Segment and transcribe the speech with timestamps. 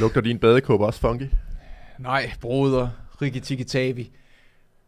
[0.00, 1.30] Lugter din badekåbe også funky?
[1.98, 2.88] Nej, broder,
[3.22, 4.10] Rikki Tikki Tavi.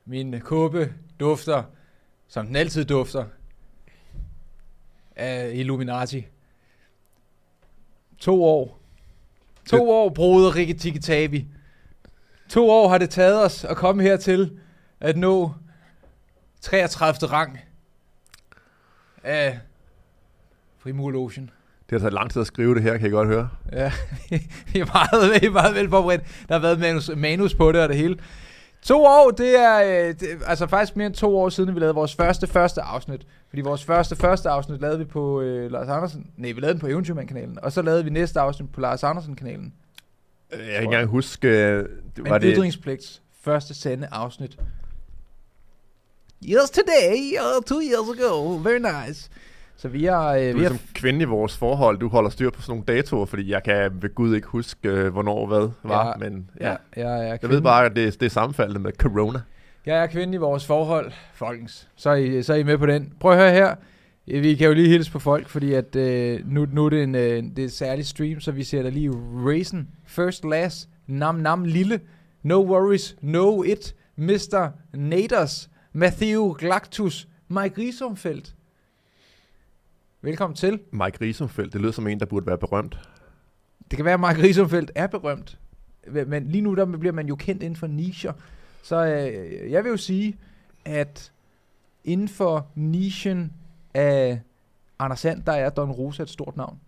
[0.04, 1.62] Min kåbe dufter,
[2.28, 3.24] som den altid dufter,
[5.16, 6.26] af Illuminati.
[8.18, 8.78] To år.
[9.70, 11.46] To Det- år, broder Rikki Tikki Tavi.
[12.50, 14.60] To år har det taget os at komme hertil
[15.00, 15.54] at nå
[16.60, 17.26] 33.
[17.32, 17.58] rang
[19.22, 19.58] af
[20.78, 21.50] Frimurlogen.
[21.90, 23.48] Det har taget lang tid at skrive det her, kan jeg godt høre.
[23.72, 23.92] Ja,
[24.72, 26.22] vi er meget, vi er meget vel forberedt.
[26.48, 28.18] Der har været manus, manus på det og det hele.
[28.82, 31.94] To år, det er, øh, det, altså faktisk mere end to år siden, vi lavede
[31.94, 33.26] vores første, første afsnit.
[33.48, 36.26] Fordi vores første, første afsnit lavede vi på øh, Lars Andersen.
[36.36, 37.58] Nej, vi lavede den på Eventyrmand-kanalen.
[37.62, 39.72] Og så lavede vi næste afsnit på Lars Andersen-kanalen.
[40.50, 41.78] Jeg kan ikke engang huske, øh,
[42.16, 42.54] det Men var det...
[42.54, 44.58] Ytringspligt, første sande afsnit.
[46.44, 48.56] Yes, today, uh, two years ago.
[48.56, 49.30] Very nice.
[49.80, 50.34] Så vi har...
[50.34, 52.70] Øh, Du er vi har som kvinde i vores forhold, du holder styr på sådan
[52.72, 56.50] nogle datoer, fordi jeg kan ved Gud ikke huske, øh, hvornår hvad var, Ja, men
[56.60, 56.76] ja.
[56.96, 59.40] ja, jeg, er Jeg ved bare, at det, det er sammenfaldende med corona.
[59.86, 61.88] Jeg er kvinde i vores forhold, folkens.
[61.96, 63.12] Så er, I, så er I med på den.
[63.20, 63.74] Prøv at høre her.
[64.40, 67.14] Vi kan jo lige hilse på folk, fordi at, øh, nu, nu er det en,
[67.14, 69.10] øh, det er et særligt stream, så vi ser der lige
[69.46, 72.00] Raisin, First Last, Nam Nam Lille,
[72.42, 74.68] No Worries, No It, Mr.
[74.94, 78.54] Naders, Matthew Glactus, Mike Risumfeldt.
[80.22, 80.80] Velkommen til.
[80.90, 82.98] Mike Risumfeldt, det lyder som en, der burde være berømt.
[83.90, 85.58] Det kan være, at Mike Risumfeldt er berømt.
[86.26, 88.32] Men lige nu der bliver man jo kendt inden for nicher.
[88.82, 90.38] Så øh, jeg vil jo sige,
[90.84, 91.32] at
[92.04, 93.52] inden for nichen
[93.94, 94.40] af
[94.98, 96.80] Anders Sand, der er Don Rosa et stort navn.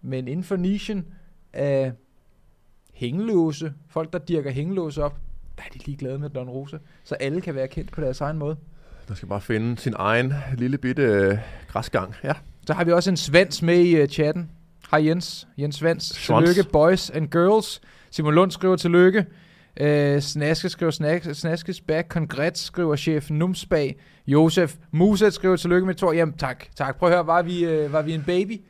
[0.00, 1.06] Men inden for nichen
[1.52, 1.92] af
[2.94, 5.18] hængelåse, folk der dirker hængelåse op,
[5.56, 6.78] der er de ligeglade med Don Rosa.
[7.04, 8.56] Så alle kan være kendt på deres egen måde.
[9.08, 12.14] Der skal bare finde sin egen lille bitte øh, græsgang.
[12.24, 12.32] Ja.
[12.66, 14.50] Så har vi også en Svans med i uh, chatten.
[14.90, 15.48] Hej Jens.
[15.58, 16.04] Jens Svans.
[16.04, 16.48] Svans.
[16.48, 17.80] Tillykke boys and girls.
[18.10, 19.26] Simon Lund skriver tillykke.
[19.80, 22.08] Uh, Snaske skriver snak, Snaskes back.
[22.08, 24.00] Congrats skriver chef Numsbag.
[24.26, 26.12] Josef Muset skriver tillykke med Thor.
[26.12, 26.64] Jamen tak.
[26.76, 26.96] tak.
[26.96, 28.60] Prøv at høre, var vi, uh, var vi en baby?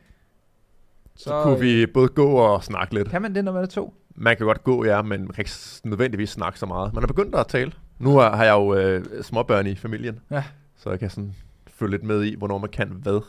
[1.15, 3.09] Så, så kunne vi både gå og snakke lidt.
[3.09, 3.93] Kan man det, når man er to?
[4.15, 5.51] Man kan godt gå, ja, men man kan ikke
[5.83, 6.93] nødvendigvis snakke så meget.
[6.93, 7.71] Man er begyndt at tale.
[7.99, 10.43] Nu har har jeg jo øh, småbørn i familien, Ja.
[10.77, 11.35] så jeg kan sådan
[11.67, 13.21] følge lidt med i, hvornår man kan hvad.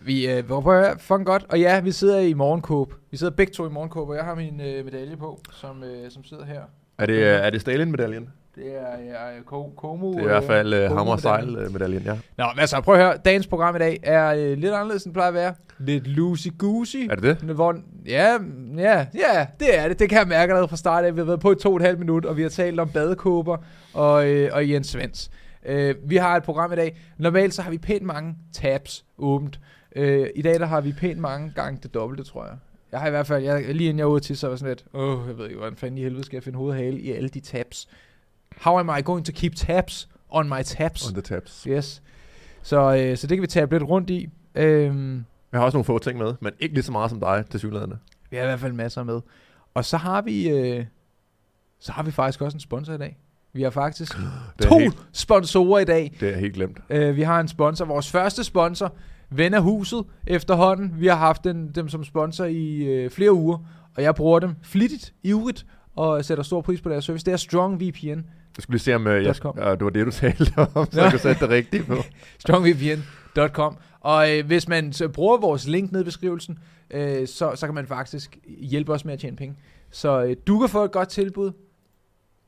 [0.00, 1.46] Vi prøv at høre, fucking godt.
[1.48, 2.94] Og ja, vi sidder i morgenkåb.
[3.10, 6.10] Vi sidder begge to i morgenkåb, og jeg har min uh, medalje på, som, uh,
[6.10, 6.60] som sidder her.
[6.98, 8.28] Er det, øh, er det Stalin-medaljen?
[8.54, 10.10] Det er, Ko- Komo.
[10.12, 11.54] Det er i hvert fald øh, Komo- hammer og medaljen.
[11.56, 12.12] sejl-medaljen, ja.
[12.38, 13.16] Nå, men altså prøv at høre.
[13.24, 15.54] Dagens program i dag er øh, lidt anderledes, end det plejer at være.
[15.78, 17.06] Lidt loosey-goosey.
[17.10, 17.36] Er det det?
[17.54, 17.76] Hvor,
[18.06, 18.36] ja,
[18.76, 19.98] ja, ja, det er det.
[19.98, 21.14] Det kan jeg mærke allerede fra start af.
[21.14, 22.88] Vi har været på i to og et halvt minut, og vi har talt om
[22.88, 23.56] badekåber
[23.94, 25.30] og, øh, og Jens Svens.
[25.66, 26.96] Øh, vi har et program i dag.
[27.18, 29.60] Normalt så har vi pænt mange tabs åbent.
[29.96, 32.54] Øh, I dag der har vi pænt mange gange det dobbelte, tror jeg.
[32.92, 34.70] Jeg har i hvert fald, jeg, lige inden jeg var ude til, så var sådan
[34.70, 37.00] lidt, åh, jeg ved ikke, hvordan fanden i helvede skal jeg finde hoved og hale
[37.00, 37.88] i alle de tabs.
[38.64, 41.08] How am I going to keep tabs on my tabs?
[41.08, 41.64] On the tabs.
[41.68, 42.02] Yes.
[42.62, 44.28] Så, øh, så det kan vi tabe lidt rundt i.
[44.54, 47.44] Øhm, Jeg har også nogle få ting med, men ikke lige så meget som dig
[47.50, 47.92] til synligheden.
[48.30, 49.20] vi har i hvert fald masser med.
[49.74, 50.84] Og så har vi, øh,
[51.80, 53.18] så har vi faktisk også en sponsor i dag.
[53.52, 54.12] Vi har faktisk
[54.62, 56.16] to helt, sponsorer i dag.
[56.20, 56.78] det er helt glemt.
[56.90, 58.94] Øh, vi har en sponsor, vores første sponsor,
[59.30, 60.94] ven af huset efterhånden.
[61.00, 63.58] Vi har haft den, dem som sponsor i øh, flere uger,
[63.96, 67.24] og jeg bruger dem flittigt, ivrigt, og sætter stor pris på deres service.
[67.26, 68.20] Det er Strong VPN.
[68.56, 71.02] Jeg skulle lige se, om øh, jeg, øh, det var det, du talte om, så
[71.02, 71.96] jeg kunne sætte det rigtigt på.
[72.38, 73.76] strongvpn.com.
[74.00, 76.58] Og øh, hvis man så bruger vores link nede i beskrivelsen,
[76.90, 79.56] øh, så, så kan man faktisk hjælpe os med at tjene penge.
[79.90, 81.52] Så øh, du kan få et godt tilbud,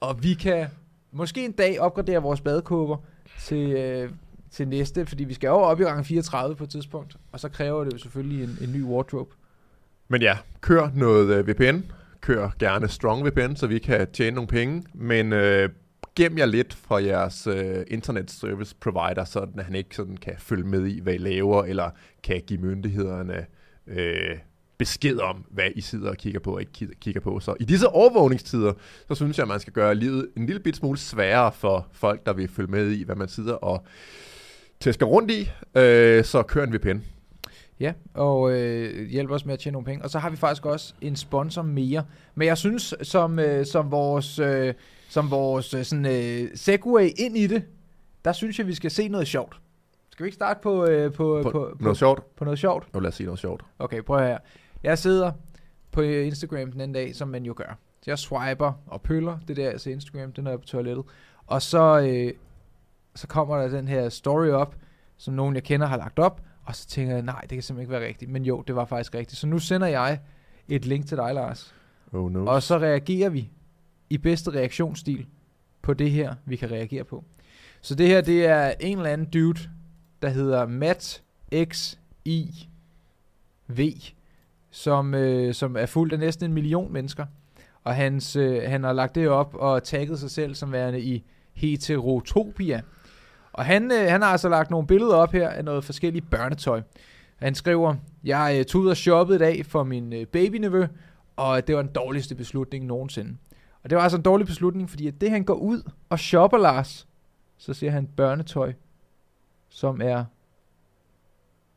[0.00, 0.66] og vi kan
[1.12, 2.96] måske en dag opgradere vores badekåber
[3.40, 4.10] til, øh,
[4.50, 7.48] til næste, fordi vi skal jo op i gang 34 på et tidspunkt, og så
[7.48, 9.34] kræver det jo selvfølgelig en, en ny wardrobe.
[10.08, 11.80] Men ja, kør noget øh, VPN.
[12.20, 14.82] Kør gerne Strong VPN, så vi kan tjene nogle penge.
[14.94, 15.68] Men øh,
[16.16, 20.34] gem jer lidt for jeres øh, internet service provider, så at han ikke sådan kan
[20.38, 21.90] følge med i, hvad I laver, eller
[22.22, 23.46] kan give myndighederne
[23.86, 24.38] øh,
[24.78, 27.40] besked om, hvad I sidder og kigger på og ikke kigger på.
[27.40, 28.72] Så i disse overvågningstider,
[29.08, 32.26] så synes jeg, at man skal gøre livet en lille bit smule sværere for folk,
[32.26, 33.86] der vil følge med i, hvad man sidder og
[34.80, 35.50] tæsker rundt i.
[35.74, 36.98] Øh, så kør en VPN.
[37.80, 40.04] Ja, og øh, hjælp os med at tjene nogle penge.
[40.04, 42.04] Og så har vi faktisk også en sponsor mere.
[42.34, 44.74] Men jeg synes, som, øh, som vores, øh,
[45.14, 47.62] som vores øh, sådan, øh, segway ind i det,
[48.24, 49.60] der synes jeg, vi skal se noget sjovt.
[50.10, 52.36] Skal vi ikke starte på, øh, på, På, på, på, noget sjovt.
[52.36, 52.94] på noget sjovt?
[52.94, 53.64] Nu lad os sige noget sjovt.
[53.78, 54.38] Okay, prøv her.
[54.82, 55.32] Jeg sidder
[55.92, 57.78] på Instagram den anden dag, som man jo gør.
[58.02, 61.04] Så jeg swiper og pøller det der, altså Instagram, den er på toilettet.
[61.46, 62.32] Og så, øh,
[63.14, 64.76] så kommer der den her story op,
[65.16, 67.80] som nogen jeg kender har lagt op, og så tænker jeg, nej, det kan simpelthen
[67.82, 68.30] ikke være rigtigt.
[68.30, 69.40] Men jo, det var faktisk rigtigt.
[69.40, 70.20] Så nu sender jeg
[70.68, 71.74] et link til dig, Lars.
[72.12, 72.46] Oh no.
[72.46, 73.50] Og så reagerer vi
[74.10, 75.26] i bedste reaktionsstil
[75.82, 77.24] på det her, vi kan reagere på.
[77.80, 79.60] Så det her, det er en eller anden dude,
[80.22, 81.22] der hedder Matt
[81.64, 82.68] X I
[83.68, 83.92] V,
[84.70, 87.26] som, øh, som er fuldt af næsten en million mennesker.
[87.84, 91.24] Og hans, øh, han har lagt det op og tagget sig selv som værende i
[91.52, 92.82] heterotopia.
[93.52, 96.82] Og han, øh, han har altså lagt nogle billeder op her af noget forskelligt børnetøj.
[97.36, 100.86] Han skriver, jeg øh, tog ud og shoppede i dag for min øh, babynevø,
[101.36, 103.36] og det var den dårligste beslutning nogensinde.
[103.84, 106.58] Og det var altså en dårlig beslutning, fordi at det han går ud og shopper,
[106.58, 107.06] Lars,
[107.58, 108.72] så ser han børnetøj,
[109.68, 110.24] som er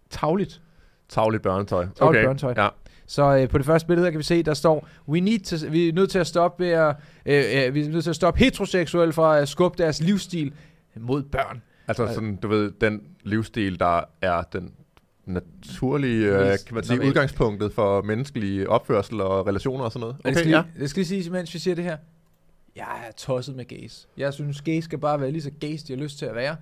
[0.10, 0.62] tagligt.
[1.10, 1.84] Tagligt børnetøj.
[1.84, 2.24] Tagligt okay.
[2.26, 2.54] børnetøj.
[2.58, 2.70] Ja.
[3.06, 5.56] Så øh, på det første billede her kan vi se, der står, we need to,
[5.70, 6.96] vi er nødt til at stoppe ved at,
[7.26, 10.54] øh, øh, vi er nødt til at stoppe heteroseksuelle fra at skubbe deres livsstil
[10.96, 11.62] mod børn.
[11.88, 14.74] Altså sådan, du ved, den livsstil, der er den
[15.28, 20.16] naturlige, øh, kan man sige, udgangspunktet for menneskelig opførsel og relationer og sådan noget.
[20.20, 20.64] Okay, det, skal ja.
[20.80, 21.98] det skal lige sige, mens vi siger det her.
[22.76, 24.08] Jeg er tosset med gays.
[24.18, 26.56] Jeg synes, gays skal bare være lige så gays, de har lyst til at være.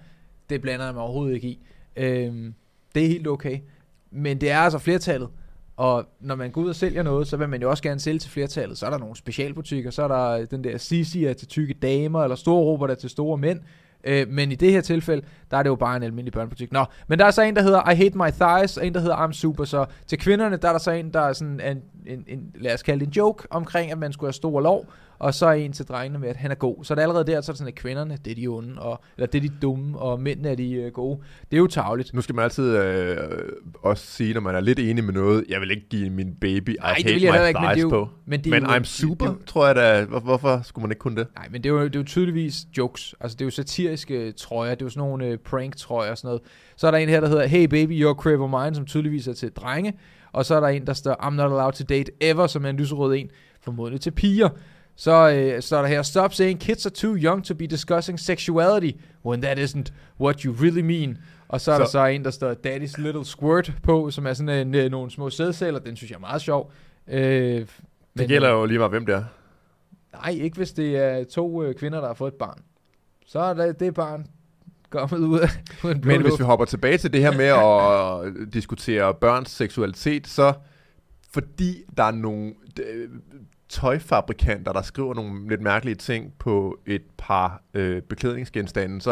[0.50, 1.60] Det blander jeg mig overhovedet ikke i.
[1.96, 2.54] Øhm,
[2.96, 3.60] det er helt okay.
[4.12, 5.30] Men det er altså flertallet.
[5.78, 8.20] Og når man går ud og sælger noget, så vil man jo også gerne sælge
[8.20, 8.78] til flertallet.
[8.78, 12.36] Så er der nogle specialbutikker, så er der den der Sisi'er til tykke damer, eller
[12.36, 13.60] store der til store mænd.
[14.06, 16.72] Øh, men i det her tilfælde, der er det jo bare en almindelig børnebutik.
[16.72, 19.00] Nå, men der er så en, der hedder I hate my thighs, og en, der
[19.00, 19.64] hedder I'm super.
[19.64, 22.74] Så til kvinderne, der er der så en, der er sådan en, en, en lad
[22.74, 24.86] os kalde det en joke, omkring, at man skulle have stor lov.
[25.20, 26.84] Og så er en til drengene med, at han er god.
[26.84, 28.82] Så er det allerede der, så er det sådan, at kvinderne, det er de onde,
[28.82, 31.20] og, eller det er de dumme, og mændene er de øh, gode.
[31.52, 32.14] Det er jo tavligt.
[32.14, 33.18] Nu skal man altid øh,
[33.84, 36.70] også sige, når man er lidt enig med noget, jeg vil ikke give min baby
[36.70, 38.10] I Nej, det hate vil jeg my ikke, men det er jo- på.
[38.26, 40.06] men det er Men jo- I'm det- super, det- tror jeg da.
[40.06, 41.28] Hvor, hvorfor skulle man ikke kunne det?
[41.36, 43.16] Nej, men det er, jo, det er jo tydeligvis jokes.
[43.20, 44.76] Altså, det er jo satiriske trøjer.
[44.76, 46.42] Det er jo sådan nogle øh, prank-trøjer og sådan noget.
[46.76, 49.28] Så er der en her, der hedder Hey baby, your crib or mine, som tydeligvis
[49.28, 49.94] er til drenge.
[50.36, 52.70] Og så er der en, der står I'm not allowed to date ever, som er
[52.70, 53.30] en lyserød en,
[53.62, 54.50] formodentlig til piger.
[54.96, 58.98] Så øh, står der her, Stop saying kids are too young to be discussing sexuality,
[59.26, 61.18] when that isn't what you really mean.
[61.48, 64.34] Og så er Så- der så en, der står Daddy's Little Squirt på, som er
[64.34, 65.80] sådan en, øh, nogle små sædceller.
[65.80, 66.72] Den synes jeg er meget sjov.
[67.08, 67.68] Øh, Det
[68.16, 69.24] men, gælder øh, jo lige meget, hvem det er.
[70.14, 72.58] Nej, ikke hvis det er to øh, kvinder, der har fået et barn.
[73.26, 74.28] Så er det, det barn
[75.00, 75.50] kommet ud af
[75.84, 79.52] ud af en Men hvis vi hopper tilbage til det her med at diskutere børns
[79.52, 80.54] seksualitet, så
[81.34, 82.54] fordi der er nogle
[83.70, 89.12] tøjfabrikanter, der skriver nogle lidt mærkelige ting på et par øh, beklædningsgenstande, så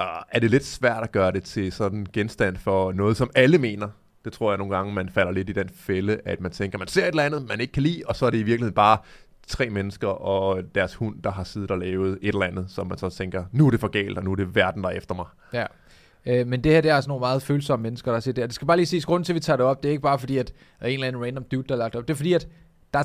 [0.00, 3.30] øh, er det lidt svært at gøre det til sådan en genstand for noget, som
[3.34, 3.88] alle mener.
[4.24, 6.88] Det tror jeg nogle gange, man falder lidt i den fælde, at man tænker, man
[6.88, 8.98] ser et eller andet, man ikke kan lide, og så er det i virkeligheden bare
[9.48, 12.98] tre mennesker og deres hund, der har siddet og lavet et eller andet, som man
[12.98, 15.14] så tænker, nu er det for galt, og nu er det verden, der er efter
[15.14, 15.26] mig.
[15.52, 15.64] Ja.
[16.26, 18.44] Øh, men det her, det er altså nogle meget følsomme mennesker, der siger det.
[18.44, 20.02] Det skal bare lige ses, grunden til, at vi tager det op, det er ikke
[20.02, 22.08] bare fordi, at der er en eller anden random dude, der har lagt det op.
[22.08, 22.48] Det er fordi, at
[22.94, 23.04] der er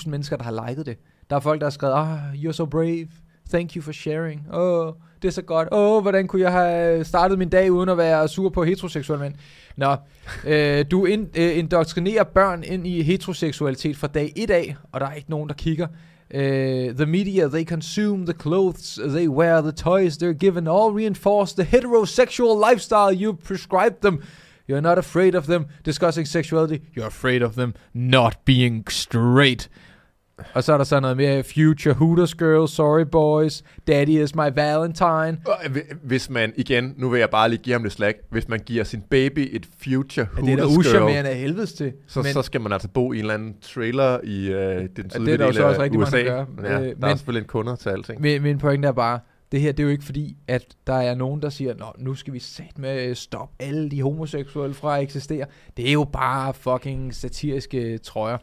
[0.00, 0.98] 300.000 mennesker, der har liket det.
[1.30, 3.08] Der er folk, der har skrevet, ah, you're so brave.
[3.50, 4.46] Thank you for sharing.
[4.52, 5.68] Åh, oh, det er så godt.
[5.72, 9.22] Åh, oh, hvordan kunne jeg have startet min dag uden at være sur på heteroseksuelle
[9.24, 9.34] mænd?
[9.76, 9.96] Nå,
[10.44, 15.06] øh, du ind, øh, indoktrinerer børn ind i heteroseksualitet fra dag 1 af, og der
[15.06, 15.86] er ikke nogen, der kigger.
[16.34, 16.40] Uh,
[16.96, 21.64] the media they consume, the clothes they wear, the toys they're given, all reinforce the
[21.64, 24.22] heterosexual lifestyle you prescribe them.
[24.68, 26.82] You're not afraid of them discussing sexuality.
[26.96, 29.68] You're afraid of them not being straight.
[30.54, 34.48] Og så er der så noget mere Future Hooters Girls, Sorry Boys, Daddy is my
[34.54, 35.38] Valentine.
[35.64, 38.58] Hvi- Hvis man, igen, nu vil jeg bare lige give ham det slag, hvis man
[38.60, 41.92] giver sin baby et future Ja, det er da Hooters girl, af helvedes til.
[42.06, 45.04] så, så skal man altså bo i en eller anden trailer i øh, den det
[45.04, 46.24] er sydlige der jo del så også af rigtig mange, USA.
[46.24, 46.70] der gør.
[46.70, 48.20] Ja, Øh, der er men- selvfølgelig en kunder til alting.
[48.20, 49.18] Min, min pointe er bare,
[49.52, 52.14] det her det er jo ikke fordi, at der er nogen, der siger, Nå, nu
[52.14, 55.46] skal vi sætte med øh, stop alle de homoseksuelle fra at eksistere.
[55.76, 58.38] Det er jo bare fucking satiriske øh, trøjer.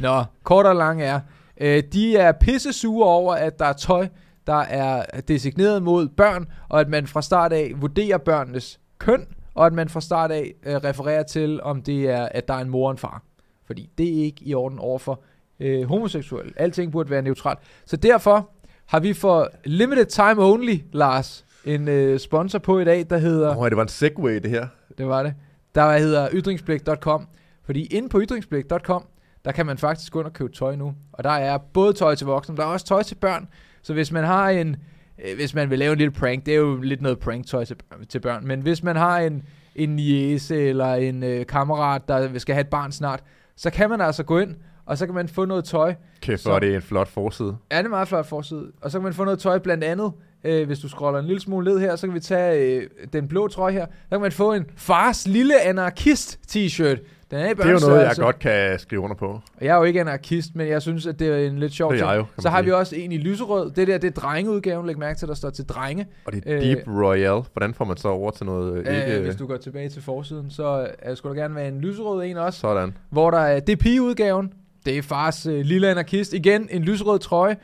[0.00, 1.20] Nå, kort og lang er,
[1.60, 4.08] øh, de er pisse sure over, at der er tøj,
[4.46, 9.66] der er designeret mod børn, og at man fra start af vurderer børnenes køn, og
[9.66, 12.70] at man fra start af øh, refererer til, om det er, at der er en
[12.70, 13.22] mor og en far.
[13.66, 15.22] Fordi det er ikke i orden overfor
[15.60, 16.52] øh, homoseksuelle.
[16.56, 17.58] Alting burde være neutralt.
[17.86, 18.50] Så derfor
[18.86, 23.56] har vi for limited time only, Lars, en øh, sponsor på i dag, der hedder,
[23.56, 24.66] Åh, det var en segway, det her.
[24.98, 25.34] det var det,
[25.74, 27.26] der hedder ytringsblik.com.
[27.64, 29.04] Fordi inde på ytringsblik.com,
[29.44, 30.94] der kan man faktisk gå ind og købe tøj nu.
[31.12, 33.48] Og der er både tøj til voksne, men der er også tøj til børn.
[33.82, 34.76] Så hvis man har en,
[35.24, 37.76] øh, hvis man vil lave en lille prank, det er jo lidt noget prank-tøj til,
[38.08, 39.42] til børn, men hvis man har en,
[39.74, 43.22] en niece eller en øh, kammerat, der skal have et barn snart,
[43.56, 44.54] så kan man altså gå ind,
[44.86, 47.56] og så kan man få noget tøj, Kæft, hvor er det en flot forside.
[47.72, 48.66] Ja, det er meget flot forside.
[48.80, 50.12] Og så kan man få noget tøj blandt andet.
[50.44, 53.28] Øh, hvis du scroller en lille smule ned her, så kan vi tage øh, den
[53.28, 53.86] blå trøje her.
[53.86, 56.98] Så kan man få en fars lille anarkist t-shirt.
[57.30, 58.22] Den er i Det er jo noget, jeg børnestørrelse.
[58.22, 59.40] godt kan skrive under på.
[59.60, 62.00] Jeg er jo ikke anarkist, men jeg synes, at det er en lidt sjov Det
[62.00, 62.64] er jeg jo, Så har sige.
[62.64, 63.70] vi også en i lyserød.
[63.70, 64.86] Det der, det er drengeudgaven.
[64.86, 66.06] Læg mærke til, der står til drenge.
[66.24, 67.42] Og det er Øh, Deep Royal.
[67.52, 69.16] Hvordan får man så over til noget øh, ikke...
[69.18, 72.24] Øh, hvis du går tilbage til forsiden, så øh, skulle der gerne være en lyserød
[72.24, 72.60] en også.
[72.60, 72.96] Sådan.
[73.10, 74.52] Hvor der er DP-udgaven.
[74.84, 76.32] Det er fars øh, lille anarkist.
[76.32, 77.56] Igen, en lyserød trøje.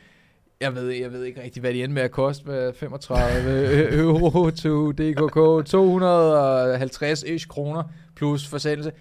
[0.61, 2.45] Jeg ved, jeg ved ikke rigtig, hvad de endte med at koste.
[2.45, 5.67] Hvad, 35 euro to DKK.
[5.67, 7.83] 250 ish kroner
[8.17, 8.93] plus forsendelse.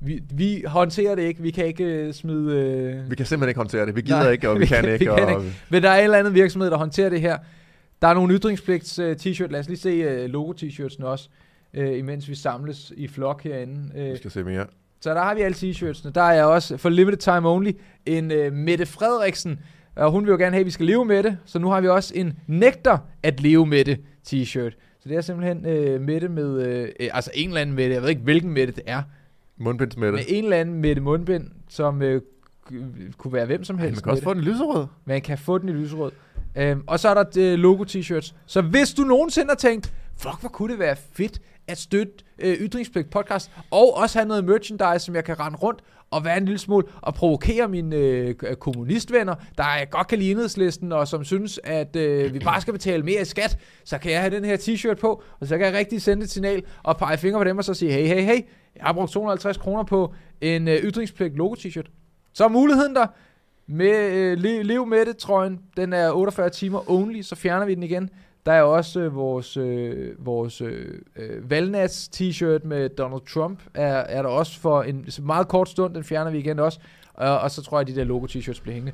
[0.00, 1.42] Vi, vi håndterer det ikke.
[1.42, 2.56] Vi kan ikke øh, smide...
[2.56, 3.96] Øh, Vi kan simpelthen ikke håndtere det.
[3.96, 4.98] Vi gider Nej, ikke, og vi, vi kan, ikke.
[4.98, 7.38] vi kan og, Men der er en eller anden virksomhed, der håndterer det her.
[8.02, 9.46] Der er nogle ytringspligts uh, t-shirt.
[9.50, 11.28] Lad os lige se logo-t-shirtsene også,
[11.74, 14.10] imens vi samles i flok herinde.
[14.10, 14.66] Vi skal se mere.
[15.02, 16.10] Så der har vi alle t-shirtsene.
[16.10, 17.70] Der er også for limited time only
[18.06, 19.58] en uh, Mette Frederiksen.
[19.96, 21.38] Og hun vil jo gerne have, at vi skal leve med det.
[21.44, 24.76] Så nu har vi også en nægter at leve med det t-shirt.
[25.00, 25.58] Så det er simpelthen
[25.94, 27.94] uh, Mette med, uh, altså en eller anden Mette.
[27.94, 29.02] Jeg ved ikke, hvilken Mette det er.
[29.56, 30.16] Mundbindsmætte.
[30.16, 32.20] Med en eller anden Mette Mundbind, som uh,
[33.16, 34.02] kunne være hvem som Man helst.
[34.02, 34.24] kan også Mette.
[34.24, 34.86] få den lyserød.
[35.04, 36.12] Man kan få den i lyserød.
[36.56, 38.34] Øhm, og så er der øh, logo-t-shirts.
[38.46, 42.54] Så hvis du nogensinde har tænkt, fuck, hvor kunne det være fedt at støtte øh,
[42.54, 46.44] Ytringspligt podcast, og også have noget merchandise, som jeg kan rende rundt og være en
[46.44, 51.24] lille smule og provokere mine øh, kommunistvenner, der er godt kan lide enhedslisten, og som
[51.24, 54.44] synes, at øh, vi bare skal betale mere i skat, så kan jeg have den
[54.44, 57.44] her t-shirt på, og så kan jeg rigtig sende et signal og pege fingre på
[57.44, 58.40] dem og så sige, hey, hey, hey,
[58.76, 61.90] jeg har brugt 250 kroner på en øh, Ytringspligt logo-t-shirt.
[62.32, 63.06] Så er muligheden der.
[63.66, 65.60] Med øh, le- lev med det, trøjen.
[65.76, 68.10] Den er 48 timer only, så fjerner vi den igen.
[68.46, 73.94] Der er også øh, vores, øh, vores øh, øh, valnats t-shirt med Donald Trump, er,
[73.94, 76.80] er der også for en meget kort stund, den fjerner vi igen også.
[77.14, 78.92] Og, og så tror jeg, at de der logo t-shirts bliver hængende.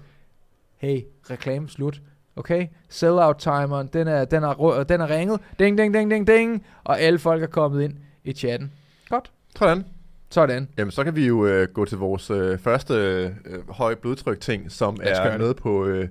[0.77, 1.01] Hey,
[1.31, 2.01] reklame slut.
[2.37, 2.67] Okay?
[2.89, 5.41] Sellout timeren, den er, den er, den er ringet.
[5.59, 6.67] Ding, ding, ding, ding, ding.
[6.85, 8.73] Og alle folk er kommet ind i chatten.
[9.09, 9.31] Godt.
[9.57, 9.85] Sådan.
[10.31, 10.69] Sådan.
[10.79, 14.73] Jamen, så kan vi jo øh, gå til vores øh, første øh, høj blodtryk ting,
[14.73, 16.09] som er noget på, øh,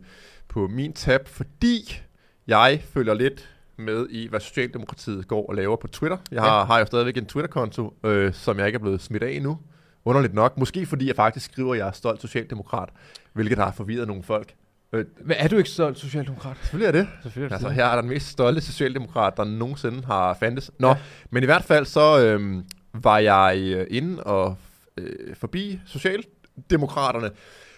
[0.47, 2.01] på min tab, fordi
[2.47, 6.17] jeg følger lidt med i, hvad Socialdemokratiet går og laver på Twitter.
[6.31, 6.65] Jeg har, Ja.
[6.65, 9.57] har jo stadigvæk en Twitter-konto, øh, som jeg ikke er blevet smidt af endnu.
[10.05, 10.57] Underligt nok.
[10.57, 12.89] Måske fordi jeg faktisk skriver, at jeg er stolt socialdemokrat,
[13.33, 14.53] hvilket har forvirret nogle folk.
[14.93, 16.57] Øh, Men er du ikke stolt socialdemokrat?
[16.57, 17.07] selvfølgelig er det.
[17.23, 20.71] Selvfølgelig Altså, her er der den mest stolte socialdemokrat, der nogensinde har fandtes.
[20.79, 20.95] Nå, ja.
[21.29, 22.63] Men i hvert fald så øhm,
[22.93, 24.55] var jeg øh, inde og
[24.97, 27.29] øh, forbi Socialdemokraterne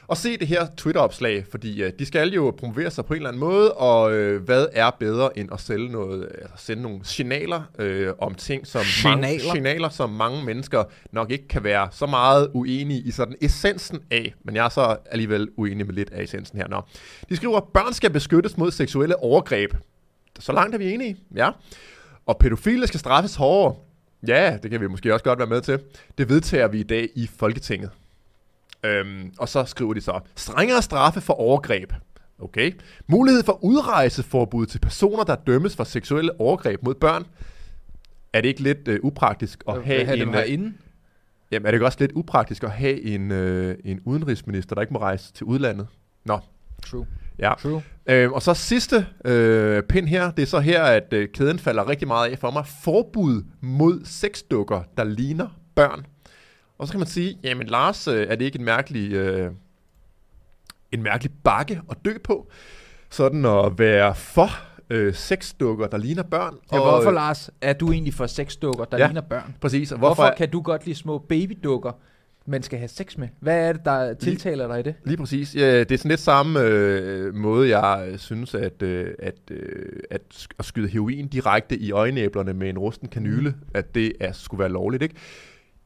[0.09, 3.29] og se det her Twitter-opslag, fordi øh, de skal jo promovere sig på en eller
[3.29, 7.61] anden måde, og øh, hvad er bedre end at sælge noget, altså sende nogle signaler
[7.79, 9.53] øh, om ting, som mange, Signaler?
[9.53, 14.33] signaler, som mange mennesker nok ikke kan være så meget uenige i sådan essensen af,
[14.43, 16.67] men jeg er så alligevel uenig med lidt af essensen her.
[16.67, 16.81] Nå.
[17.29, 19.73] De skriver, børn skal beskyttes mod seksuelle overgreb.
[20.39, 21.49] Så langt er vi enige, ja.
[22.25, 23.75] Og pædofile skal straffes hårdere.
[24.27, 25.79] Ja, det kan vi måske også godt være med til.
[26.17, 27.89] Det vedtager vi i dag i Folketinget.
[28.83, 31.93] Øhm, og så skriver de så, strengere straffe for overgreb.
[32.41, 32.71] Okay.
[33.07, 37.25] Mulighed for udrejseforbud til personer, der dømmes for seksuelle overgreb mod børn.
[38.33, 40.27] Er det ikke lidt øh, upraktisk at have, have en...
[40.27, 40.73] øh, herinde?
[41.51, 44.93] Jamen, er det ikke også lidt upraktisk at have en, øh, en udenrigsminister, der ikke
[44.93, 45.87] må rejse til udlandet?
[46.25, 46.39] Nå,
[46.85, 47.05] True.
[47.39, 47.53] ja.
[47.61, 47.81] True.
[48.05, 51.89] Øh, og så sidste øh, pind her, det er så her, at øh, kæden falder
[51.89, 52.65] rigtig meget af for mig.
[52.83, 56.05] Forbud mod sexdukker, der ligner børn.
[56.79, 59.51] Og så kan man sige, jamen Lars, øh, er det ikke en mærkelig, øh,
[60.91, 62.47] en mærkelig bakke at dø på?
[63.09, 64.49] Sådan at være for
[64.89, 66.55] øh, sexdukker, der ligner børn.
[66.71, 69.05] Ja, og, hvorfor, øh, Lars, er du egentlig for sexdukker, der Ja.
[69.05, 69.55] ligner børn?
[69.61, 71.91] Præcis, og Hvorfor, hvorfor, kan du godt lide små babydukker,
[72.45, 73.27] man skal have sex med?
[73.39, 74.95] Hvad er det, der tiltaler dig i det?
[75.05, 75.55] Lige præcis.
[75.55, 79.85] Ja, det er sådan lidt samme øh, måde, jeg øh, synes, at, øh, at, øh,
[80.11, 84.59] at, at skyde heroin direkte i øjenæblerne med en rusten kanyle, at det er, skulle
[84.59, 85.03] være lovligt.
[85.03, 85.15] Ikke?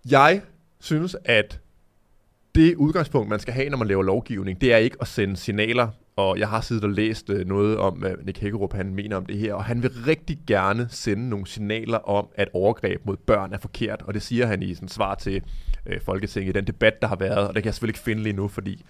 [0.10, 0.42] Jeg
[0.84, 1.60] synes, at
[2.56, 5.88] det udgangspunkt, man skal have, når man laver lovgivning, det er ikke at sende signaler.
[6.16, 9.26] Og jeg har siddet og læst øh, noget om, hvad Nick Hækkerup han mener om
[9.26, 13.54] det her, og han vil rigtig gerne sende nogle signaler om, at overgreb mod børn
[13.54, 14.02] er forkert.
[14.02, 15.42] Og det siger han i sådan svar til
[15.86, 18.24] øh, Folketinget i den debat, der har været, og det kan jeg selvfølgelig ikke finde
[18.24, 18.86] lige nu, fordi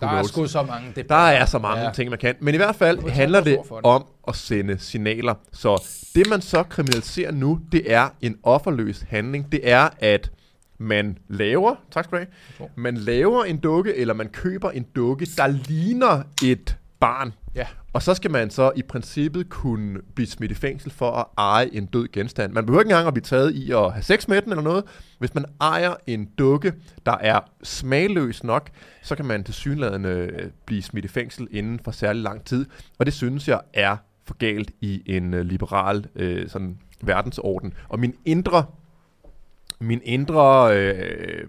[0.00, 1.16] Der er sgu så mange debatter.
[1.16, 1.92] Der er så mange ja.
[1.92, 2.34] Ting, man kan.
[2.40, 3.58] Men i hvert fald handler det.
[3.82, 5.34] om at sende signaler.
[5.52, 5.82] Så
[6.14, 9.52] det, man så kriminaliserer nu, det er en offerløs handling.
[9.52, 10.30] Det er, at
[10.78, 12.24] man laver, tak skal du
[12.58, 17.32] have, man laver en dukke, eller man køber en dukke, der ligner et barn.
[17.54, 17.66] Ja.
[17.92, 21.68] Og så skal man så i princippet kunne blive smidt i fængsel for at eje
[21.72, 22.52] en død genstand.
[22.52, 24.84] Man behøver ikke engang at blive taget i at have sex med den eller noget.
[25.18, 26.72] Hvis man ejer en dukke,
[27.06, 28.70] der er smagløs nok,
[29.02, 30.30] så kan man til synlædende
[30.66, 32.66] blive smidt i fængsel inden for særlig lang tid.
[32.98, 37.74] Og det synes jeg er for galt i en øh, liberal øh, sådan verdensorden.
[37.88, 38.64] Og min indre
[39.80, 41.44] min indre øh,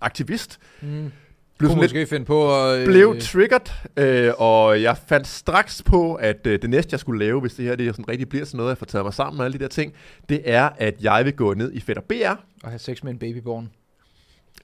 [0.00, 0.88] aktivist Mm.
[0.88, 1.10] blev,
[1.58, 2.78] Kunne sådan lidt, måske finde på at...
[2.80, 3.60] øh, blev triggered,
[3.96, 7.64] øh, og jeg fandt straks på, at øh, det næste, jeg skulle lave, hvis det
[7.64, 9.62] her det sådan rigtig bliver sådan noget, jeg får taget mig sammen med alle de
[9.62, 9.92] der ting,
[10.28, 13.18] det er, at jeg vil gå ned i Fætter BR, At have sex med en
[13.18, 13.70] babyborn.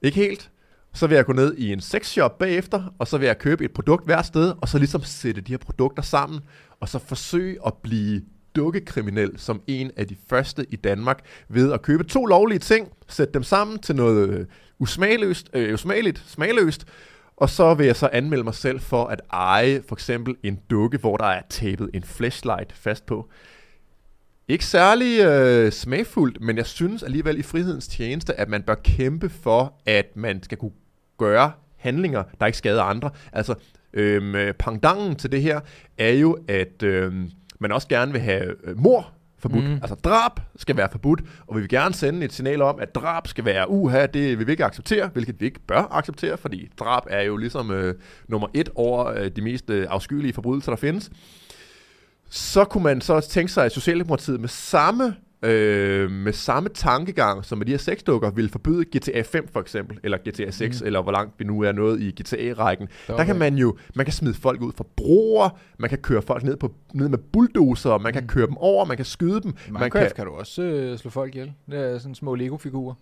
[0.01, 0.49] ikke helt,
[0.93, 3.71] så vil jeg gå ned i en sexshop bagefter, og så vil jeg købe et
[3.71, 6.39] produkt hver sted, og så ligesom sætte de her produkter sammen,
[6.79, 8.21] og så forsøge at blive
[8.55, 13.33] dukkekriminel som en af de første i Danmark ved at købe to lovlige ting, sætte
[13.33, 14.45] dem sammen til noget øh,
[14.79, 16.85] usmageløst, usmagløst, øh, usmageligt, smagløst,
[17.37, 20.97] og så vil jeg så anmelde mig selv for at eje for eksempel en dukke,
[20.97, 23.29] hvor der er tabet en flashlight fast på.
[24.47, 29.29] Ikke særlig øh, smagfuldt, men jeg synes alligevel i frihedens tjeneste, at man bør kæmpe
[29.29, 30.71] for, at man skal kunne
[31.17, 33.09] gøre handlinger, der ikke skader andre.
[33.33, 33.55] Altså,
[33.93, 35.59] øhm, øh, pangdangen til det her
[35.97, 39.63] er jo, at øhm, man også gerne vil have øh, mor forbudt.
[39.63, 39.73] Mm.
[39.73, 43.27] Altså drab skal være forbudt, og vi vil gerne sende et signal om, at drab
[43.27, 47.03] skal være uha, det vil vi ikke acceptere, hvilket vi ikke bør acceptere, fordi drab
[47.09, 47.95] er jo ligesom øh,
[48.27, 51.11] nummer et over øh, de mest øh, afskyelige forbrydelser, der findes.
[52.29, 57.57] Så kunne man så tænke sig, at Socialdemokratiet med samme øh, med samme tankegang, som
[57.57, 60.85] med de her sexdukker, vil forbyde GTA 5 for eksempel, eller GTA 6, Mm.
[60.87, 62.87] eller hvor langt vi nu er nået i GTA-rækken.
[63.07, 66.21] Der Der kan man jo, man kan smide folk ud fra broer, man kan køre
[66.21, 68.27] folk ned, på, ned med bulldozer, man kan Mm.
[68.27, 69.51] køre dem over, man kan skyde dem.
[69.67, 71.53] I Man Minecraft kan, kan du også øh, slå folk ihjel.
[71.71, 72.93] Det er sådan små Lego-figurer.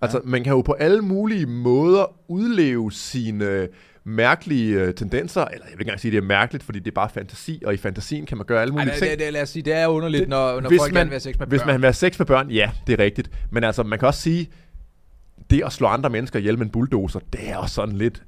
[0.00, 3.68] altså, man kan jo på alle mulige måder udleve sine
[4.08, 6.90] mærkelige øh, tendenser, eller jeg vil ikke engang sige, at det er mærkeligt, fordi det
[6.90, 9.10] er bare fantasi, og i fantasien kan man gøre alle mulige det, ting.
[9.10, 11.10] det, det, lad os sige, det er underligt, Det- når, når hvis folk man- gerne
[11.10, 11.66] vil have sex med Hvis børn.
[11.66, 13.30] man vil have sex med børn, ja, det er rigtigt.
[13.50, 14.50] Men altså, man kan også sige,
[15.50, 18.22] det at slå andre mennesker ihjel med en bulldozer, det er også sådan lidt...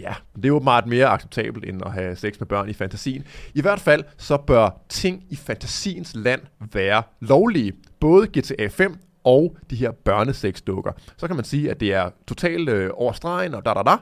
[0.00, 3.24] Ja, det er jo meget mere acceptabelt, end at have sex med børn i fantasien.
[3.54, 6.40] I hvert fald, så bør ting i fantasiens land
[6.72, 7.72] være lovlige.
[8.00, 10.92] Både GTA 5 og de her børnesexdukker.
[11.16, 13.96] Så kan man sige, at det er totalt øh, over stregen og da da da.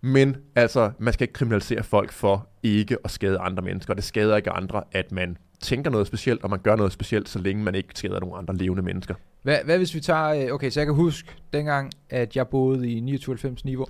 [0.00, 3.94] Men altså, man skal ikke kriminalisere folk for ikke at skade andre mennesker.
[3.94, 7.38] Det skader ikke andre, at man tænker noget specielt, og man gør noget specielt, så
[7.38, 9.14] længe man ikke skader nogen andre levende mennesker.
[9.42, 10.28] Hvad, hvad hvis vi tager...
[10.28, 13.86] Øh, okay, så jeg kan huske, dengang, at jeg boede i 99 niveau,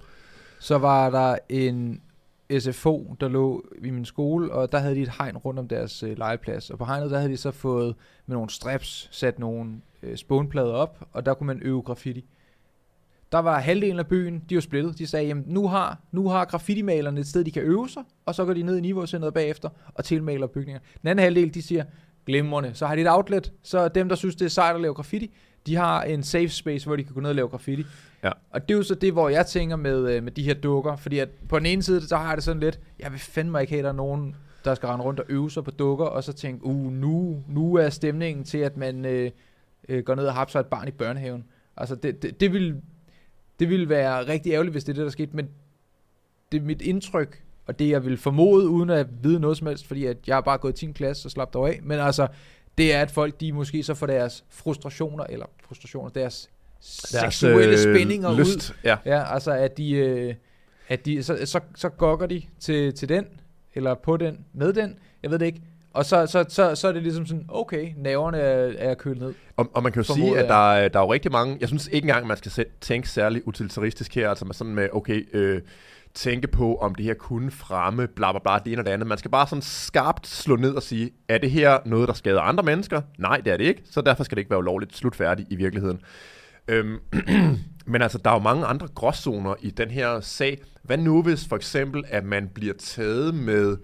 [0.58, 2.00] så var der en
[2.58, 6.02] SFO, der lå i min skole, og der havde de et hegn rundt om deres
[6.02, 6.70] øh, legeplads.
[6.70, 7.94] Og på hegnet, der havde de så fået
[8.26, 12.24] med nogle straps sat nogle øh, spånplader op, og der kunne man øve graffiti.
[13.32, 14.98] Der var halvdelen af byen, de var splittet.
[14.98, 18.34] De sagde, jamen nu har, nu har graffitimalerne et sted, de kan øve sig, og
[18.34, 20.80] så går de ned i Niveau-centeret bagefter og tilmaler bygninger.
[21.02, 21.84] Den anden halvdel, de siger,
[22.26, 22.70] glimrende.
[22.74, 25.34] Så har de et outlet, så dem, der synes, det er sejt at lave graffiti,
[25.66, 27.84] de har en safe space, hvor de kan gå ned og lave graffiti.
[28.24, 28.30] Ja.
[28.50, 30.96] Og det er jo så det, hvor jeg tænker med, øh, med de her dukker,
[30.96, 33.60] fordi at på den ene side, så har jeg det sådan lidt, jeg vil fandme
[33.60, 36.04] ikke have, at der er nogen, der skal rende rundt og øve sig på dukker,
[36.04, 39.30] og så tænke, uh, nu, nu er stemningen til, at man øh,
[39.88, 41.44] øh, går ned og hapser et barn i børnehaven.
[41.76, 42.76] Altså, det, det, det, vil,
[43.60, 45.48] det ville være rigtig ærgerligt, hvis det er det, der skete, men
[46.52, 49.86] det er mit indtryk, og det jeg vil formode, uden at vide noget som helst,
[49.86, 50.92] fordi at jeg har bare gået i 10.
[50.92, 52.26] klasse og slappet af, men altså,
[52.78, 56.50] det er, at folk, de måske så får deres frustrationer, eller frustrationer, deres,
[57.12, 58.36] deres seksuelle øh, spændinger ud.
[58.36, 58.74] lyst.
[58.84, 58.96] Ja.
[59.04, 60.34] Ja, altså at de, øh,
[60.88, 63.26] at de så, så, så gokker de til, til den,
[63.74, 65.62] eller på den, med den, jeg ved det ikke.
[65.94, 69.34] Og så, så, så, så er det ligesom sådan, okay, nerverne er, er kølet ned.
[69.56, 71.56] Og, og man kan jo sige, at der, er- der er jo rigtig mange...
[71.60, 74.28] Jeg synes ikke engang, man skal tænke særlig utilitaristisk her.
[74.28, 75.62] Altså med sådan med, okay, øh,
[76.14, 79.06] tænke på, om det her kunne fremme, bla bla bla, det ene og det andet.
[79.08, 82.40] Man skal bare sådan skarpt slå ned og sige, er det her noget, der skader
[82.40, 83.00] andre mennesker?
[83.18, 86.00] Nej, det er det ikke, så derfor skal det ikke være ulovligt slutfærdigt i virkeligheden.
[86.68, 86.98] Øhm,
[87.92, 90.60] men altså, der er jo mange andre gråzoner i den her sag.
[90.82, 93.76] Hvad nu hvis for eksempel, at man bliver taget med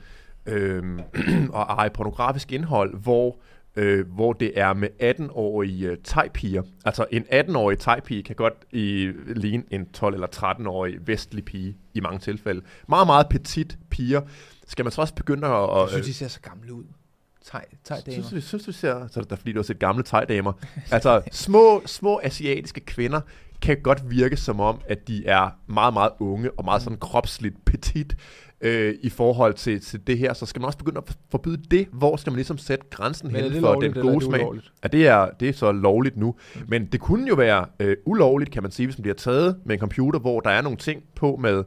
[0.47, 0.99] øhm,
[1.59, 3.39] at eje pornografisk indhold, hvor,
[3.77, 6.63] øh, hvor det er med 18-årige øh, thai-piger.
[6.85, 12.01] Altså en 18-årig thai-pige kan godt i, ligne en 12- eller 13-årig vestlig pige i
[12.01, 12.63] mange tilfælde.
[12.89, 14.21] Meget, meget petit piger.
[14.67, 15.81] Skal man så også begynde at...
[15.81, 16.85] Jeg synes, de ser så gamle ud.
[17.47, 18.13] Thai, thai damer.
[18.13, 20.53] Synes du, synes du ser, så er det da fordi, du har set gamle thai-damer.
[20.93, 23.21] altså, små, små asiatiske kvinder
[23.63, 27.65] kan godt virke som om, at de er meget, meget unge og meget sådan kropsligt
[27.65, 28.17] petit
[28.61, 30.33] øh, i forhold til, til det her.
[30.33, 31.89] Så skal man også begynde at forbyde det.
[31.93, 34.41] Hvor skal man ligesom sætte grænsen hen det for den gode det smag?
[34.41, 34.73] ulovligt?
[34.83, 36.35] Ja, det er, det er så lovligt nu.
[36.69, 39.75] Men det kunne jo være øh, ulovligt, kan man sige, hvis man bliver taget med
[39.75, 41.65] en computer, hvor der er nogle ting på med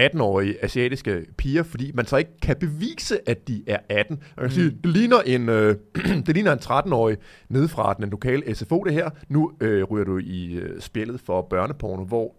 [0.00, 4.16] 18-årige asiatiske piger, fordi man så ikke kan bevise, at de er 18.
[4.16, 4.50] Man kan mm.
[4.50, 5.76] sige, det ligner en, øh,
[6.26, 7.16] det ligner en 13-årig
[7.48, 9.10] nede fra den lokale SFO, det her.
[9.28, 12.34] Nu øh, ryger du i øh, spillet for børneporno, hvor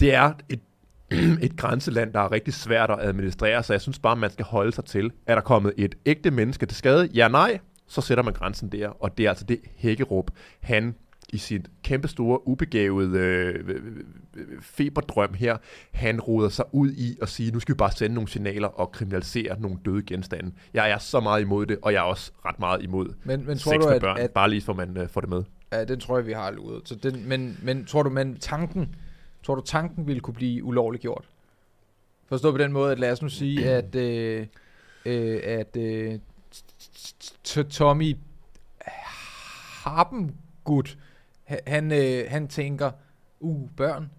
[0.00, 0.60] det er et
[1.46, 4.72] et grænseland, der er rigtig svært at administrere, så jeg synes bare, man skal holde
[4.72, 5.12] sig til.
[5.26, 7.08] Er der kommet et ægte menneske til skade?
[7.14, 7.58] Ja, nej.
[7.86, 10.94] Så sætter man grænsen der, og det er altså det Hækkerup, han
[11.32, 13.80] i sin kæmpe store, ubegavede øh,
[14.60, 15.56] feberdrøm her,
[15.92, 18.92] han roder sig ud i at sige, nu skal vi bare sende nogle signaler og
[18.92, 20.52] kriminalisere nogle døde genstande.
[20.74, 23.58] Jeg er så meget imod det, og jeg er også ret meget imod Men, men
[23.58, 25.42] tror sex du, at, børn, at bare lige for man øh, får det med.
[25.72, 26.88] Ja, den tror jeg, vi har luret.
[26.88, 28.94] Så den, men, men tror du, men tanken,
[29.48, 31.28] tror du, tanken ville kunne blive ulovligt gjort?
[32.26, 34.46] Forstå på den måde, at lad os nu sige, at, øh,
[35.04, 36.18] øh, at øh,
[37.70, 38.16] Tommy
[39.84, 40.96] Harpengud,
[41.44, 42.90] ha- han, øh, han tænker,
[43.40, 44.10] uh, børn,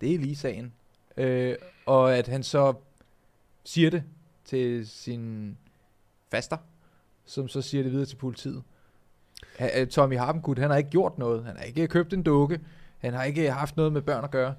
[0.00, 0.72] det er lige sagen.
[1.16, 2.74] Øh, og at han så
[3.64, 4.02] siger det
[4.44, 5.56] til sin
[6.30, 6.56] faster,
[7.24, 8.62] som så siger det videre til politiet.
[9.90, 11.44] Tommy Harpengud, han har ikke gjort noget.
[11.44, 12.60] Han har ikke købt en dukke.
[12.98, 14.54] Han har ikke haft noget med børn at gøre.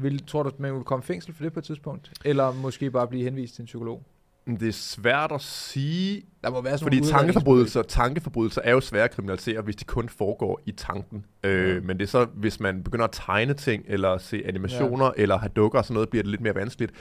[0.00, 2.12] Vil, tror du, at man vil komme i fængsel for det på et tidspunkt?
[2.24, 4.02] Eller måske bare blive henvist til en psykolog?
[4.46, 9.04] Det er svært at sige, Der må være sådan fordi tankeforbrydelser, tankeforbrydelser er jo svære
[9.04, 11.24] at kriminalisere, hvis de kun foregår i tanken.
[11.44, 11.80] Øh, Ja.
[11.80, 15.22] men det er så, hvis man begynder at tegne ting, eller se animationer, ja.
[15.22, 16.92] eller have dukker og sådan noget, bliver det lidt mere vanskeligt.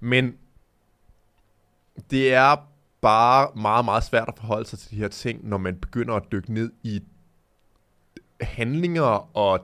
[0.00, 0.34] Men
[2.10, 2.56] det er
[3.00, 6.22] bare meget, meget svært at forholde sig til de her ting, når man begynder at
[6.32, 7.02] dykke ned i
[8.40, 9.60] handlinger og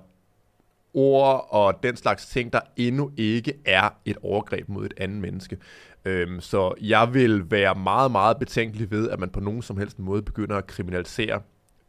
[0.94, 5.56] ord og den slags ting, der endnu ikke er et overgreb mod et andet menneske.
[6.04, 9.98] Øhm, så jeg vil være meget, meget betænkelig ved, at man på nogen som helst
[9.98, 11.40] måde begynder at kriminalisere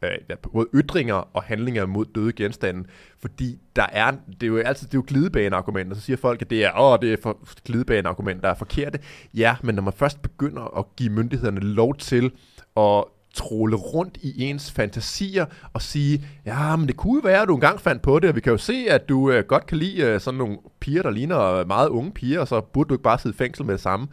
[0.02, 2.84] øh, både ytringer og handlinger mod døde genstande,
[3.18, 6.50] fordi der er, det er jo altid det er jo glidebaneargumenter, så siger folk, at
[6.50, 8.98] det er, åh, det er for glidebaneargumenter, der er forkerte.
[9.34, 12.32] Ja, men når man først begynder at give myndighederne lov til
[12.76, 17.54] at tråle rundt i ens fantasier og sige, ja, men det kunne være, at du
[17.54, 20.02] engang fandt på det, og vi kan jo se, at du øh, godt kan lide
[20.02, 23.18] øh, sådan nogle piger, der ligner meget unge piger, og så burde du ikke bare
[23.18, 24.08] sidde i fængsel med det samme.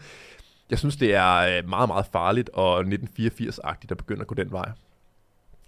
[0.69, 4.51] Jeg synes, det er øh, meget, meget farligt og 1984-agtigt at begynde at gå den
[4.51, 4.71] vej.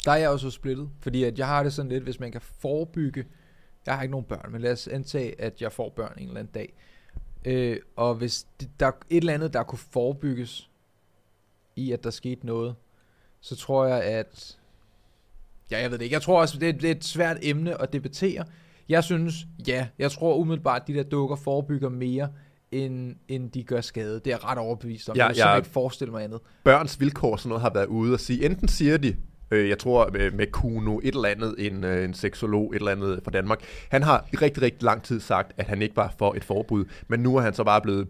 [0.05, 2.41] Der er jeg også splittet, fordi at jeg har det sådan lidt, hvis man kan
[2.41, 3.25] forebygge,
[3.85, 6.39] jeg har ikke nogen børn, men lad os antage, at jeg får børn en eller
[6.39, 6.73] anden dag,
[7.45, 10.69] øh, og hvis det, der er et eller andet, der kunne forebygges
[11.75, 12.75] i, at der skete noget,
[13.43, 14.57] så tror jeg, at,
[15.71, 17.81] ja, jeg ved det ikke, jeg tror også, det er, det er et svært emne
[17.81, 18.45] at debattere.
[18.89, 19.33] Jeg synes,
[19.67, 22.29] ja, jeg tror umiddelbart, at de der dukker forebygger mere,
[22.71, 24.13] end, end de gør skade.
[24.15, 25.15] Det er jeg ret overbevist om.
[25.15, 26.39] Ja, jeg kan jeg- ikke forestille mig andet.
[26.63, 29.15] Børns vilkår sådan noget har været ude og sige, enten siger de,
[29.51, 32.91] øh, jeg tror med, med Kuno, et eller andet, en, øh, en seksolog, et eller
[32.91, 33.59] andet fra Danmark,
[33.91, 36.85] han har i rigtig, rigtig lang tid sagt, at han ikke var for et forbud,
[37.07, 38.07] men nu er han så bare blevet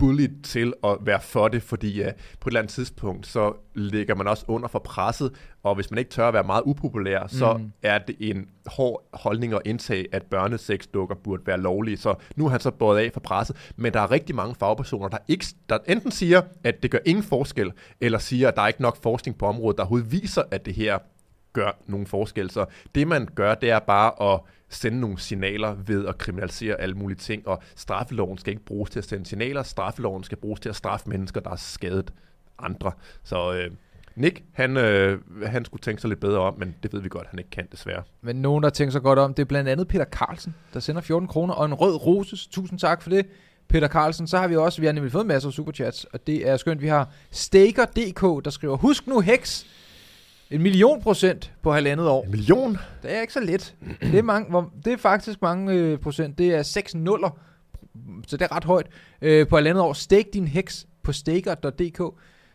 [0.00, 2.06] bullied til at være for det, fordi uh,
[2.40, 5.32] på et eller andet tidspunkt, så ligger man også under for presset,
[5.62, 7.72] og hvis man ikke tør at være meget upopulær, så Mhm.
[7.82, 11.96] er det en hård holdning at indtage, at børnesexdukker burde være lovlige.
[11.96, 15.08] Så nu er han så båret af for presset, men der er rigtig mange fagpersoner,
[15.08, 18.68] der, ikke, der enten siger, at det gør ingen forskel, eller siger, at der er
[18.68, 20.98] ikke nok forskning på området, der overhovedet viser, at det her
[21.52, 22.50] gør nogen forskel.
[22.50, 26.94] Så det man gør, det er bare at sende nogle signaler ved at kriminalisere alle
[26.94, 30.68] mulige ting, og straffeloven skal ikke bruges til at sende signaler, straffeloven skal bruges til
[30.68, 32.12] at straffe mennesker, der har skadet
[32.58, 32.92] andre.
[33.22, 33.70] Så øh,
[34.16, 37.26] Nick, han, øh, han skulle tænke sig lidt bedre om, men det ved vi godt,
[37.30, 38.02] han ikke kan desværre.
[38.20, 41.00] Men nogen, der tænker sig godt om, det er blandt andet Peter Carlsen, der sender
[41.00, 42.46] 14 kroner og en rød roses.
[42.46, 43.26] Tusind tak for det,
[43.68, 44.26] Peter Carlsen.
[44.26, 46.82] Så har vi også, vi har nemlig fået masser af superchats, og det er skønt.
[46.82, 49.66] Vi har Staker.dk, der skriver, husk nu heks,
[50.50, 52.24] en million procent på halvandet år.
[52.24, 52.78] En million?
[53.02, 53.74] Det er ikke så lidt.
[54.00, 56.38] Det er, mange, det er faktisk mange øh, procent.
[56.38, 57.38] Det er 6 nuller,
[58.26, 58.86] så det er ret højt.
[59.22, 62.02] Øh, på halvandet år, stake din heks på staker.dk.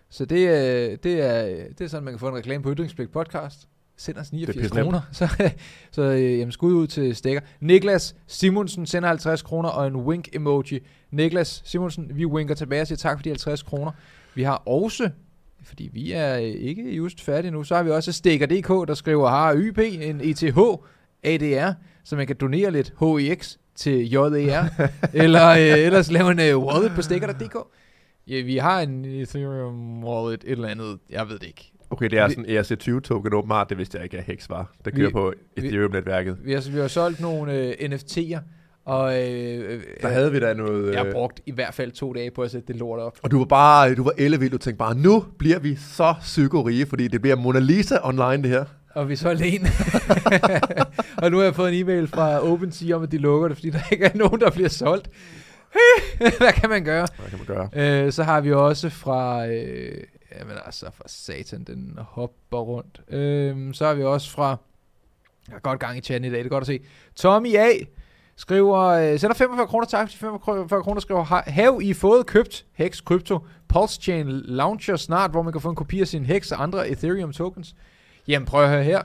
[0.10, 1.44] Så det, øh, det, er,
[1.78, 3.68] det er sådan, man kan få en reklame på Ytringspligt podcast.
[3.98, 4.84] Send os 89 pissenemt.
[4.84, 5.02] kroner.
[5.12, 5.54] Så,
[5.92, 7.42] så øh, jamen, skud ud til Staker.
[7.60, 10.80] Niklas Simonsen sender 50 kroner og en wink emoji.
[11.12, 13.92] Niklas Simonsen, vi winker tilbage og siger tak for de 50 kroner.
[14.36, 15.10] Vi har også
[15.66, 17.64] fordi vi er øh, ikke just færdige nu.
[17.64, 20.58] Så har vi også Stikker.dk, der skriver har YP, en ETH
[21.24, 21.74] ADR,
[22.04, 24.64] så man kan donere lidt HEX til JER,
[25.24, 27.56] eller øh, ellers lave en øh, wallet på Stikker.dk.
[28.28, 31.72] Ja, vi har en Ethereum wallet, et eller andet, jeg ved det ikke.
[31.90, 34.72] Okay, det er sådan en ERC20-token åbenbart, det vidste jeg ikke, at Hex var.
[34.86, 36.38] Der Vi- kører på vi- Ethereum-netværket.
[36.44, 38.40] Vi har, vi har solgt nogle øh, NFT'er,
[38.86, 40.94] og øh, øh, Der havde vi da noget...
[40.94, 43.18] jeg øh, brugt i hvert fald to dage på at sætte det lort op.
[43.24, 46.86] Og du var bare, du var ellevild, du tænkte bare, nu bliver vi så psykorige,
[46.86, 48.66] fordi det bliver Mona Lisa online det her.
[48.94, 49.62] Og vi solgte en.
[51.24, 53.70] og nu har jeg fået en e-mail fra OpenSea om, at de lukker det, fordi
[53.70, 55.10] der ikke er nogen, der bliver solgt.
[56.18, 57.08] Hvad kan man gøre?
[57.20, 58.06] Hvad kan man gøre?
[58.06, 59.48] Øh, så har vi også fra...
[59.48, 60.04] Øh,
[60.40, 63.02] jamen altså, fra satan, den hopper rundt.
[63.10, 64.58] Øh, så har vi også fra...
[65.48, 66.80] Jeg har godt gang i chatten i dag, det er godt at se.
[67.16, 67.70] Tommy A
[68.38, 72.98] skriver, øh, sender 45 kroner, tak for 45 kroner, skriver, have I fået købt Hex
[72.98, 76.64] Crypto Pulse Chain Launcher snart, hvor man kan få en kopi af sin Hex og
[76.64, 77.76] andre Ethereum tokens?
[78.28, 79.02] Jamen prøv at høre her.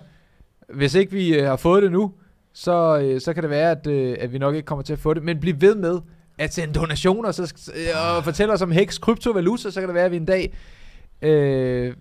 [0.74, 2.12] Hvis ikke vi øh, har fået det nu,
[2.52, 4.98] så, øh, så kan det være, at, øh, at vi nok ikke kommer til at
[4.98, 5.22] få det.
[5.22, 6.00] Men bliv ved med
[6.38, 10.04] at sende donationer så, øh, og fortælle os om Hex kryptovaluta, så kan det være,
[10.04, 10.54] at vi en dag
[11.22, 11.94] øh,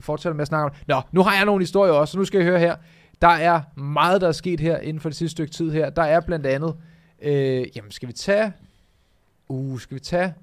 [0.00, 2.40] fortsætter med at snakke om Nå, nu har jeg nogle historier også, så nu skal
[2.40, 2.76] I høre her.
[3.22, 5.90] Der er meget, der er sket her inden for det sidste stykke tid her.
[5.90, 6.76] Der er blandt andet,
[7.22, 8.52] øh, jamen skal vi tage,
[9.48, 10.34] uh, skal vi tage,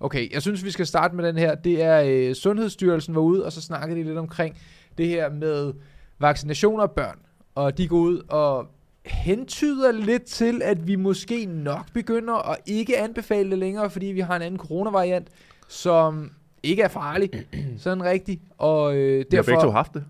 [0.00, 1.54] okay, jeg synes, vi skal starte med den her.
[1.54, 4.56] Det er, øh, Sundhedsstyrelsen var ude, og så snakkede de lidt omkring
[4.98, 5.72] det her med
[6.18, 7.18] vaccinationer af børn.
[7.54, 8.66] Og de går ud og
[9.04, 14.20] hentyder lidt til, at vi måske nok begynder at ikke anbefale det længere, fordi vi
[14.20, 15.28] har en anden coronavariant,
[15.68, 16.30] som
[16.62, 17.30] ikke er farlig,
[17.78, 18.42] sådan rigtigt.
[18.58, 19.50] Og øh, Vi har derfor...
[19.50, 20.04] begge to haft det,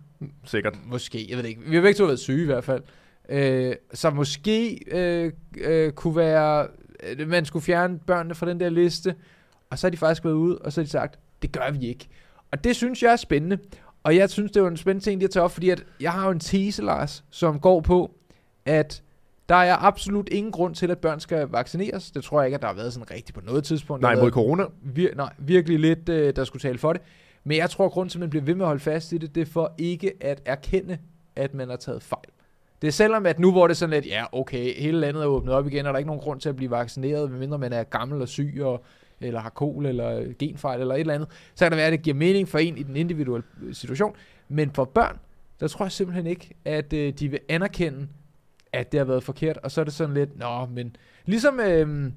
[0.45, 0.75] sikkert.
[0.87, 1.63] Måske, jeg ved det ikke.
[1.67, 2.83] Vi har begge to været syge i hvert fald.
[3.29, 6.67] Øh, så måske øh, øh, kunne være,
[7.19, 9.15] øh, man skulle fjerne børnene fra den der liste,
[9.71, 11.87] og så har de faktisk været ude, og så har de sagt, det gør vi
[11.89, 12.09] ikke.
[12.53, 13.59] Og det synes jeg er spændende.
[14.03, 16.13] Og jeg synes, det var en spændende ting, de har taget op, fordi at jeg
[16.13, 18.11] har jo en tese, Lars, som går på,
[18.65, 19.03] at
[19.49, 22.11] der er absolut ingen grund til, at børn skal vaccineres.
[22.11, 24.03] Det tror jeg ikke, at der har været sådan rigtigt på noget tidspunkt.
[24.03, 24.65] Nej, mod corona.
[24.97, 27.03] vir- nej, virkelig lidt, øh, der skulle tale for det.
[27.45, 29.19] Men jeg tror, at grunden til, at man bliver ved med at holde fast i
[29.19, 30.99] det, det er for ikke at erkende,
[31.37, 32.29] at man har taget fejl.
[32.83, 35.27] Det er selvom, at nu hvor det er sådan lidt, ja, okay, hele landet er
[35.27, 37.73] åbnet op igen, og der er ikke nogen grund til at blive vaccineret, medmindre man
[37.73, 38.85] er gammel og syg, og,
[39.21, 41.29] eller har kol, eller genfejl, eller et eller andet.
[41.55, 44.17] Så kan det være, at det giver mening for en i den individuelle øh, situation.
[44.49, 45.19] Men for børn,
[45.61, 48.09] der tror jeg simpelthen ikke, at øh, de vil anerkende,
[48.73, 49.59] at det har været forkert.
[49.63, 51.61] Og så er det sådan lidt, nå, men ligesom...
[51.61, 52.13] Øh,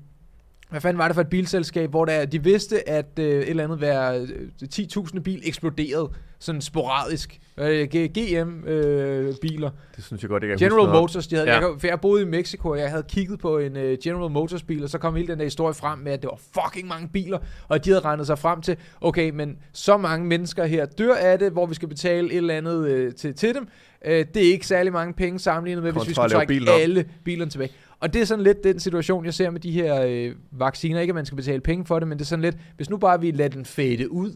[0.69, 3.63] hvad fanden var det for et bilselskab, hvor der, de vidste, at øh, et eller
[3.63, 4.27] andet hver øh,
[4.63, 6.09] 10.000 bil eksploderede?
[6.39, 7.39] Sådan sporadisk.
[7.59, 9.69] Øh, GM-biler.
[9.95, 10.99] Det synes jeg godt, jeg kan General huske.
[11.01, 11.59] Motors, de havde, Ja.
[11.59, 14.63] jeg, for jeg boede i Mexico, og jeg havde kigget på en uh, General Motors
[14.63, 17.07] bil, og så kom hele den der historie frem med, at det var fucking mange
[17.13, 21.13] biler, og de havde regnet sig frem til, okay, men så mange mennesker her dør
[21.15, 23.67] af det, hvor vi skal betale et eller andet uh, til, til dem.
[24.05, 26.67] Uh, det er ikke særlig mange penge sammenlignet med, hvis vi Kontra skulle trække bilen
[26.69, 26.79] op.
[26.79, 27.71] alle bilerne tilbage.
[27.99, 30.99] Og det er sådan lidt den situation, jeg ser med de her øh, vacciner.
[31.01, 32.97] Ikke at man skal betale penge for det, men det er sådan lidt, hvis nu
[32.97, 34.31] bare vi lader den fade ud,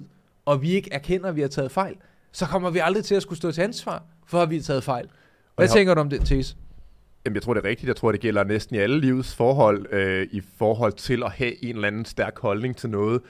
[0.51, 1.95] og vi ikke erkender, at vi har taget fejl,
[2.31, 4.83] så kommer vi aldrig til at skulle stå til ansvar for, at vi har taget
[4.83, 5.07] fejl.
[5.55, 6.55] Hvad jeg tænker du om den tese?
[7.25, 7.87] Jamen, jeg tror, det er rigtigt.
[7.87, 11.63] Jeg tror, det gælder næsten i alle livets forhold, øh, i forhold til at have
[11.63, 13.21] en eller anden stærk holdning til noget.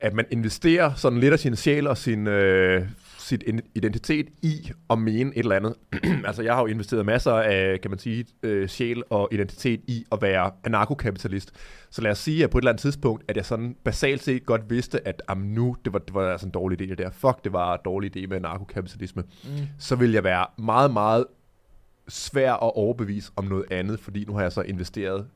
[0.00, 2.86] At man investerer sådan lidt af sin sjæl og sin, øh,
[3.30, 5.74] sit identitet i at mene et eller andet.
[6.28, 10.04] altså, jeg har jo investeret masser af, kan man sige, øh, sjæl og identitet i
[10.12, 11.52] at være anarkokapitalist.
[11.90, 14.46] Så lad os sige, at på et eller andet tidspunkt, at jeg sådan basalt set
[14.46, 17.10] godt vidste, at jamen, nu, det var, det var altså en dårlig idé, det der.
[17.10, 19.22] Fuck, det var en dårlig idé med anarkokapitalisme.
[19.44, 19.50] Mm.
[19.78, 21.24] Så vil jeg være meget, meget
[22.08, 25.26] svær at overbevise om noget andet, fordi nu har jeg så investeret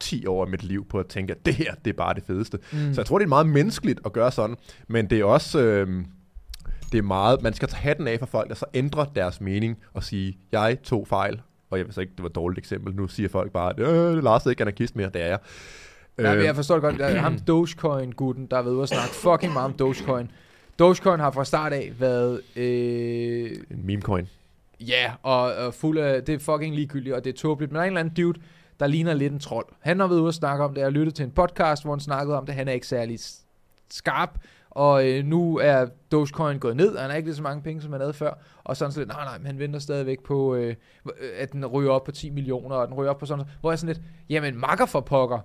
[0.00, 2.22] 10 år af mit liv på at tænke, at det her, det er bare det
[2.22, 2.58] fedeste.
[2.72, 2.94] Mm.
[2.94, 4.56] Så jeg tror, det er meget menneskeligt at gøre sådan,
[4.88, 6.04] men det er også, øh,
[6.92, 9.78] det er meget, man skal tage hatten af for folk, der så ændrer deres mening
[9.94, 12.94] og sige, jeg tog fejl, og jeg ved så ikke, det var et dårligt eksempel,
[12.94, 15.38] nu siger folk bare, at øh, Lars er ikke anarkist mere, det er jeg.
[16.18, 16.98] Nej, Øh, jeg forstår det godt.
[16.98, 20.30] Der er ham Dogecoin-gutten, der været ude og snakke fucking meget om Dogecoin.
[20.78, 22.40] Dogecoin har fra start af været...
[22.56, 24.28] Øh, en meme coin.
[24.80, 26.22] ja, og, og fuld af...
[26.22, 27.72] Det er fucking ligegyldigt, og det er tåbeligt.
[27.72, 28.38] Men der er en eller anden dude,
[28.80, 29.66] der ligner lidt en trold.
[29.80, 30.80] Han har været ude og snakke om det.
[30.80, 32.54] Jeg lyttet til en podcast, hvor han snakkede om det.
[32.54, 33.18] Han er ikke særlig
[33.90, 34.38] skarp.
[34.76, 37.82] Og øh, nu er Dogecoin gået ned, og han har ikke lige så mange penge,
[37.82, 38.38] som han havde før.
[38.64, 40.74] Og sådan sådan lidt, nej, nej, men han venter stadigvæk på, øh,
[41.38, 43.52] at den ryger op på 10 millioner, og den ryger op på sådan noget.
[43.60, 45.38] Hvor jeg sådan lidt, jamen makker for pokker.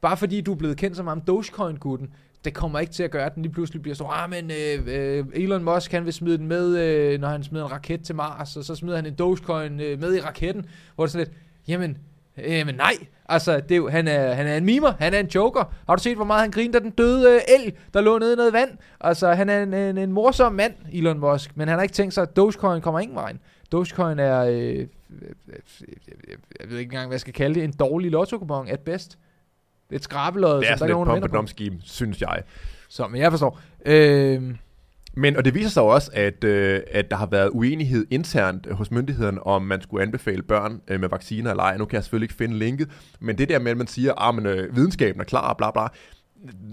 [0.00, 2.14] Bare fordi du er blevet kendt som ham Dogecoin-gutten,
[2.44, 4.82] det kommer ikke til at gøre, at den lige pludselig bliver så, ah, men øh,
[4.86, 8.14] øh, Elon Musk, han vil smide den med, øh, når han smider en raket til
[8.14, 11.26] Mars, og så smider han en Dogecoin øh, med i raketten, hvor det er sådan
[11.26, 11.98] lidt, jamen,
[12.38, 12.92] Jamen nej,
[13.28, 15.74] altså det er jo, han, er, han er en mimer, han er en joker.
[15.86, 18.32] Har du set, hvor meget han grinte af den døde øh, elg, der lå nede
[18.32, 18.70] i noget vand?
[19.00, 22.14] Altså han er en, en, en morsom mand, Elon Musk, men han har ikke tænkt
[22.14, 23.38] sig, at Dogecoin kommer ingen vejen.
[23.72, 24.86] Dogecoin er, øh, øh,
[25.48, 25.56] øh,
[26.60, 29.18] jeg, ved ikke engang, hvad jeg skal kalde det, en dårlig lotto at bedst.
[29.90, 31.28] Er et skrabelod, Det er som der ikke er nogen, der
[31.84, 32.42] synes jeg.
[32.88, 33.60] Så, men jeg forstår.
[33.86, 34.54] Øh,
[35.14, 38.90] men, og det viser sig også, at, øh, at der har været uenighed internt hos
[38.90, 41.76] myndighederne, om man skulle anbefale børn øh, med vacciner eller ej.
[41.76, 42.88] Nu kan jeg selvfølgelig ikke finde linket,
[43.20, 45.88] men det der med, at man siger, ah, at øh, videnskaben er klar, bla bla,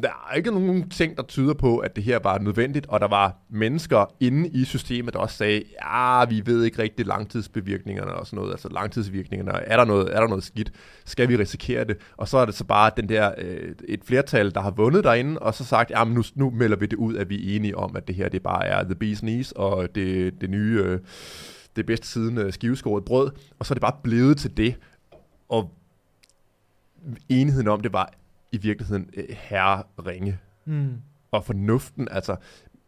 [0.01, 3.07] der er ikke nogen ting, der tyder på, at det her var nødvendigt, og der
[3.07, 8.27] var mennesker inde i systemet, der også sagde, ja, vi ved ikke rigtig langtidsbevirkningerne og
[8.27, 10.71] sådan noget, altså langtidsvirkningerne, er der noget, er der noget skidt,
[11.05, 11.97] skal vi risikere det?
[12.17, 15.39] Og så er det så bare den der, øh, et flertal, der har vundet derinde,
[15.39, 17.77] og så sagt, ja, men nu, nu melder vi det ud, at vi er enige
[17.77, 20.99] om, at det her, det bare er the bee's knees, og det, det nye, øh,
[21.75, 24.75] det bedste siden øh, skiveskåret brød, og så er det bare blevet til det,
[25.49, 25.71] og
[27.29, 28.13] enigheden om det var
[28.51, 30.93] i virkeligheden øh, herre ringe mm,
[31.31, 32.35] og fornuften, altså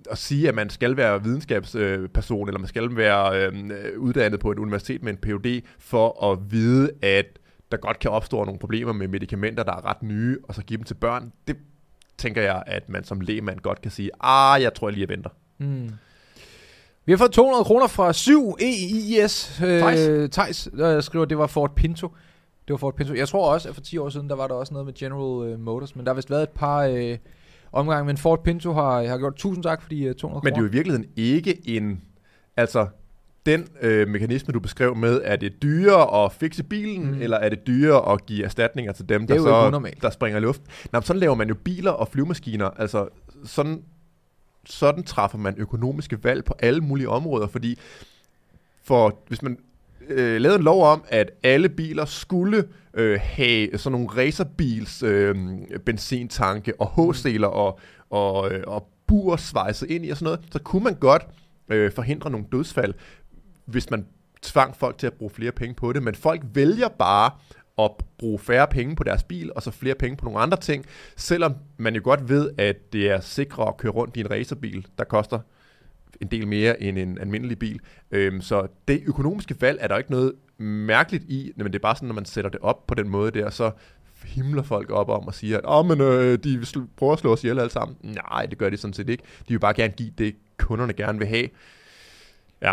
[0.09, 4.59] at sige, at man skal være videnskabsperson, eller man skal være øh, uddannet på et
[4.59, 7.25] universitet med en Ph.D., for at vide, at
[7.71, 10.77] der godt kan opstå nogle problemer med medicamenter, der er ret nye, og så give
[10.77, 11.31] dem til børn.
[11.47, 11.57] Det
[12.17, 15.09] tænker jeg, at man som lægmand godt kan sige, ah, jeg tror jeg lige, jeg
[15.09, 15.29] venter.
[15.57, 15.89] Mm.
[17.05, 19.61] Vi har fået 200 kroner fra 7 EIS.
[19.63, 22.15] Øh, Thijs øh, skriver, at det var Ford Pinto.
[22.67, 23.13] Det var Ford Pinto.
[23.13, 25.51] Jeg tror også, at for 10 år siden, der var der også noget med General
[25.51, 27.17] øh, Motors, men der har vist været et par øh,
[27.71, 30.43] omgange, men Ford Pinto har, har gjort tusind tak for de øh, 200 kroner.
[30.43, 32.01] Men det er jo i virkeligheden ikke en...
[32.57, 32.87] Altså,
[33.45, 37.21] den øh, mekanisme, du beskrev med, er det dyrere at fikse bilen, mm.
[37.21, 40.61] eller er det dyrere at give erstatninger til dem, der, så, der springer i luft?
[40.91, 42.69] Nej, sådan laver man jo biler og flyvemaskiner.
[42.69, 43.07] Altså,
[43.45, 43.83] sådan,
[44.65, 47.79] sådan træffer man økonomiske valg på alle mulige områder, fordi
[48.83, 49.57] for, hvis man
[50.11, 55.35] øh, lavede en lov om, at alle biler skulle øh, have sådan nogle racerbils øh,
[55.85, 60.59] benzintanke og H-seler og, og, øh, og bur svejset ind i og sådan noget, så
[60.59, 61.27] kunne man godt
[61.69, 62.93] øh, forhindre nogle dødsfald,
[63.65, 64.05] hvis man
[64.41, 67.31] tvang folk til at bruge flere penge på det, men folk vælger bare
[67.79, 70.85] at bruge færre penge på deres bil, og så flere penge på nogle andre ting,
[71.17, 74.87] selvom man jo godt ved, at det er sikrere at køre rundt i en racerbil,
[74.97, 75.39] der koster
[76.21, 77.79] en del mere end en almindelig bil.
[78.11, 81.95] Øhm, så det økonomiske valg er der ikke noget mærkeligt i, men det er bare
[81.95, 83.71] sådan, når man sætter det op på den måde der, så
[84.25, 86.65] himler folk op om og siger, at oh, men, øh, de
[86.97, 87.97] prøver at slå os ihjel alle sammen.
[88.01, 89.23] Nej, det gør de sådan set ikke.
[89.23, 91.47] De vil bare gerne give det, kunderne gerne vil have.
[92.61, 92.71] Ja.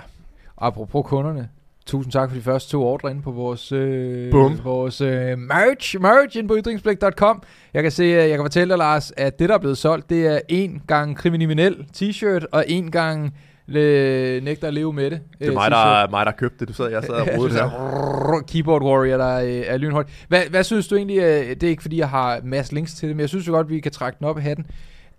[0.56, 1.48] Apropos kunderne,
[1.88, 6.38] Tusind tak for de første to ordre inde på vores, øh, vores øh, merch, merch
[6.38, 7.42] inde på ytringsblik.com.
[7.74, 10.10] Jeg kan se, øh, jeg kan fortælle dig, Lars, at det, der er blevet solgt,
[10.10, 13.34] det er en gang kriminel t-shirt, og en gang
[13.68, 15.20] øh, nægter at leve med det.
[15.38, 16.68] Det er mig, der, mig, der købte det.
[16.68, 18.42] Du sad, jeg sad og rodede det her.
[18.48, 20.06] Keyboard Warrior, der er, er lynhøjt.
[20.28, 23.08] Hvad, hvad synes du egentlig, øh, det er ikke fordi, jeg har masse links til
[23.08, 24.66] det, men jeg synes jo godt, vi kan trække den op af hatten.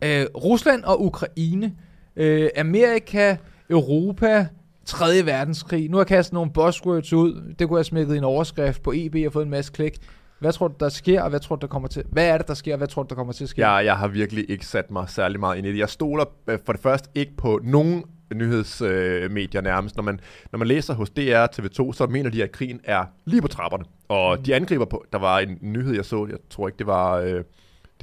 [0.03, 1.71] Øh, Rusland og Ukraine,
[2.15, 3.35] øh, Amerika,
[3.69, 4.47] Europa,
[4.89, 5.25] 3.
[5.25, 5.89] verdenskrig.
[5.89, 7.53] Nu har jeg kastet nogle buzzwords ud.
[7.59, 9.97] Det kunne jeg smækket i en overskrift på EB og fået en masse klik.
[10.39, 12.03] Hvad tror du, der sker, og hvad tror du, der kommer til?
[12.11, 13.61] Hvad er det, der sker, og hvad tror du, der kommer til at ske?
[13.61, 15.77] Ja, jeg har virkelig ikke sat mig særlig meget ind i det.
[15.77, 18.03] Jeg stoler øh, for det første ikke på nogen
[18.35, 19.95] nyhedsmedier øh, nærmest.
[19.95, 20.19] Når man,
[20.51, 23.83] når man læser hos DR TV2, så mener de, at krigen er lige på trapperne.
[24.07, 24.43] Og mm.
[24.43, 25.05] de angriber på...
[25.13, 27.43] Der var en nyhed, jeg så, jeg tror ikke, det var øh,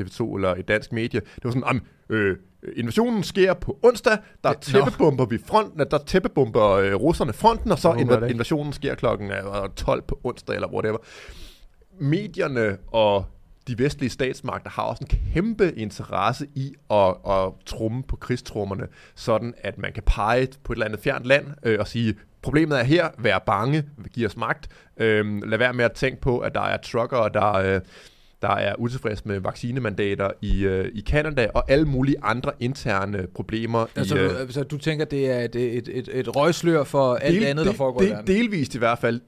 [0.01, 1.21] TV2 eller et dansk medie.
[1.21, 2.37] Det var sådan, øh,
[2.77, 5.29] invasionen sker på onsdag, der ja, tæppebomber no.
[5.29, 10.03] vi fronten, der tæppebomber øh, russerne fronten, og så inv- invasionen sker klokken øh, 12
[10.03, 10.99] på onsdag, eller whatever.
[12.01, 13.25] Medierne og
[13.69, 19.55] de vestlige statsmagter har også en kæmpe interesse i at, at trumme på krigstrummerne, sådan
[19.59, 22.85] at man kan pege på et eller andet fjernt land øh, og sige, problemet er
[22.85, 26.61] her, vær bange, giv os magt, øh, lad være med at tænke på, at der
[26.61, 27.53] er truckere, der...
[27.53, 27.81] Øh,
[28.47, 33.87] der er utilfreds med vaccinemandater i, øh, i Canada, og alle mulige andre interne problemer.
[33.97, 37.23] Altså, i, øh, altså du tænker, det er et, et, et, et røgslør for del,
[37.23, 38.27] alt andet, der foregår del, i verden?
[38.27, 39.21] Delvist i hvert fald.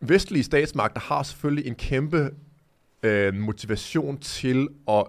[0.00, 2.30] Vestlige statsmagter har selvfølgelig en kæmpe
[3.02, 5.04] øh, motivation til at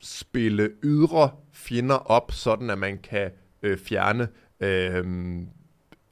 [0.00, 3.30] spille ydre fjender op, sådan at man kan
[3.62, 4.28] øh, fjerne
[4.60, 5.04] øh,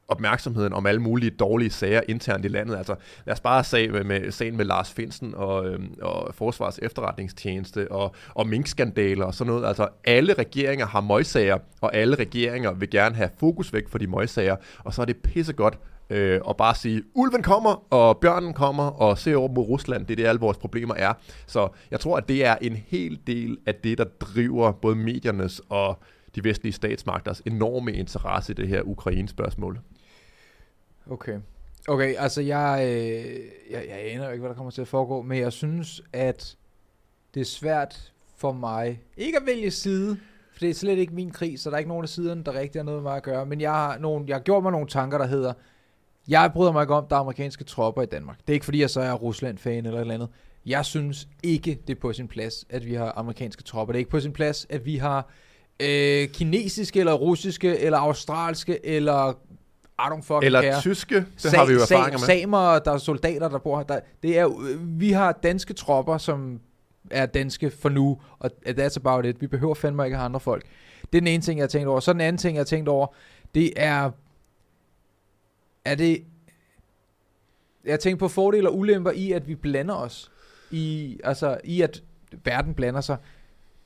[0.08, 2.76] opmærksomheden om alle mulige dårlige sager internt i landet.
[2.76, 2.94] Altså,
[3.26, 7.92] lad os bare se med, med sagen med Lars Finsen og, øh, og Forsvars efterretningstjeneste
[7.92, 9.66] og, og minkskandaler og sådan noget.
[9.68, 14.06] Altså, alle regeringer har møgsager, og alle regeringer vil gerne have fokus væk fra de
[14.06, 15.78] møgsager, og så er det pissegodt
[16.10, 20.12] øh, og bare sige, ulven kommer, og bjørnen kommer, og se over mod Rusland, det
[20.12, 21.12] er det, alle vores problemer er.
[21.46, 25.60] Så jeg tror, at det er en hel del af det, der driver både mediernes
[25.68, 25.98] og
[26.34, 29.78] de vestlige statsmagters enorme interesse i det her Ukraine-spørgsmål.
[31.10, 31.38] Okay.
[31.88, 33.40] Okay, altså jeg, øh,
[33.70, 36.56] jeg, jeg aner ikke, hvad der kommer til at foregå, men jeg synes, at
[37.34, 40.18] det er svært for mig ikke at vælge side,
[40.52, 42.54] for det er slet ikke min krig, så der er ikke nogen af siderne, der
[42.54, 43.46] rigtig har noget med at gøre.
[43.46, 45.52] Men jeg har, nogle, jeg har gjort mig nogle tanker, der hedder,
[46.28, 48.38] jeg bryder mig ikke om, der er amerikanske tropper i Danmark.
[48.38, 50.28] Det er ikke fordi, jeg så er Rusland-fan eller et eller andet.
[50.66, 53.92] Jeg synes ikke, det er på sin plads, at vi har amerikanske tropper.
[53.92, 55.28] Det er ikke på sin plads, at vi har
[55.82, 59.38] øh, kinesiske, eller russiske, eller australske, eller
[59.98, 60.80] i don't fucking Eller care.
[60.80, 62.26] tyske, det Sa- har vi jo erfaringer med.
[62.26, 63.84] Samer, der er soldater, der bor her.
[63.84, 66.60] Der, det er, vi har danske tropper, som
[67.10, 69.40] er danske for nu, og that's about it.
[69.40, 70.64] Vi behøver fandme ikke have andre folk.
[71.12, 72.00] Det er den ene ting, jeg har tænkt over.
[72.00, 73.06] Så den anden ting, jeg har tænkt over,
[73.54, 74.10] det er,
[75.84, 76.24] er det,
[77.84, 80.30] jeg tænkt på fordele og ulemper i, at vi blander os.
[80.70, 82.02] I, altså, i at
[82.44, 83.16] verden blander sig.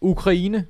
[0.00, 0.66] Ukraine,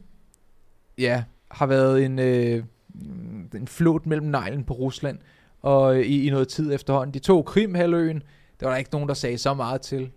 [0.99, 2.64] ja, har været en, øh,
[2.95, 5.18] Mm, en flot mellem neglen på Rusland
[5.62, 7.14] og øh, i, i noget tid efterhånden.
[7.14, 8.22] De to Krimhaløen,
[8.61, 10.11] der var der ikke nogen, der sagde så meget til.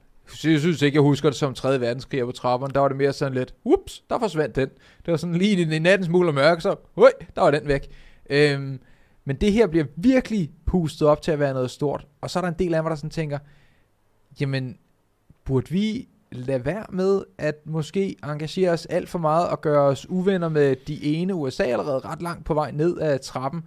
[0.44, 1.82] Jeg synes ikke, jeg husker det som 3.
[1.82, 2.74] verdenskrig på trapperne.
[2.74, 4.70] Der var det mere sådan lidt, ups, der forsvandt den.
[5.06, 7.68] Det var sådan lige i, i nattens mul og mørke, så, høj, der var den
[7.68, 7.88] væk.
[8.30, 8.80] Øhm,
[9.26, 12.08] men det her bliver virkelig pustet op til at være noget stort.
[12.22, 13.40] Og så er der en del af mig, der sådan tænker,
[14.40, 14.78] jamen,
[15.46, 20.10] burde vi lade være med at måske engagere os alt for meget og gøre os
[20.10, 23.64] uvenner med de ene USA allerede ret langt på vej ned af trappen.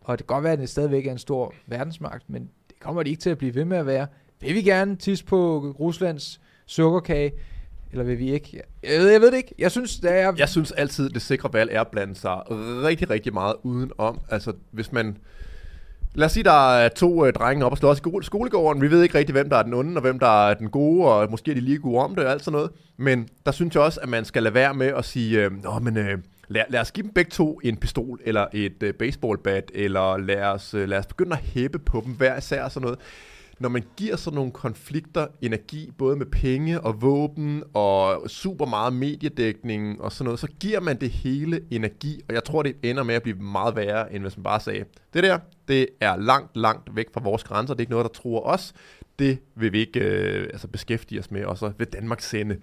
[0.00, 3.02] Og det kan godt være, at det stadigvæk er en stor verdensmagt, men det kommer
[3.02, 4.06] de ikke til at blive ved med at være.
[4.40, 7.32] Vil vi gerne tisse på Ruslands sukkerkage,
[7.90, 8.62] eller vil vi ikke?
[8.82, 9.54] Jeg ved, jeg ved det ikke.
[9.58, 10.32] Jeg synes, det er...
[10.38, 14.20] Jeg synes altid, det sikre valg er at blande sig rigtig, rigtig meget udenom.
[14.28, 15.18] Altså, hvis man...
[16.14, 18.82] Lad os sige, der er to øh, drenge op og slås i skolegården.
[18.82, 21.08] Vi ved ikke rigtig, hvem der er den onde, og hvem der er den gode,
[21.08, 22.70] og måske er de lige gode om det og alt sådan noget.
[22.96, 25.78] Men der synes jeg også, at man skal lade være med at sige, øh, Nå,
[25.78, 29.70] men øh, lad, lad os give dem begge to en pistol, eller et øh, baseballbat,
[29.74, 32.84] eller lad os, øh, lad os begynde at hæppe på dem hver især og sådan
[32.84, 32.98] noget
[33.62, 38.92] når man giver sådan nogle konflikter energi, både med penge og våben og super meget
[38.92, 43.02] mediedækning og sådan noget, så giver man det hele energi, og jeg tror, det ender
[43.02, 44.84] med at blive meget værre, end hvis man bare sagde,
[45.14, 45.38] det der,
[45.72, 48.72] det er langt, langt væk fra vores grænser, det er ikke noget, der tror os,
[49.18, 52.56] det vil vi ikke øh, altså beskæftige os med, og så vil Danmark sende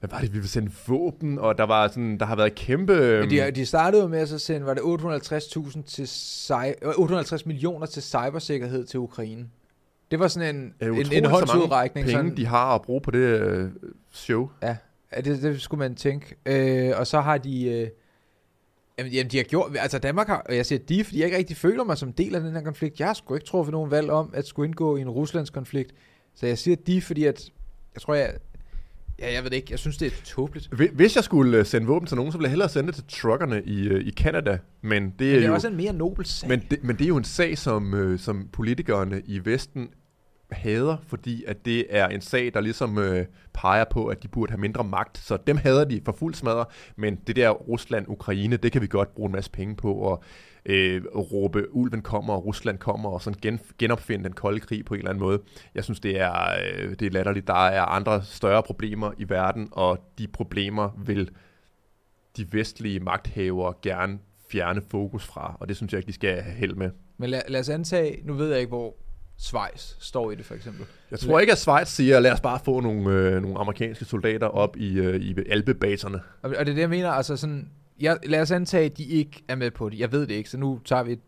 [0.00, 2.92] hvad var det, vi vil sende våben, og der var sådan, der har været kæmpe...
[2.92, 7.46] Ja, de, de startede jo med at så sende, var det 850.000 til, cy- 850
[7.46, 9.46] millioner til cybersikkerhed til Ukraine.
[10.10, 12.06] Det var sådan en, øh, en, en håndsudrækning.
[12.06, 13.70] penge, Sådan, de har at bruge på det øh,
[14.12, 14.48] show.
[14.62, 14.76] ja,
[15.16, 16.34] ja, det, det skulle man tænke.
[16.46, 17.64] Øh, og så har de...
[17.64, 17.88] Øh,
[18.98, 19.72] jamen, jamen, de har gjort...
[19.78, 20.42] Altså Danmark har...
[20.48, 22.62] Og jeg siger de, fordi jeg ikke rigtig føler mig som del af den her
[22.62, 22.98] konflikt.
[23.00, 25.92] Jeg har sgu ikke truffet nogen valg om, at skulle indgå i en Ruslands konflikt.
[26.34, 27.50] Så jeg siger de, fordi at...
[27.94, 28.34] Jeg tror, jeg...
[29.18, 29.68] Ja, jeg ved det ikke.
[29.70, 30.68] Jeg synes, det er tåbeligt.
[30.74, 32.94] Hvi- Hvis jeg skulle øh, sende våben til nogen, så ville jeg hellere sende det
[32.94, 34.58] til truckerne i, øh, i Canada.
[34.82, 36.48] Men det er, Men det er jo, også en mere nobel sag.
[36.48, 39.88] men det, men det er jo en sag, som, øh, som politikerne i Vesten
[40.50, 44.52] hader, fordi at det er en sag, der ligesom øh, peger på, at de burde
[44.52, 45.18] have mindre magt.
[45.18, 46.64] Så dem hader de for fuld smadre,
[46.96, 50.22] men det der Rusland-Ukraine, det kan vi godt bruge en masse penge på, og
[50.66, 54.94] øh, råbe, ulven kommer, og Rusland kommer, og sådan gen, genopfinde den kolde krig på
[54.94, 55.40] en eller anden måde.
[55.74, 57.46] Jeg synes, det er, øh, det er latterligt.
[57.46, 61.30] Der er andre større problemer i verden, og de problemer vil
[62.36, 64.18] de vestlige magthavere gerne
[64.52, 66.90] fjerne fokus fra, og det synes jeg ikke, de skal have held med.
[67.18, 68.20] Men lad, lad os antage...
[68.24, 68.96] Nu ved jeg ikke, hvor
[69.38, 70.86] Schweiz står i det, for eksempel.
[71.10, 74.46] Jeg tror ikke, at Schweiz siger, lad os bare få nogle, øh, nogle amerikanske soldater
[74.46, 76.20] op i, øh, i alpebaserne.
[76.42, 77.70] Og, og det er det, jeg mener, altså sådan,
[78.00, 79.98] jeg, lad os antage, at de ikke er med på det.
[79.98, 81.20] Jeg ved det ikke, så nu tager vi et,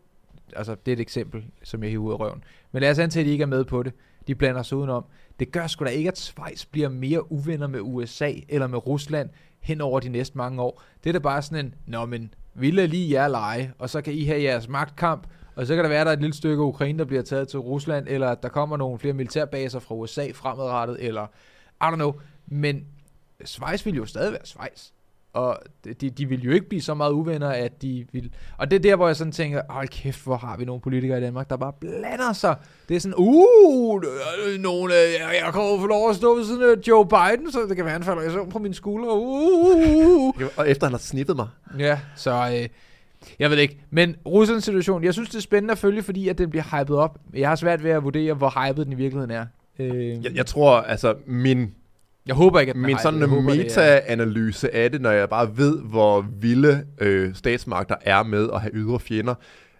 [0.57, 2.44] altså det er et eksempel, som jeg hiver ud af røven.
[2.72, 3.92] Men lad os antage, at de ikke er med på det.
[4.26, 5.04] De blander sig udenom.
[5.38, 9.30] Det gør sgu da ikke, at Schweiz bliver mere uvenner med USA eller med Rusland
[9.61, 10.82] hen over de næste mange år.
[11.04, 14.00] Det er da bare sådan en, nå men, vi lader lige jer lege, og så
[14.00, 15.26] kan I have jeres magtkamp,
[15.57, 17.48] og så kan der være, at der er et lille stykke Ukraine, der bliver taget
[17.48, 21.26] til Rusland, eller at der kommer nogle flere militærbaser fra USA fremadrettet, eller
[21.82, 22.12] I don't know.
[22.46, 22.84] Men
[23.44, 24.90] Schweiz vil jo stadig være Schweiz.
[25.32, 25.59] Og
[26.00, 28.32] de, de vil jo ikke blive så meget uvenner, at de vil...
[28.59, 31.18] Og det er der, hvor jeg sådan tænker, hold kæft, hvor har vi nogle politikere
[31.18, 32.57] i Danmark, der bare blander sig.
[32.88, 34.02] Det er sådan, uh,
[34.61, 37.76] nogle, jeg, jeg kommer få lov at stå ved siden af Joe Biden, så det
[37.76, 39.14] kan være, han falder i søvn på mine skuldre.
[39.14, 40.34] Uh.
[40.57, 41.48] Og efter han har snippet mig.
[41.78, 42.68] Ja, så øh,
[43.38, 43.78] jeg ved ikke.
[43.90, 46.96] Men Ruslands situation, jeg synes, det er spændende at følge, fordi at den bliver hypet
[46.96, 47.18] op.
[47.34, 49.46] Jeg har svært ved at vurdere, hvor hypet den i virkeligheden er.
[49.78, 51.74] Øh, Jeg, jeg tror, altså min,
[52.26, 56.26] jeg håber ikke, at min sådan er- meta-analyse af det, når jeg bare ved, hvor
[56.40, 59.34] vilde øh, statsmagter er med at have ydre fjender,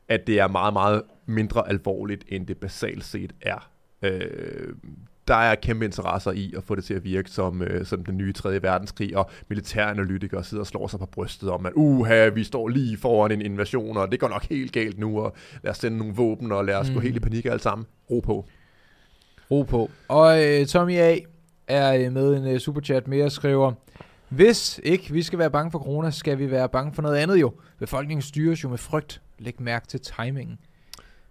[0.09, 3.69] at det er meget, meget mindre alvorligt, end det basalt set er.
[4.03, 4.21] Øh,
[5.29, 8.17] der er kæmpe interesser i at få det til at virke som, øh, som den
[8.17, 8.63] nye 3.
[8.63, 12.97] verdenskrig, og militæranalytikere sidder og slår sig på brystet om, at uha, vi står lige
[12.97, 16.15] foran en invasion, og det går nok helt galt nu, og lad os sende nogle
[16.15, 16.95] våben, og lad os mm.
[16.95, 17.87] gå helt i panik alle sammen.
[18.11, 18.45] Ro på.
[19.51, 19.91] Ro på.
[20.09, 21.19] Og øh, Tommy A.
[21.67, 23.73] er øh, med en øh, superchat med og skriver,
[24.29, 27.41] hvis ikke vi skal være bange for corona, skal vi være bange for noget andet
[27.41, 27.53] jo.
[27.79, 29.23] Befolkningen styres jo med frygt.
[29.39, 30.59] Læg mærke til timingen.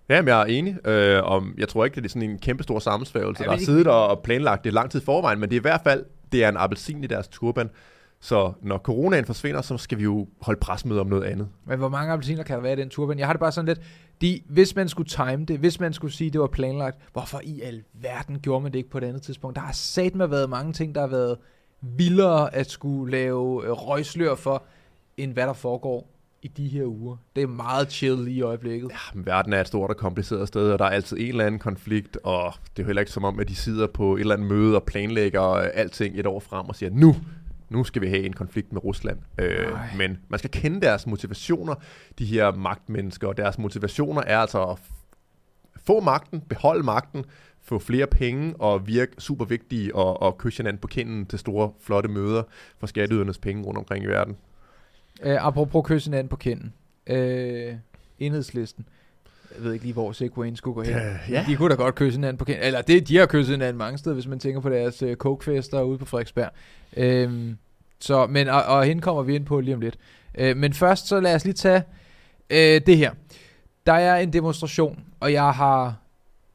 [0.10, 0.88] Ja, men jeg er enig.
[0.88, 3.58] Øh, om, jeg tror ikke, det er sådan en kæmpe stor sammensværgelse, Ja, der har
[3.58, 6.44] det- siddet og planlagt det lang tid forvejen, men det er i hvert fald, det
[6.44, 7.70] er en appelsin i deres turban.
[8.20, 11.48] Så når coronaen forsvinder, så skal vi jo holde presmøde om noget andet.
[11.66, 13.20] Men hvor mange appelsiner kan der være i den turban?
[13.20, 13.82] Jeg har det bare sådan lidt,
[14.22, 17.62] de, hvis man skulle time det, hvis man skulle sige, det var planlagt, hvorfor i
[17.62, 19.56] alverden gjorde man det ikke på et andet tidspunkt?
[19.56, 21.38] Der har sat med været mange ting, der har været
[21.82, 24.64] vildere at skulle lave øh, røgslør for,
[25.18, 26.10] end hvad der foregår
[26.46, 27.18] i de her uger.
[27.36, 28.92] Det er meget chill lige i øjeblikket.
[28.92, 31.46] Ja, men verden er et stort og kompliceret sted, og der er altid en eller
[31.46, 34.20] anden konflikt, og det er jo heller ikke som om, at de sidder på et
[34.20, 37.16] eller andet møde og planlægger øh, alting et år frem og siger, nu,
[37.70, 39.20] nu skal vi have en konflikt med Rusland.
[39.40, 39.68] Øh,
[39.98, 41.76] men man skal kende deres motivationer,
[42.20, 44.80] de her magtmennesker, og deres motivationer er altså at
[45.86, 47.26] få magten, beholde magten,
[47.62, 51.72] få flere penge og virke super vigtige og, og kysse hinanden på kinden til store,
[51.82, 52.44] flotte møder
[52.80, 54.36] for skatteydernes penge rundt omkring i verden.
[55.24, 56.74] Øh, apropos kysse hinanden på kinden.
[57.08, 57.74] Øh,
[58.20, 58.86] enhedslisten.
[59.56, 60.96] Jeg ved ikke lige, hvor Segwayen skulle gå hen.
[60.96, 61.46] Øh, ja.
[61.48, 62.64] De kunne da godt kysse hinanden på kinden.
[62.64, 65.82] Eller det, de har kysset hinanden mange steder, hvis man tænker på deres øh, kokefester
[65.82, 66.50] ude på Frederiksberg.
[66.98, 67.58] Øhm,
[68.00, 69.98] så, men, og, og hende kommer vi ind på lige om lidt.
[70.38, 71.84] Øh, men først så lad os lige tage
[72.50, 73.12] øh, det her.
[73.86, 75.96] Der er en demonstration, og jeg har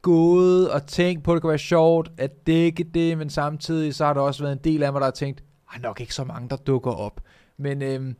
[0.01, 4.05] gået og tænkt på, at det kunne være sjovt at dække det, men samtidig så
[4.05, 5.43] har der også været en del af mig, der har tænkt,
[5.75, 7.21] at nok ikke så mange, der dukker op.
[7.57, 8.13] Men øh,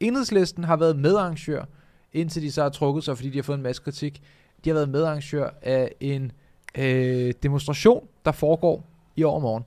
[0.00, 1.64] enhedslisten har været medarrangør,
[2.12, 4.22] indtil de så har trukket sig, fordi de har fået en masse kritik.
[4.64, 6.32] De har været medarrangør af en
[6.78, 8.86] øh, demonstration, der foregår
[9.16, 9.64] i overmorgen.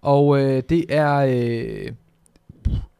[0.00, 1.92] Og øh, det er øh,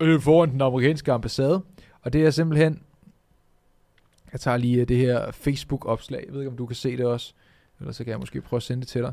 [0.00, 1.62] øh, foran den amerikanske ambassade.
[2.02, 2.82] Og det er simpelthen...
[4.32, 6.24] Jeg tager lige øh, det her Facebook-opslag.
[6.26, 7.34] Jeg ved ikke, om du kan se det også.
[7.80, 9.12] Eller så kan jeg måske prøve at sende det til dig.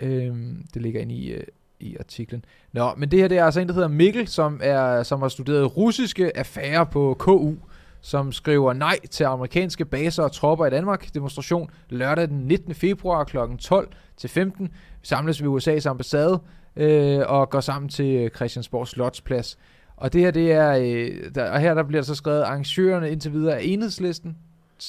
[0.00, 0.36] Øh,
[0.74, 1.44] det ligger inde i, øh,
[1.84, 2.44] i artiklen.
[2.72, 5.28] Nå, men det her det er altså en, der hedder Mikkel, som, er, som har
[5.28, 7.54] studeret russiske affærer på KU,
[8.00, 11.14] som skriver nej til amerikanske baser og tropper i Danmark.
[11.14, 12.74] Demonstration lørdag den 19.
[12.74, 13.36] februar kl.
[13.58, 14.66] 12 til 15.
[15.00, 16.40] Vi samles ved USA's ambassade
[16.76, 19.58] øh, og går sammen til Christiansborg Slotsplads.
[19.96, 23.10] Og det her, det er, øh, der, og her der bliver der så skrevet, arrangørerne
[23.10, 24.36] indtil videre er enhedslisten,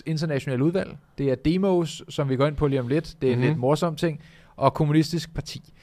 [0.05, 0.97] internationale udvalg.
[1.17, 3.15] Det er Demos, som vi går ind på lige om lidt.
[3.21, 3.43] Det er mm-hmm.
[3.43, 4.19] en lidt morsom ting.
[4.55, 5.73] Og Kommunistisk Parti.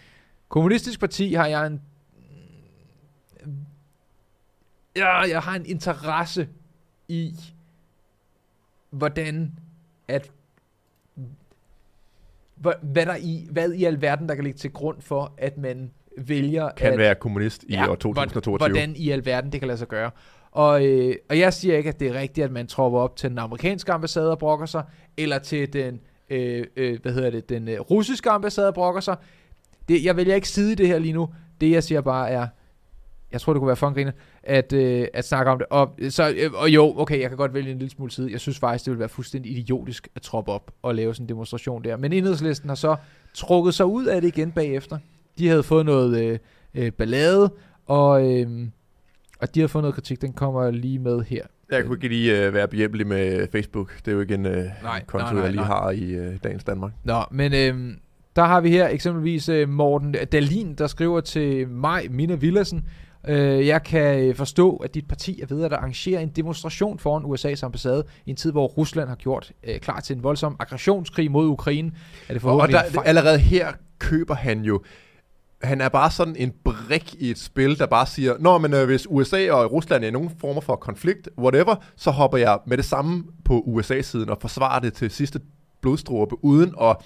[0.53, 1.81] Kommunistisk Parti har jeg en...
[4.97, 6.49] Ja, jeg har en interesse
[7.09, 7.35] i,
[8.91, 9.59] hvordan
[10.09, 10.31] at
[12.57, 16.71] hvad, der i, hvad i alverden, der kan ligge til grund for, at man vælger
[16.77, 18.69] Kan at, være kommunist i Ja, år 2022.
[18.69, 20.11] hvordan i alverden det kan lade sig gøre.
[20.51, 23.31] Og, øh, og jeg siger ikke, at det er rigtigt, at man tropper op til
[23.31, 24.85] den amerikanske ambassade og brokker sig,
[25.17, 26.01] eller til den,
[26.31, 29.17] øh, øh, hvad hedder det, den øh, russiske ambassade og brokker sig.
[29.89, 31.29] Det, jeg vælger ikke side i det her lige nu.
[31.61, 32.47] Det jeg siger bare er,
[33.33, 34.13] jeg tror det kunne være fun
[34.43, 35.67] at, øh, at snakke om det.
[35.71, 38.33] Og, så, øh, og jo, okay, jeg kan godt vælge en lille smule side.
[38.33, 41.29] Jeg synes faktisk, det ville være fuldstændig idiotisk at troppe op og lave sådan en
[41.29, 41.97] demonstration der.
[41.97, 42.97] Men enhedslisten har så
[43.35, 44.99] trukket sig ud af det igen bagefter.
[45.39, 46.39] De havde fået noget øh,
[46.75, 47.53] øh, ballade,
[47.87, 48.69] og, øh,
[49.41, 50.23] og de har fået noget kritik.
[50.23, 51.47] Den kommer lige med her.
[51.71, 53.97] Jeg kunne ikke lige uh, være behjælpelig med Facebook.
[54.05, 55.67] Det er jo ikke en uh, Nej, konto, nej, nej, jeg lige nej.
[55.67, 56.93] har i uh, dagens Danmark.
[57.05, 57.95] Nå, men øh,
[58.37, 62.85] der har vi her eksempelvis øh, Morten Dalin, der skriver til mig, Mina Villersen,
[63.29, 67.25] øh, jeg kan øh, forstå, at dit parti er ved at arrangere en demonstration foran
[67.25, 71.31] USA's ambassade i en tid, hvor Rusland har gjort øh, klar til en voldsom aggressionskrig
[71.31, 71.93] mod Ukraine.
[72.29, 74.83] Er det Og der, allerede her køber han jo
[75.63, 78.87] han er bare sådan en brik i et spil, der bare siger, Nå, men øh,
[78.87, 82.77] hvis USA og Rusland er i nogen former for konflikt, whatever, så hopper jeg med
[82.77, 85.41] det samme på USA-siden og forsvarer det til sidste
[85.81, 86.97] blodstråbe, uden at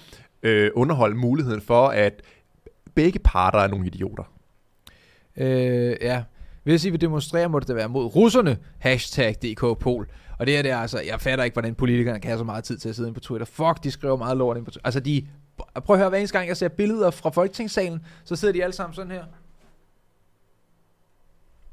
[0.47, 2.21] øh, underholde muligheden for, at
[2.95, 4.23] begge parter er nogle idioter.
[5.37, 6.23] Øh, ja.
[6.63, 8.57] Hvis I vil demonstrere, må det da være mod russerne.
[8.79, 10.07] Hashtag DK Pol.
[10.39, 12.63] Og det her, det er altså, jeg fatter ikke, hvordan politikerne kan have så meget
[12.63, 13.45] tid til at sidde inde på Twitter.
[13.45, 14.87] Fuck, de skriver meget lort ind på Twitter.
[14.87, 15.27] Altså, de,
[15.85, 18.73] prøv at høre, hver eneste gang, jeg ser billeder fra Folketingssalen, så sidder de alle
[18.73, 19.23] sammen sådan her.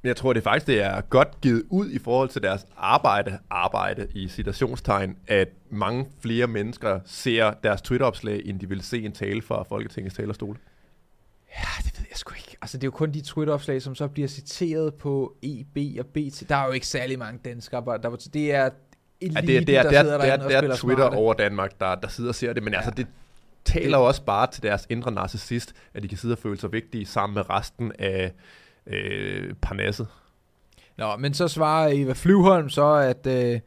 [0.04, 3.38] Men jeg tror, det faktisk det er godt givet ud i forhold til deres arbejde,
[3.50, 9.12] arbejde i citationstegn, at mange flere mennesker ser deres Twitter-opslag, end de vil se en
[9.12, 10.58] tale fra Folketingets talerstol.
[11.58, 12.56] Ja, det ved jeg sgu ikke.
[12.62, 16.48] Altså, det er jo kun de Twitter-opslag, som så bliver citeret på EB og BT.
[16.48, 18.70] Der er jo ikke særlig mange danskere, der, der det er
[19.20, 20.70] eliten, Ja, det er, det er, der det er, sidder det er, derinde og det
[20.70, 21.14] er Twitter smarte.
[21.16, 22.78] over Danmark, der, der sidder og ser det, men ja.
[22.78, 23.02] altså Ja.
[23.02, 23.10] det
[23.64, 26.72] taler Det- også bare til deres indre narcissist, at de kan sidde og føle sig
[26.72, 28.32] vigtige sammen med resten af
[28.86, 30.06] øh, parnasset.
[30.96, 33.60] Nå, men så svarer Eva Flyvholm så, at, øh,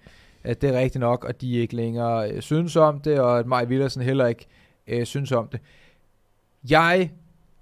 [0.44, 3.46] at det er rigtigt nok, og de ikke længere øh, synes om det, og at
[3.46, 4.48] Maj Villersen heller ikke
[4.88, 5.60] øh, synes om det.
[6.70, 7.12] Jeg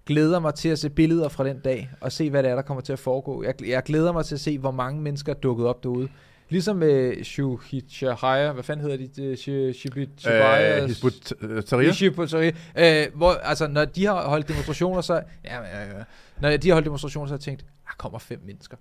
[0.06, 2.62] glæder mig til at se billeder fra den dag, og se, hvad det er, der
[2.62, 3.44] kommer til at foregå.
[3.44, 6.10] Jeg, jeg glæder mig til at se, hvor mange mennesker er dukket op derude.
[6.50, 9.08] Ligesom med Shuhichahaya, hvad fanden hedder de?
[9.08, 9.38] Det?
[9.38, 11.90] Shi- Shibitchibaya- Øh, Hizbut øh, Tahrir?
[11.90, 12.48] Ishibutari.
[12.78, 15.14] Øh, hvor, altså, når de har holdt demonstrationer, så...
[15.46, 16.04] Ja, ja, ja.
[16.42, 18.78] Når de har holdt demonstrationer, så har jeg tænkt, der kommer fem mennesker.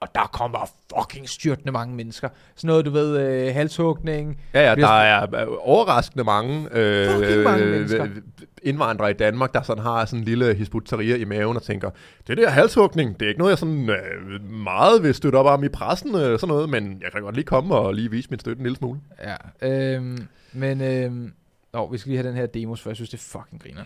[0.00, 2.28] Og der kommer fucking styrtende mange mennesker.
[2.56, 4.40] Sådan noget, du ved, øh, halshugning.
[4.54, 8.04] Ja, ja, der er øh, overraskende mange, øh, mange mennesker.
[8.04, 8.10] øh,
[8.62, 11.90] indvandrere i Danmark, der sådan har sådan en lille Hizbut Tahrir i maven og tænker,
[12.26, 15.64] det der halshugning, det er ikke noget, jeg sådan øh, meget vil støtte op om
[15.64, 18.38] i pressen, øh, sådan noget, men jeg kan godt lige komme og lige vise min
[18.38, 19.00] støtte en lille smule.
[19.24, 20.80] Ja, øhm, men...
[20.80, 21.32] Øhm,
[21.72, 23.82] Nå, vi skal lige have den her demos, for jeg synes, det er fucking griner.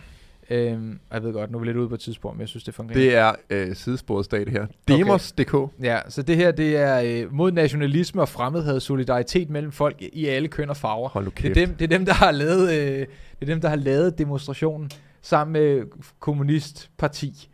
[0.49, 2.49] Øhm, og jeg ved godt, nu er vi lidt ude på et tidspunkt, men jeg
[2.49, 2.97] synes, det fungerer.
[2.97, 4.65] Det er øh, sidesporet stat her.
[4.87, 5.71] Demos.dk.
[5.83, 10.25] Ja, så det her, det er øh, mod nationalisme og fremmedhed, solidaritet mellem folk i
[10.25, 11.09] alle køn og farver.
[11.09, 13.07] Hold Det er dem, det er dem der har lavet, øh, det
[13.41, 14.91] er dem, der har lavet demonstrationen
[15.21, 15.83] sammen med
[16.19, 17.49] kommunistparti.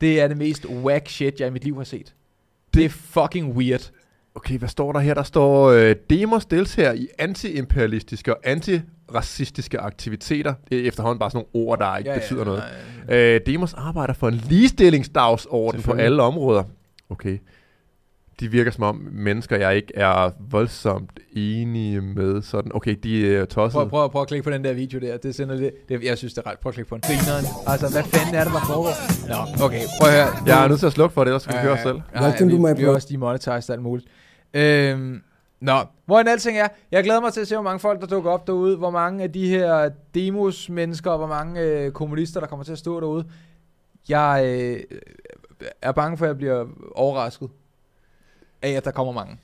[0.00, 2.14] Det er det mest whack shit, jeg i mit liv har set.
[2.74, 3.90] Det er fucking weird.
[4.38, 5.14] Okay, hvad står der her?
[5.14, 10.54] Der står, øh, Demos deltager i anti-imperialistiske og anti-racistiske aktiviteter.
[10.70, 12.62] Det er efterhånden bare sådan nogle ord, der ikke ja, betyder noget.
[13.08, 13.16] nej.
[13.16, 16.62] Øh, Demos arbejder for en ligestillingsdagsorden på alle områder.
[17.10, 17.38] Okay.
[18.40, 22.42] De virker som om mennesker, jeg ikke er voldsomt enige med.
[22.42, 22.70] Sådan.
[22.74, 23.72] Okay, de er tosset.
[23.72, 25.16] Prøv, prøv, prøv at klikke på den der video der.
[25.16, 26.58] Det sender det, det jeg synes, det er ret.
[26.58, 27.02] Prøv at klikke på den.
[27.02, 27.44] Grineren.
[27.66, 28.94] Altså, hvad fanden er det, der foregår?
[29.28, 29.82] Nå, okay.
[30.00, 30.28] Prøv at høre.
[30.46, 32.00] Jeg er nødt til at slukke for det, ellers skal vi høre os selv.
[32.14, 34.08] Ja, ja, vi, vi er også demonetized alt muligt.
[34.54, 35.22] Øhm,
[35.60, 36.68] nå, hvor en alting er.
[36.90, 38.76] Jeg glæder mig til at se, hvor mange folk, der dukker op derude.
[38.76, 42.78] Hvor mange af de her demos-mennesker, og hvor mange øh, kommunister, der kommer til at
[42.78, 43.24] stå derude.
[44.08, 44.98] Jeg øh,
[45.82, 47.48] er bange for, at jeg bliver overrasket
[48.62, 49.38] af, at der kommer mange.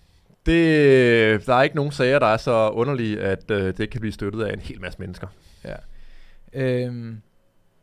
[0.46, 4.12] Det, der er ikke nogen sager, der er så underlige, at øh, det kan blive
[4.12, 5.26] støttet af en hel masse mennesker.
[6.54, 7.20] Øhm,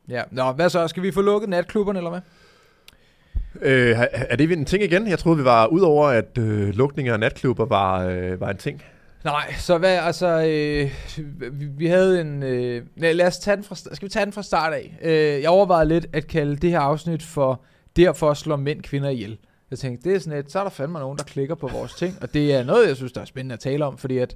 [0.09, 0.87] ja, nå, hvad så?
[0.87, 2.21] Skal vi få lukket natklubberne, eller hvad?
[3.61, 5.07] Øh, er- det en ting igen?
[5.07, 8.57] Jeg troede, vi var ud over, at øh, lukninger af natklubber var, øh, var en
[8.57, 8.81] ting.
[9.23, 10.91] Nej, så hvad, altså, øh,
[11.59, 14.33] vi, vi havde en, øh, lad, lad os tage den fra, skal vi tage den
[14.33, 14.97] fra start af?
[15.01, 17.61] Øh, jeg overvejede lidt at kalde det her afsnit for,
[17.95, 19.37] derfor slår mænd kvinder ihjel.
[19.71, 21.93] Jeg tænkte, det er sådan et, så er der fandme nogen, der klikker på vores
[21.93, 24.35] ting, og det er noget, jeg synes, der er spændende at tale om, fordi at,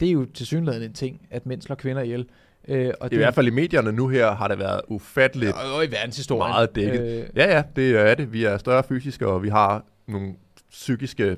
[0.00, 2.26] det er jo til synligheden en ting, at mænd slår kvinder ihjel.
[2.68, 5.84] Øh, og I hvert fald i medierne nu her har det været ufatteligt og, og
[5.84, 6.50] i verdenshistorien.
[6.50, 7.00] meget dækket.
[7.00, 8.32] Øh, Ja, ja, det er det.
[8.32, 10.34] Vi er større fysiske, og vi har nogle
[10.70, 11.36] psykiske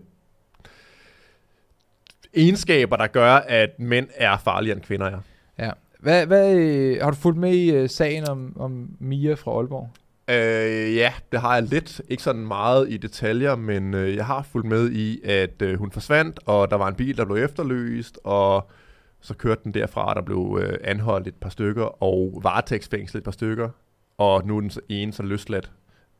[2.35, 5.18] egenskaber, der gør, at mænd er farligere end kvinder er.
[5.59, 5.70] ja.
[6.01, 9.91] Hvad, hvad, øh, har du fulgt med i øh, sagen om, om Mia fra Aalborg?
[10.29, 12.01] Øh, ja, det har jeg lidt.
[12.09, 15.91] Ikke sådan meget i detaljer, men øh, jeg har fulgt med i, at øh, hun
[15.91, 18.70] forsvandt, og der var en bil, der blev efterlyst, og
[19.23, 23.25] så kørte den derfra, og der blev øh, anholdt et par stykker, og varetægtsfængslet et
[23.25, 23.68] par stykker,
[24.18, 25.73] og nu er den så ene så løsladt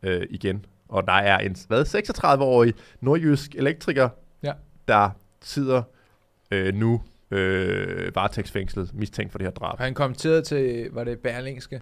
[0.03, 0.65] øh, igen.
[0.89, 4.09] Og der er en hvad, 36-årig nordjysk elektriker,
[4.43, 4.53] Ja.
[4.89, 5.11] der
[5.43, 5.83] sidder
[6.51, 9.79] øh, nu øh, varetægtsfængslet, mistænkt for det her drab.
[9.79, 11.81] Han kommenterede til, var det Berlingske?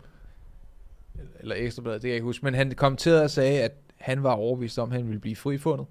[1.41, 2.45] Eller Ekstrabladet, det kan jeg ikke huske.
[2.45, 5.87] Men han kommenterede og sagde, at han var overbevist om, at han ville blive frifundet.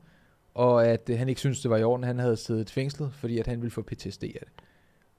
[0.53, 3.39] Og at øh, han ikke syntes, det var i orden, han havde siddet fængslet, fordi
[3.39, 4.49] at han ville få PTSD af det.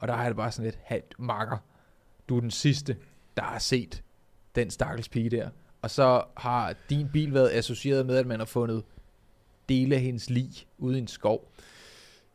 [0.00, 1.56] Og der er det bare sådan lidt, halvt makker.
[2.28, 2.96] Du er den sidste,
[3.36, 4.02] der har set
[4.54, 5.48] den stakkels pige der.
[5.82, 8.82] Og så har din bil været associeret med, at man har fundet
[9.68, 11.52] dele af hendes lig ude i en skov.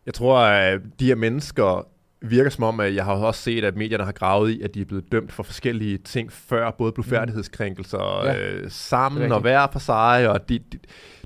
[0.05, 1.87] Jeg tror, at de her mennesker
[2.21, 4.81] virker som om, at jeg har også set, at medierne har gravet i, at de
[4.81, 8.39] er blevet dømt for forskellige ting før, både blufærdighedskrænkelser Ja.
[8.49, 10.79] øh, sammen og hver for sig, og de, de,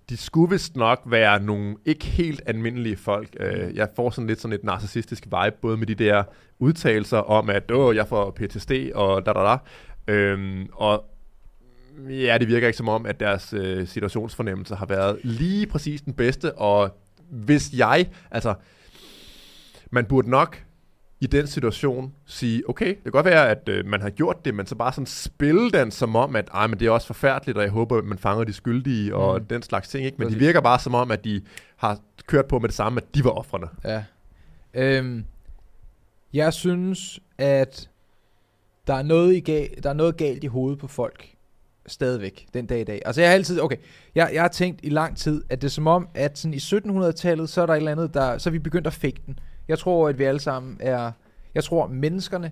[0.10, 3.30] de skulle vist nok være nogle ikke helt almindelige folk.
[3.40, 6.24] Øh, jeg får sådan lidt sådan et narcissistisk vibe, både med de der
[6.60, 9.58] udtalelser om, at Åh, jeg får PTSD og da da da.
[10.14, 11.06] Øhm, og
[12.10, 16.14] ja, det virker ikke som om, at deres øh, situationsfornemmelse har været lige præcis den
[16.14, 16.98] bedste, og
[17.30, 18.54] hvis jeg, altså,
[19.92, 20.64] man burde nok
[21.22, 24.56] i den situation sige, okay, det kan godt være, at øh, man har gjort det,
[24.56, 27.58] men så bare sådan spille den som om, at ej, men det er også forfærdeligt,
[27.58, 29.46] og jeg håber, at man fanger de skyldige og Mm.
[29.46, 30.06] den slags ting.
[30.06, 30.16] Ikke?
[30.18, 30.40] Men Præcis.
[30.40, 31.42] de virker bare som om, at de
[31.76, 33.68] har kørt på med det samme, at de var offrene.
[33.84, 34.04] Ja.
[34.74, 35.26] Øhm,
[36.34, 37.90] jeg synes, at
[38.88, 41.30] der er, noget i gal, der er noget galt i hovedet på folk
[41.88, 43.02] stadigvæk den dag i dag.
[43.06, 43.76] Altså jeg har altid, okay,
[44.16, 46.58] jeg, jeg har tænkt i lang tid, at det er som om, at sådan i
[46.58, 49.40] 1700-tallet, så er der et eller andet, der, så er vi begyndt at fægte den.
[49.70, 51.12] Jeg tror, at vi alle sammen er,
[51.56, 52.52] jeg tror, menneskerne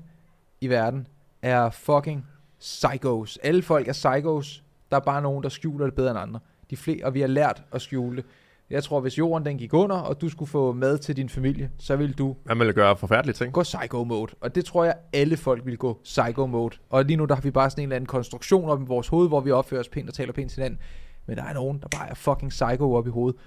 [0.62, 1.08] i verden
[1.42, 2.26] er fucking
[2.60, 3.40] psychos.
[3.44, 4.64] Alle folk er psychos.
[4.92, 6.40] Der er bare nogen, der skjuler det bedre end andre.
[6.70, 8.26] De flere, og vi har lært at skjule det.
[8.70, 11.72] Jeg tror, hvis jorden den gik under, og du skulle få mad til din familie,
[11.78, 13.54] så ville du Man vil gøre forfærdelige ting.
[13.54, 14.32] gå psycho mode.
[14.42, 16.78] Og det tror jeg, alle folk vil gå psycho mode.
[16.90, 19.08] Og lige nu, der har vi bare sådan en eller anden konstruktion op i vores
[19.08, 20.80] hoved, hvor vi opfører os pænt og taler pænt til hinanden.
[21.26, 23.40] Men der er nogen, der bare er fucking psycho op i hovedet.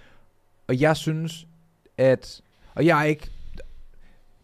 [0.69, 1.47] Og jeg synes,
[1.99, 2.41] at...
[2.75, 3.31] Og jeg er ikke...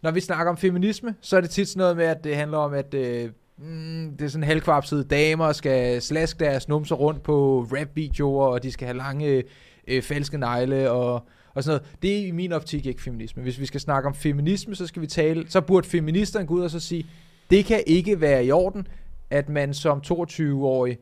[0.03, 2.59] Når vi snakker om feminisme, så er det tit sådan noget med, at det handler
[2.59, 7.66] om, at øh, mm, det er sådan halvkvapsede damer skal slaske deres numser rundt på
[7.72, 9.44] rap-videoer, og de skal have lange
[9.86, 11.14] øh, falske negle og,
[11.55, 11.97] og sådan noget.
[12.03, 13.42] Det er i min optik ikke feminisme.
[13.42, 16.61] Hvis vi skal snakke om feminisme, så skal vi tale, så burde feministerne gå ud
[16.61, 17.07] og så sige,
[17.51, 18.88] det kan ikke være i orden,
[19.30, 20.99] at man som 22-årig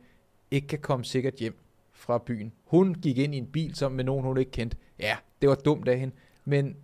[0.51, 1.57] ikke kan komme sikkert hjem
[1.93, 2.51] fra byen.
[2.65, 4.77] Hun gik ind i en bil som med nogen, hun ikke kendte.
[4.99, 6.15] Ja, det var dumt af hende.
[6.45, 6.75] Men,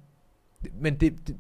[0.73, 1.35] men det, det,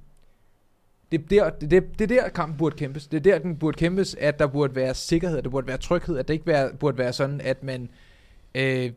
[1.11, 3.07] det er, der, det, det, det er der, kampen burde kæmpes.
[3.07, 5.77] Det er der, den burde kæmpes, at der burde være sikkerhed, at der burde være
[5.77, 7.89] tryghed, at det ikke være, burde være sådan, at man
[8.55, 8.91] øh,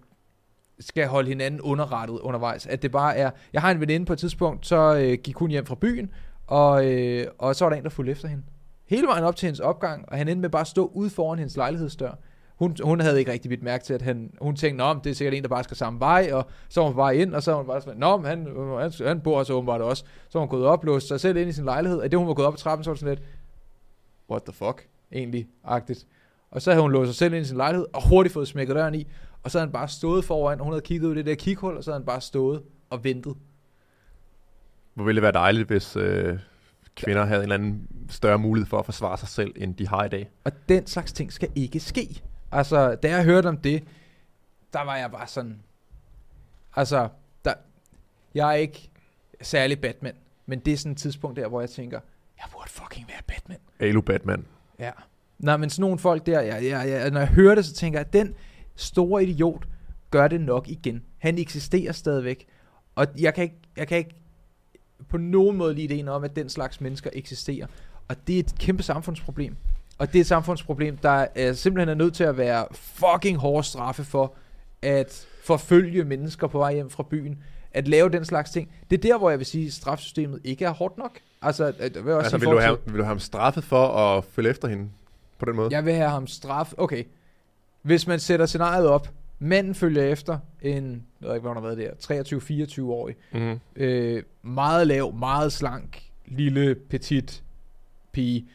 [0.81, 2.67] skal holde hinanden underrettet undervejs.
[2.67, 3.31] At det bare er...
[3.53, 6.11] Jeg har en veninde på et tidspunkt, så øh, gik hun hjem fra byen,
[6.47, 8.43] og, øh, og så var der en, der fulgte efter hende.
[8.87, 11.39] Hele vejen op til hendes opgang, og han endte med bare at stå ude foran
[11.39, 12.13] hendes lejlighedsdør.
[12.57, 15.15] Hun, hun havde ikke rigtig vidt mærke til, at han, hun tænkte, Nå, det er
[15.15, 17.51] sikkert en, der bare skal samme vej, og så var hun bare ind, og så
[17.51, 18.47] var hun bare sådan, Nå, han,
[18.81, 20.05] han, han bor så åbenbart også.
[20.29, 22.29] Så var hun gået op, låst sig selv ind i sin lejlighed, og det hun
[22.29, 23.29] var gået op ad trappen, så var sådan lidt,
[24.31, 26.07] what the fuck, egentlig, agtigt.
[26.51, 28.77] Og så havde hun låst sig selv ind i sin lejlighed, og hurtigt fået smækket
[28.77, 29.07] døren i,
[29.43, 31.35] og så havde han bare stået foran, og hun havde kigget ud i det der
[31.35, 33.35] kighul, og så havde han bare stået og ventet.
[34.95, 36.39] Hvor ville det være dejligt, hvis øh,
[36.97, 37.27] kvinder ja.
[37.27, 40.09] havde en eller anden større mulighed for at forsvare sig selv, end de har i
[40.09, 40.31] dag.
[40.45, 42.23] Og den slags ting skal ikke ske.
[42.55, 43.85] Altså, da jeg hørte om det,
[44.73, 45.63] der var jeg bare sådan...
[46.77, 47.09] Altså,
[47.45, 47.55] der,
[48.35, 48.91] jeg er ikke
[49.41, 50.15] særlig Batman,
[50.47, 52.01] men det er sådan et tidspunkt der, hvor jeg tænker,
[52.39, 53.59] jeg burde fucking være Batman.
[53.81, 54.47] Alu Batman.
[54.79, 54.91] Ja.
[55.39, 57.99] Nej, men sådan nogle folk der, jeg, jeg, jeg, når jeg hører det, så tænker
[57.99, 58.35] jeg, at den
[58.77, 59.69] store idiot
[60.11, 61.03] gør det nok igen.
[61.19, 62.47] Han eksisterer stadigvæk.
[62.95, 64.15] Og jeg kan ikke, jeg kan ikke
[65.09, 67.67] på nogen måde lide ideen om, at den slags mennesker eksisterer.
[68.09, 69.57] Og det er et kæmpe samfundsproblem.
[69.99, 73.67] Og det er et samfundsproblem, der er simpelthen er nødt til at være fucking hårde
[73.67, 74.35] straffe for
[74.83, 77.39] at forfølge mennesker på vej hjem fra byen.
[77.73, 78.73] At lave den slags ting.
[78.91, 81.19] Det er der, hvor jeg vil sige, at strafsystemet ikke er hårdt nok.
[81.43, 84.51] Altså, vil, også altså, vil, du have, vil du have ham straffet for at følge
[84.51, 84.89] efter hende
[85.39, 85.69] på den måde?
[85.71, 86.79] Jeg vil have ham straffet.
[86.79, 87.05] Okay.
[87.83, 91.75] Hvis man sætter scenariet op, manden følger efter en, jeg ved ikke, hvor han har
[91.75, 93.17] været der, 23-24-årig.
[93.33, 93.61] Mm-hmm.
[93.77, 97.43] Øh, meget lav, meget slank, lille, petit
[98.13, 98.49] pige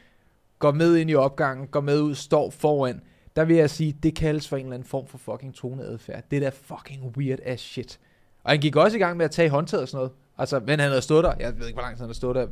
[0.60, 3.02] går med ind i opgangen, går med ud, står foran,
[3.36, 6.24] der vil jeg sige, det kaldes for en eller anden form for fucking toneadfærd.
[6.32, 8.00] Det der fucking weird ass shit.
[8.44, 10.12] Og han gik også i gang med at tage håndtaget og sådan noget.
[10.38, 12.36] Altså, men han havde stået der, jeg ved ikke, hvor lang tid han havde stået
[12.36, 12.48] der.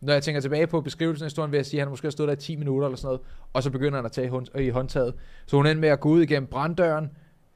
[0.00, 2.10] Når jeg tænker tilbage på beskrivelsen af historien, vil jeg sige, at han måske har
[2.10, 3.20] stået der i 10 minutter eller sådan noget,
[3.52, 5.14] og så begynder han at tage hånd, i håndtaget.
[5.46, 7.10] Så hun endte med at gå ud igennem branddøren,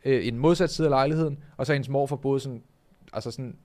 [0.04, 2.62] øh, i den modsatte side af lejligheden, og så hendes mor både sådan,
[3.12, 3.56] altså sådan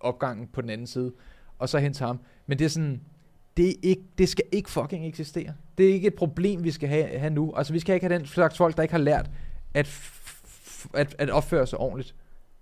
[0.00, 1.12] opgangen på den anden side,
[1.58, 2.20] og så hen til ham.
[2.46, 3.00] Men det er sådan,
[3.60, 5.52] det, er ikke, det skal ikke fucking eksistere.
[5.78, 7.54] Det er ikke et problem, vi skal have, have nu.
[7.56, 9.30] Altså, vi skal ikke have den slags folk, der ikke har lært
[9.74, 10.10] at,
[10.94, 12.14] at, at opføre sig ordentligt.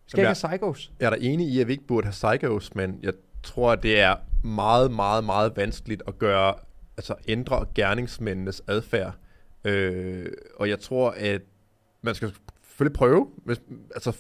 [0.05, 0.93] Vi skal Jamen, ikke have psychos.
[1.01, 3.83] Jeg er da enig i, at vi ikke burde have psychos, men jeg tror, at
[3.83, 6.55] det er meget, meget, meget vanskeligt at gøre,
[6.97, 9.15] altså ændre gerningsmændenes adfærd.
[9.65, 11.43] Øh, og jeg tror, at
[12.03, 12.33] man skal
[12.63, 13.61] selvfølgelig prøve, hvis,
[13.95, 14.17] altså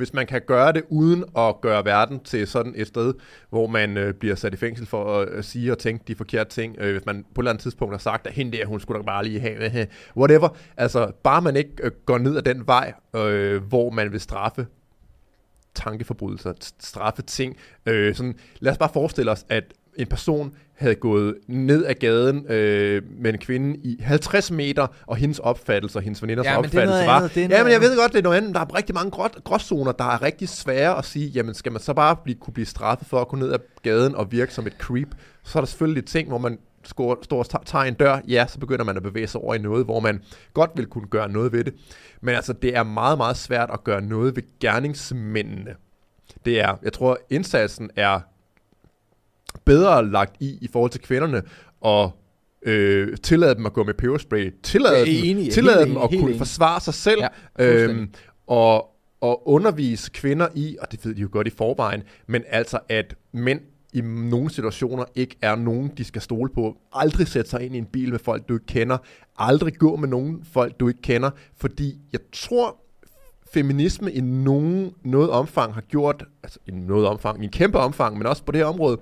[0.00, 3.14] hvis man kan gøre det uden at gøre verden til sådan et sted,
[3.50, 6.50] hvor man øh, bliver sat i fængsel for at øh, sige og tænke de forkerte
[6.50, 8.80] ting, øh, hvis man på et eller andet tidspunkt har sagt, at hende der, hun
[8.80, 9.86] skulle da bare lige have,
[10.16, 10.48] whatever.
[10.76, 14.66] Altså, bare man ikke øh, går ned ad den vej, øh, hvor man vil straffe
[15.74, 17.56] tankeforbrydelser, straffe ting.
[17.86, 19.64] Øh, sådan, lad os bare forestille os, at
[19.96, 25.16] en person havde gået ned ad gaden øh, med en kvinde i 50 meter, og
[25.16, 27.16] hendes opfattelse og hendes veninders ja, opfattelse var...
[27.16, 28.54] Andet, ja, men jeg ved godt, det er noget andet.
[28.54, 29.10] Der er rigtig mange
[29.44, 32.66] gråzoner, der er rigtig svære at sige, jamen skal man så bare blive, kunne blive
[32.66, 35.08] straffet for at gå ned ad gaden og virke som et creep?
[35.44, 38.84] Så er der selvfølgelig ting, hvor man står og tager en dør, ja, så begynder
[38.84, 40.22] man at bevæge sig over i noget, hvor man
[40.54, 41.74] godt vil kunne gøre noget ved det.
[42.20, 45.74] Men altså, det er meget, meget svært at gøre noget ved gerningsmændene.
[46.44, 48.20] Det er, jeg tror, indsatsen er
[49.64, 51.42] bedre lagt i i forhold til kvinderne,
[51.80, 52.10] og
[52.62, 56.38] øh, tillade dem at gå med peberspray, tillade dem, enig, tillade dem at kunne enig.
[56.38, 57.20] forsvare sig selv,
[57.58, 58.10] ja, øhm,
[58.46, 58.86] og,
[59.20, 63.14] og undervise kvinder i, og det ved de jo godt i forvejen, men altså at
[63.32, 63.60] mænd
[63.92, 66.76] i nogle situationer ikke er nogen, de skal stole på.
[66.92, 68.98] Aldrig sætte sig ind i en bil med folk, du ikke kender.
[69.38, 71.30] Aldrig gå med nogen folk, du ikke kender.
[71.56, 72.76] Fordi jeg tror,
[73.52, 78.18] feminisme i nogen, noget omfang har gjort, altså i noget omfang, i en kæmpe omfang,
[78.18, 78.98] men også på det her område,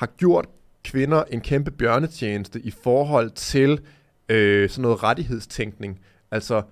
[0.00, 0.46] har gjort
[0.84, 3.80] kvinder en kæmpe bjørnetjeneste i forhold til
[4.28, 6.00] øh, sådan noget rettighedstænkning.
[6.30, 6.62] Altså,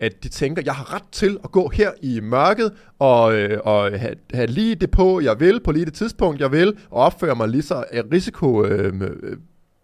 [0.00, 4.00] at de tænker, jeg har ret til at gå her i mørket og, øh, og
[4.00, 7.34] have, have lige det på, jeg vil, på lige det tidspunkt, jeg vil, og opføre
[7.34, 9.36] mig lige så risiko, øh, øh,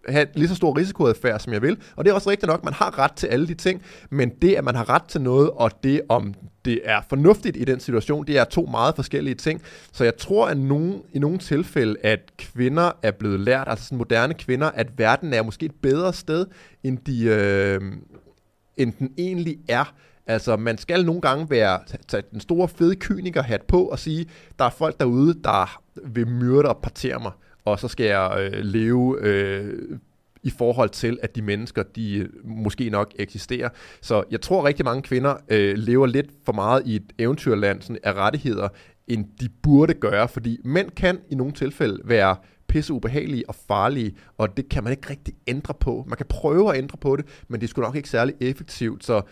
[0.08, 1.76] have lige så stor risikoadfærd, som jeg vil.
[1.96, 4.54] Og det er også rigtigt nok, man har ret til alle de ting, men det,
[4.54, 6.34] at man har ret til noget, og det, om
[6.64, 9.62] det er fornuftigt i den situation, det er to meget forskellige ting.
[9.92, 13.98] Så jeg tror, at nogen, i nogle tilfælde, at kvinder er blevet lært, altså sådan
[13.98, 16.46] moderne kvinder, at verden er måske et bedre sted,
[16.82, 17.80] end, de, øh,
[18.76, 19.94] end den egentlig er.
[20.26, 24.26] Altså, man skal nogle gange være, tage den store fede kynikerhat på og sige,
[24.58, 27.32] der er folk derude, der vil myrde og partere mig
[27.70, 29.98] og så skal jeg øh, leve øh,
[30.42, 33.68] i forhold til, at de mennesker, de øh, måske nok eksisterer.
[34.00, 37.98] Så jeg tror rigtig mange kvinder øh, lever lidt for meget i et eventyrland sådan,
[38.02, 38.68] af rettigheder,
[39.08, 42.36] end de burde gøre, fordi mænd kan i nogle tilfælde være
[42.68, 46.04] pisse ubehagelige og farlige, og det kan man ikke rigtig ændre på.
[46.08, 49.04] Man kan prøve at ændre på det, men det er sgu nok ikke særlig effektivt,
[49.04, 49.22] så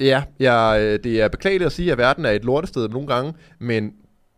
[0.00, 3.34] ja, jeg, øh, det er beklageligt at sige, at verden er et lortested nogle gange,
[3.58, 3.92] men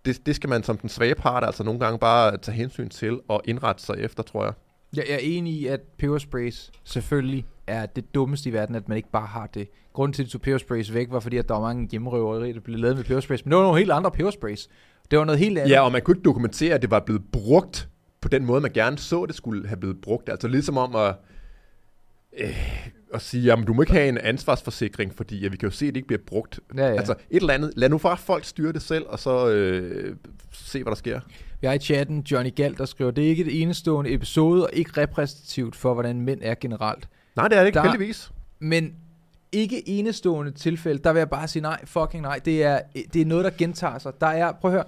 [0.04, 3.20] det, det skal man som den svage part altså nogle gange bare tage hensyn til
[3.28, 4.52] og indrette sig efter, tror jeg.
[4.96, 9.10] Jeg er enig i, at pebersprays selvfølgelig er det dummeste i verden, at man ikke
[9.10, 9.68] bare har det.
[9.92, 12.60] Grunden til, at de tog pebersprays væk, var fordi, at der var mange hjemmerøverier, der
[12.60, 13.44] blev lavet med pebersprays.
[13.44, 14.68] Men det var nogle helt andre pebersprays.
[15.10, 15.70] Det var noget helt andet.
[15.70, 17.88] Ja, og man kunne ikke dokumentere, at det var blevet brugt
[18.20, 20.28] på den måde, man gerne så, det skulle have blevet brugt.
[20.28, 21.14] Altså ligesom om at,
[22.38, 25.74] øh, at sige, jamen du må ikke have en ansvarsforsikring, fordi ja, vi kan jo
[25.74, 26.60] se, at det ikke bliver brugt.
[26.76, 26.92] Ja, ja.
[26.96, 27.72] Altså et eller andet.
[27.76, 30.16] Lad nu bare folk styre det selv, og så øh,
[30.52, 31.20] se, hvad der sker.
[31.60, 34.70] Vi har i chatten Johnny Galt, der skriver, det er ikke et enestående episode, og
[34.72, 37.08] ikke repræsentativt for, hvordan mænd er generelt.
[37.36, 38.30] Nej, det er det ikke, Der- heldigvis.
[38.58, 38.92] Men
[39.52, 42.40] ikke enestående tilfælde, der vil jeg bare sige nej, fucking nej.
[42.44, 42.80] Det er,
[43.12, 44.12] det er noget, der gentager sig.
[44.20, 44.84] Der er, prøv at høre,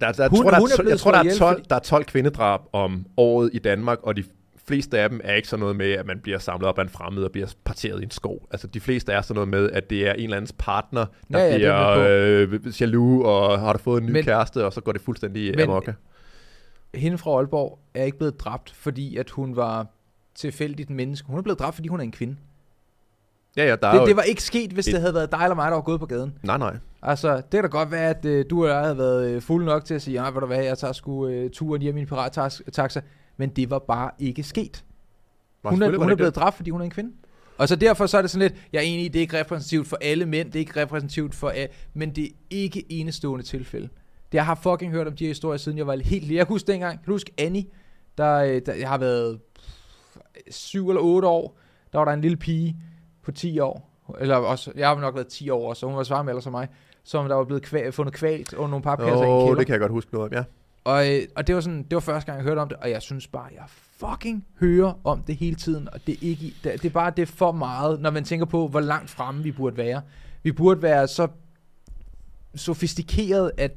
[0.00, 1.66] Der, der, Hun- tror, der, hun er er, jeg tror, der, er ihjel, 12, fordi-
[1.70, 4.24] der er 12 kvindedrab om året i Danmark, og de
[4.68, 6.88] fleste af dem er ikke sådan noget med, at man bliver samlet op af en
[6.88, 8.46] fremmed og bliver parteret i en skov.
[8.50, 11.38] Altså de fleste er sådan noget med, at det er en eller andens partner, der
[11.38, 14.72] Ja, ja, er bliver øh, jaloux og har der fået en ny Men- kæreste, og
[14.72, 15.88] så går det fuldstændig Men- amok.
[16.94, 19.86] hende fra Aalborg er ikke blevet dræbt, fordi at hun var
[20.34, 21.26] tilfældigt menneske.
[21.28, 22.36] Hun er blevet dræbt, fordi hun er en kvinde.
[23.56, 25.40] Ja, ja, der er Det, det var ikke sket, hvis et- det havde været dig
[25.42, 26.34] eller mig, der var gået på gaden.
[26.42, 26.76] Nej, nej.
[27.02, 29.66] Altså, det kan da godt være, at øh, du og jeg havde været øh, fulde
[29.66, 32.00] nok til at sige, ja, ved du hvad, jeg tager sgu øh, turen hjem i
[32.00, 33.00] en pirattaxa.
[33.36, 34.84] Men det var bare ikke sket.
[35.64, 37.12] Hun er, hun er blevet dræbt, fordi hun er en kvinde.
[37.58, 39.40] Og så derfor så er det sådan lidt, jeg er enig i, det er ikke
[39.40, 43.44] repræsentativt for alle mænd, det er ikke repræsentativt for alle, men det er ikke enestående
[43.44, 43.88] tilfælde.
[44.32, 46.34] Det jeg har fucking hørt om de her historier, siden jeg var helt lille.
[46.34, 47.64] Jeg kan huske dengang, kan du huske Annie,
[48.18, 49.40] der, øh, der jeg har været
[50.50, 51.58] syv eller otte år,
[51.92, 52.76] der var der en lille pige
[53.22, 56.30] på 10 år, eller også, jeg har nok været 10 år, så hun var svarme
[56.30, 56.68] alder som mig,
[57.04, 59.58] som der var blevet kvæl, fundet kvalt under nogle papkasser i en Åh, kælder.
[59.58, 60.44] det kan jeg godt huske noget om, ja.
[60.86, 62.90] Og, øh, og det var sådan, det var første gang, jeg hørte om det, og
[62.90, 63.64] jeg synes bare, jeg
[63.96, 67.22] fucking hører om det hele tiden, og det er, ikke, det, det er bare det
[67.22, 70.02] er for meget, når man tænker på, hvor langt fremme vi burde være.
[70.42, 71.28] Vi burde være så
[72.54, 73.72] sofistikeret, at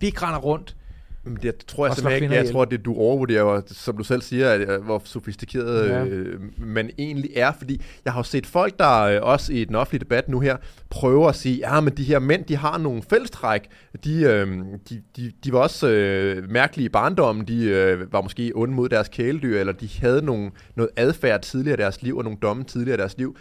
[0.00, 0.76] vi ikke render rundt.
[1.24, 2.44] Men det tror jeg Og slår simpelthen ikke.
[2.44, 5.98] Jeg tror, det du overvurderer, som du selv siger, at, øh, hvor sofistikeret Ja.
[5.98, 6.04] ja.
[6.04, 7.52] øh, man egentlig er.
[7.58, 10.56] Fordi jeg har jo set folk, der øh, også i den offentlige debat nu her,
[10.90, 13.62] prøver at sige, ja, men de her mænd, de har nogle fællestræk.
[14.04, 14.58] De, øh,
[14.88, 17.48] de, de, de var også øh, mærkelige i barndommen.
[17.48, 21.78] De øh, var måske onde mod deres kæledyr, eller de havde nogle, noget adfærd tidligere
[21.78, 23.36] i deres liv, og nogle domme tidligere i deres liv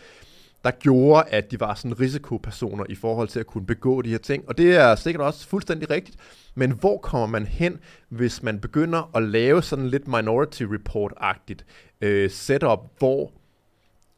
[0.63, 4.17] der gjorde, at de var sådan risikopersoner i forhold til at kunne begå de her
[4.17, 4.49] ting.
[4.49, 6.17] Og det er sikkert også fuldstændig rigtigt.
[6.55, 11.65] Men hvor kommer man hen, hvis man begynder at lave sådan lidt Minority Report-agtigt
[12.01, 13.31] øh, setup, hvor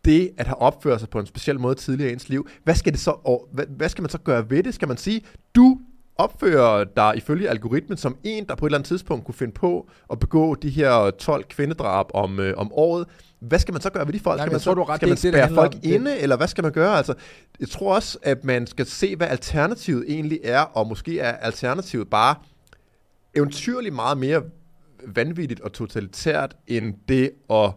[0.06, 2.94] det at have opført sig på en speciel måde tidligere i ens liv, hvad skal,
[2.94, 4.74] det så, og hvad, hvad skal man så gøre ved det?
[4.74, 5.22] Skal man sige,
[5.56, 5.80] du
[6.24, 9.90] opfører dig ifølge algoritmen som en, der på et eller andet tidspunkt kunne finde på
[10.12, 13.06] at begå de her 12 kvindedrab om, øh, om året.
[13.40, 14.38] Hvad skal man så gøre ved de folk?
[14.38, 14.96] Nej, skal man, tror, så, du ret.
[15.00, 15.80] skal Det man ikke det, det folk om.
[15.82, 16.98] Det- inde, eller hvad skal man gøre?
[16.98, 17.14] Altså,
[17.60, 22.10] jeg tror også, at man skal se, hvad alternativet egentlig er, og måske er alternativet
[22.10, 22.36] bare
[23.36, 24.42] eventyrligt meget mere
[25.08, 27.72] vanvittigt og totalitært, end det at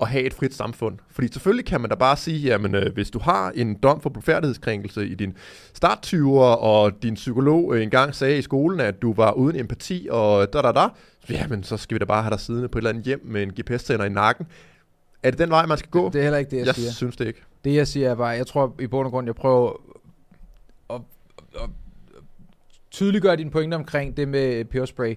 [0.00, 0.98] at have et frit samfund.
[1.10, 4.10] Fordi selvfølgelig kan man da bare sige, jamen øh, hvis du har en dom for
[4.10, 5.36] blufærdighedskrænkelse i din
[5.74, 6.14] start
[6.60, 10.62] og din psykolog øh, engang sagde i skolen, at du var uden empati og da
[10.62, 10.88] da da,
[11.30, 13.42] jamen så skal vi da bare have dig siddende på et eller andet hjem med
[13.42, 14.46] en GPS-sender i nakken.
[15.22, 16.10] Er det den vej, man skal gå?
[16.10, 16.90] Det er heller ikke det, jeg, jeg siger.
[16.90, 17.42] synes det ikke.
[17.64, 19.72] Det jeg siger er bare, jeg tror i bund og grund, jeg prøver
[20.90, 21.00] at, at,
[21.62, 21.70] at
[22.90, 25.14] tydeliggøre dine pointer omkring det med peberspray.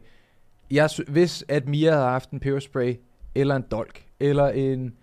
[0.71, 2.95] Jeg, hvis at Mia havde haft en peberspray,
[3.35, 4.93] eller en dolk, eller en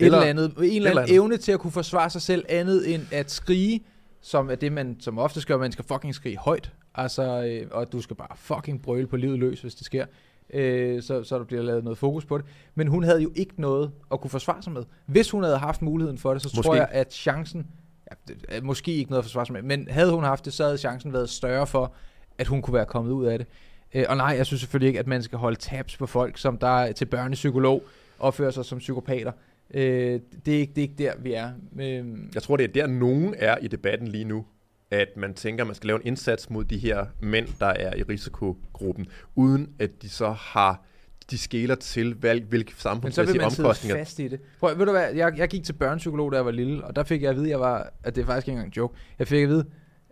[0.00, 1.14] eller, Eller- eller andet, en eller eller anden andet.
[1.14, 3.80] evne til at kunne forsvare sig selv andet end at skrige,
[4.20, 6.72] som er det, man som ofte gør, man skal fucking skrige højt.
[6.94, 10.06] Altså, øh, og du skal bare fucking brøle på livet løs, hvis det sker.
[10.54, 12.46] Øh, så, så der bliver lavet noget fokus på det.
[12.74, 14.82] Men hun havde jo ikke noget at kunne forsvare sig med.
[15.06, 16.66] Hvis hun havde haft muligheden for det, så måske.
[16.66, 17.66] tror jeg, at chancen,
[18.10, 20.64] ja, det måske ikke noget at forsvare sig med, men havde hun haft det, så
[20.64, 21.92] havde chancen været større for,
[22.38, 23.46] at hun kunne være kommet ud af det.
[23.94, 26.58] Øh, og nej, jeg synes selvfølgelig ikke, at man skal holde tabs på folk, som
[26.58, 27.82] der er til børnepsykolog
[28.18, 29.32] opfører sig som psykopater.
[29.74, 31.50] Øh, det, er ikke, det er ikke der, vi er.
[31.80, 32.04] Øh,
[32.34, 34.46] Jeg tror, det er der, nogen er i debatten lige nu.
[34.90, 37.96] At man tænker, at man skal lave en indsats mod de her mænd, der er
[37.96, 40.84] i risikogruppen, uden at de så har
[41.30, 43.96] de skæler til, hvad, hvilke Men så vil samfundsmæssige man omkostninger.
[43.96, 44.40] fast i det.
[44.60, 47.04] Prøv, ved du hvad, jeg, jeg gik til børnepsykolog, da jeg var lille, og der
[47.04, 49.28] fik jeg at vide, jeg var, at det er faktisk ikke engang en joke, jeg
[49.28, 49.64] fik at vide,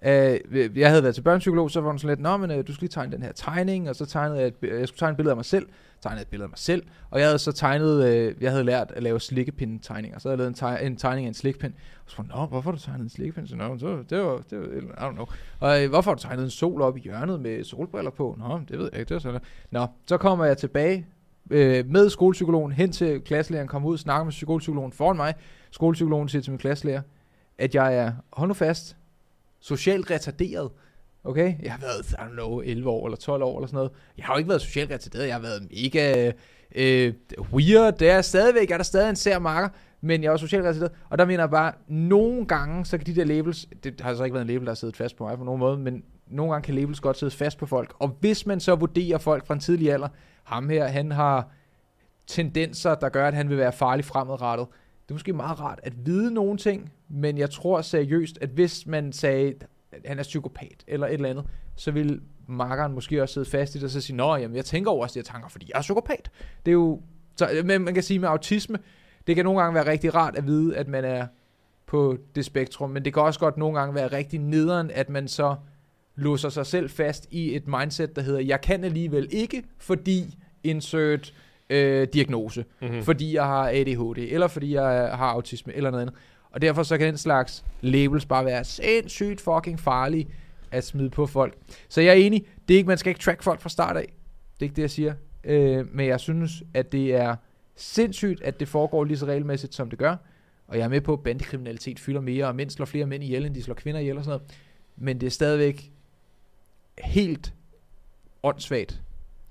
[0.04, 2.74] Øh, jeg havde været til børnepsykolog, så var hun sådan lidt, Nå, men øh, du
[2.74, 5.16] skal lige tegne den her tegning, og så tegnede jeg, et, jeg skulle tegne et
[5.16, 5.66] billede af mig selv,
[6.02, 8.92] tegnede et billede af mig selv, og jeg havde så tegnet, øh, jeg havde lært
[8.96, 11.72] at lave slikkepinde-tegninger, så havde jeg lavet en, teg, en tegning af en slikpind,
[12.04, 13.46] og så var Nå, hvorfor har du tegnet en slikpind?
[13.46, 15.26] Så, Nå, så, det var, det var, I don't know.
[15.60, 18.36] Og øh, hvorfor har du tegnet en sol op i hjørnet med solbriller på?
[18.38, 19.40] Nå, det ved jeg ikke, det var sådan
[19.70, 21.06] Nå, så kommer jeg tilbage
[21.50, 25.34] øh, med skolepsykologen hen til klasselæreren, kommer ud, snakker med skolepsykologen foran mig.
[25.70, 27.02] Skolepsykologen siger til min klasselærer,
[27.58, 28.96] at jeg er, hold nu fast,
[29.60, 30.70] socialt retarderet.
[31.24, 31.54] Okay?
[31.62, 33.90] Jeg har været, I don't know, 11 år eller 12 år eller sådan noget.
[34.16, 35.26] Jeg har jo ikke været socialt retarderet.
[35.26, 36.32] Jeg har været mega
[36.74, 37.14] øh,
[37.52, 37.98] weird.
[37.98, 39.68] Det er stadigvæk, jeg er der stadig en sær marker,
[40.00, 40.92] men jeg er socialt retarderet.
[41.10, 44.24] Og der mener jeg bare, nogle gange, så kan de der labels, det har så
[44.24, 46.52] ikke været en label, der har siddet fast på mig på nogen måde, men nogle
[46.52, 47.94] gange kan labels godt sidde fast på folk.
[47.98, 50.08] Og hvis man så vurderer folk fra en tidlig alder,
[50.44, 51.48] ham her, han har
[52.26, 54.66] tendenser, der gør, at han vil være farlig fremadrettet.
[55.06, 58.86] Det er måske meget rart at vide nogle ting, men jeg tror seriøst, at hvis
[58.86, 59.54] man sagde,
[59.92, 61.44] at han er psykopat eller et eller andet,
[61.76, 64.64] så vil makkeren måske også sidde fast i det og så sige, nå, jamen, jeg
[64.64, 66.30] tænker over de her tanker, fordi jeg er psykopat.
[66.66, 67.00] Det er jo,
[67.36, 68.78] så, men man kan sige med autisme,
[69.26, 71.26] det kan nogle gange være rigtig rart at vide, at man er
[71.86, 75.28] på det spektrum, men det kan også godt nogle gange være rigtig nederen, at man
[75.28, 75.56] så
[76.16, 81.34] låser sig selv fast i et mindset, der hedder, jeg kan alligevel ikke, fordi insert
[81.70, 83.02] øh, diagnose, mm-hmm.
[83.02, 86.16] fordi jeg har ADHD, eller fordi jeg har autisme, eller noget andet.
[86.50, 90.28] Og derfor så kan den slags labels bare være sindssygt fucking farlige
[90.70, 91.54] at smide på folk.
[91.88, 94.14] Så jeg er enig, det er ikke, man skal ikke track folk fra start af.
[94.54, 95.14] Det er ikke det, jeg siger.
[95.44, 97.36] Øh, men jeg synes, at det er
[97.76, 100.16] sindssygt, at det foregår lige så regelmæssigt, som det gør.
[100.68, 103.46] Og jeg er med på, at bandekriminalitet fylder mere, og mænd slår flere mænd ihjel,
[103.46, 104.56] end de slår kvinder ihjel og sådan noget.
[104.96, 105.92] Men det er stadigvæk
[106.98, 107.54] helt
[108.42, 109.02] åndssvagt.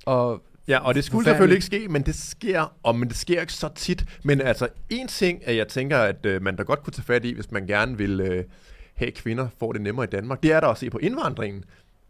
[0.05, 3.41] Og Ja, og det skulle selvfølgelig ikke ske, men det sker, og men det sker
[3.41, 4.05] ikke så tit.
[4.23, 7.25] Men altså, en ting, at jeg tænker, at øh, man da godt kunne tage fat
[7.25, 8.43] i, hvis man gerne vil øh,
[8.95, 11.63] have kvinder får det nemmere i Danmark, det er der at se på indvandringen.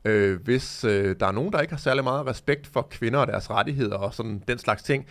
[0.06, 3.28] Øh, hvis øh, der er nogen, der ikke har særlig meget respekt for kvinder og
[3.28, 5.06] deres rettigheder og sådan den slags ting,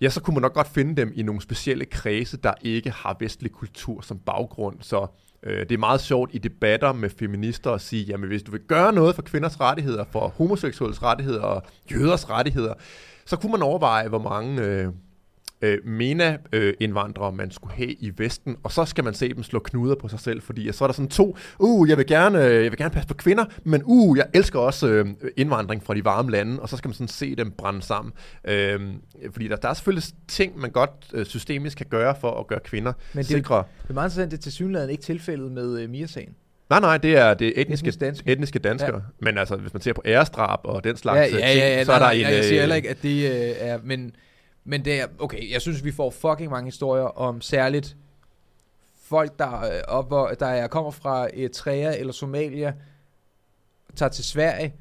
[0.00, 3.16] ja, så kunne man nok godt finde dem i nogle specielle kredse, der ikke har
[3.20, 4.76] vestlig kultur som baggrund.
[4.80, 5.06] Så
[5.46, 8.60] Øh, det er meget sjovt i debatter med feminister at sige, jamen hvis du vil
[8.60, 12.74] gøre noget for kvinders rettigheder, for homoseksuelles rettigheder og jøders rettigheder,
[13.26, 14.88] så kunne man overveje, hvor mange øh,
[15.64, 19.94] øh, MENA-indvandrere, man skulle have i Vesten, og så skal man se dem slå knuder
[19.94, 22.70] på sig selv, fordi så er der sådan to, uh, jeg vil gerne, øh, jeg
[22.70, 25.06] vil gerne passe på kvinder, men uh, jeg elsker også øh,
[25.36, 28.12] indvandring fra de varme lande, og så skal man sådan se dem brænde sammen.
[28.44, 28.80] Øh,
[29.32, 32.60] fordi der, der er selvfølgelig ting, man godt øh, systemisk kan gøre for at gøre
[32.64, 33.64] kvinder men det, sikre.
[33.82, 36.34] Det er meget interessant, det er til synligheden ikke tilfældet med øh, Mia-sagen.
[36.70, 38.32] Nej, nej, det er det etniske, etniske danskere.
[38.32, 38.94] Etniske danskere.
[38.94, 39.00] Ja.
[39.18, 41.86] Men altså, hvis man ser på ærestrap og den slags ja, ja, ja, ja, ting,
[41.86, 42.36] så nej, er der nej, en...
[42.36, 43.78] Jeg siger øh, heller ikke, at det øh, er...
[43.84, 44.14] Men
[44.64, 47.96] men det er, okay, jeg synes, vi får fucking mange historier om særligt
[49.04, 52.74] folk, der, øh, op, hvor, der er, kommer fra Eritrea eller Somalia,
[53.96, 54.74] tager til Sverige,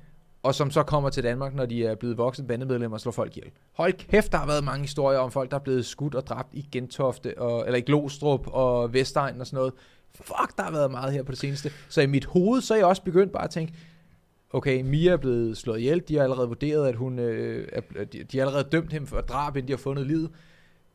[0.44, 3.38] og som så kommer til Danmark, når de er blevet voksne bandemedlemmer og slår folk
[3.38, 3.52] ihjel.
[3.74, 6.50] Hold kæft, der har været mange historier om folk, der er blevet skudt og dræbt
[6.54, 9.74] i Gentofte, og, eller i Glostrup og Vestegn og sådan noget.
[10.16, 11.72] Fuck, der har været meget her på det seneste.
[11.90, 13.74] Så i mit hoved, så er jeg også begyndt bare at tænke,
[14.54, 18.24] okay, Mia er blevet slået ihjel, de har allerede vurderet, at hun, øh, er, de,
[18.24, 20.30] de har allerede dømt ham for drab, inden de har fundet livet.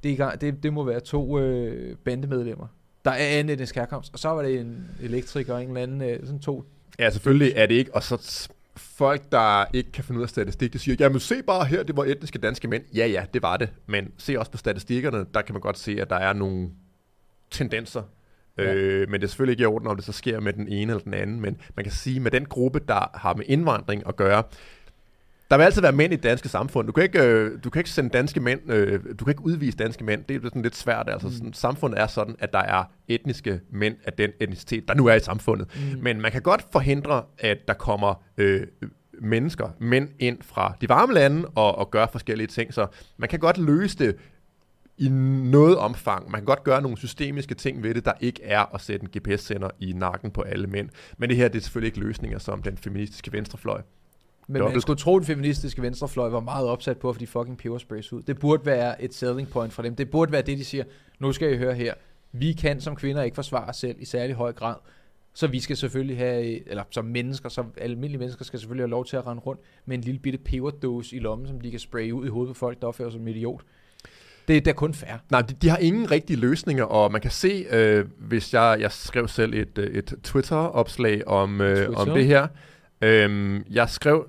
[0.03, 2.67] Det, det, det må være to øh, bandemedlemmer,
[3.05, 4.13] der er andet end herkomst.
[4.13, 6.65] Og så var det en elektriker og en eller anden, øh, sådan to.
[6.99, 10.73] Ja, selvfølgelig er det ikke, og så folk, der ikke kan finde ud af statistik,
[10.73, 12.85] de siger, jamen se bare her, det var etniske danske mænd.
[12.95, 13.69] Ja, ja, det var det.
[13.87, 16.71] Men se også på statistikkerne, der kan man godt se, at der er nogle
[17.51, 18.03] tendenser
[18.59, 18.75] Ja.
[18.75, 20.93] Øh, men det er selvfølgelig ikke i orden, om det så sker med den ene
[20.93, 24.17] eller den anden, men man kan sige, med den gruppe, der har med indvandring at
[24.17, 24.43] gøre,
[25.51, 26.87] der vil altid være mænd i det danske samfund.
[26.87, 29.77] Du kan ikke, øh, du kan ikke sende danske mænd, øh, du kan ikke udvise
[29.77, 30.25] danske mænd.
[30.25, 31.09] Det er sådan lidt svært.
[31.09, 31.33] Altså, mm.
[31.33, 35.15] sådan, samfundet er sådan, at der er etniske mænd af den etnicitet, der nu er
[35.15, 35.69] i samfundet.
[35.75, 36.03] Mm.
[36.03, 38.67] Men man kan godt forhindre, at der kommer øh,
[39.21, 42.75] mennesker, mænd ind fra de varme lande og, og gør forskellige ting.
[42.75, 42.87] Så
[43.17, 44.17] man kan godt løse det
[44.99, 46.31] i noget omfang.
[46.31, 49.21] Man kan godt gøre nogle systemiske ting ved det, der ikke er at sætte en
[49.21, 50.89] GPS-sender i nakken på alle mænd.
[51.19, 53.83] Men det her det er selvfølgelig ikke løsninger som den feministiske venstrefløj.
[54.49, 57.27] Men man skulle tro, at den feministiske venstrefløj var meget opsat på at få de
[57.27, 58.23] fucking pebersprays ud.
[58.23, 59.97] Det burde være et selling point for dem.
[59.97, 60.85] Det burde være det, de siger,
[61.19, 61.95] nu skal I høre her.
[62.33, 64.75] Vi kan som kvinder ikke forsvare os selv i særlig høj grad.
[65.35, 69.05] Så vi skal selvfølgelig have, eller som mennesker, som almindelige mennesker skal selvfølgelig have lov
[69.05, 72.15] til at rende rundt med en lille bitte peberdose i lommen, som de kan spraye
[72.15, 73.63] ud i hovedet på folk, der opfører sig som idiot.
[74.49, 75.13] Det, er kun fair.
[75.31, 78.93] Nej, de, de har ingen rigtige løsninger, og man kan se, øh, hvis jeg, jeg
[78.93, 81.97] skrev selv et, øh, et Twitter-opslag om, øh, Twitter.
[81.97, 82.47] om det her.
[83.03, 84.27] Øh, jeg skrev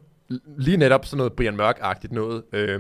[0.58, 2.80] lige netop sådan noget Brian Mørk-agtigt noget, øh,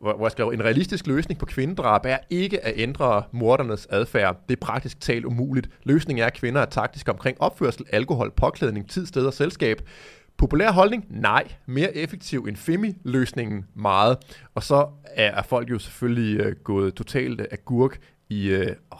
[0.00, 4.36] hvor, hvor jeg skrev, en realistisk løsning på kvindedrab er ikke at ændre mordernes adfærd.
[4.48, 5.68] Det er praktisk talt umuligt.
[5.84, 9.82] Løsningen er, at kvinder er taktiske omkring opførsel, alkohol, påklædning, tid, sted og selskab.
[10.42, 11.06] Populær holdning?
[11.10, 11.52] Nej.
[11.66, 13.66] Mere effektiv end Femi-løsningen?
[13.74, 14.18] Meget.
[14.54, 18.48] Og så er, folk jo selvfølgelig øh, gået totalt agurk i...
[18.48, 18.98] Øh, åh,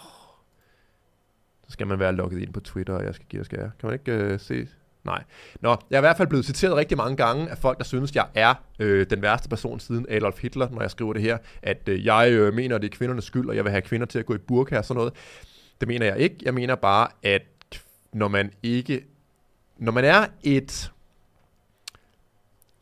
[1.66, 3.70] så skal man være logget ind på Twitter, og jeg skal give dig skære.
[3.80, 4.66] Kan man ikke øh, se
[5.04, 5.22] Nej.
[5.60, 8.14] Nå, jeg er i hvert fald blevet citeret rigtig mange gange af folk, der synes,
[8.14, 11.88] jeg er øh, den værste person siden Adolf Hitler, når jeg skriver det her, at
[11.88, 14.26] øh, jeg øh, mener, det er kvindernes skyld, og jeg vil have kvinder til at
[14.26, 15.12] gå i burka og sådan noget.
[15.80, 16.36] Det mener jeg ikke.
[16.42, 17.42] Jeg mener bare, at
[18.12, 19.04] når man ikke...
[19.78, 20.92] Når man er et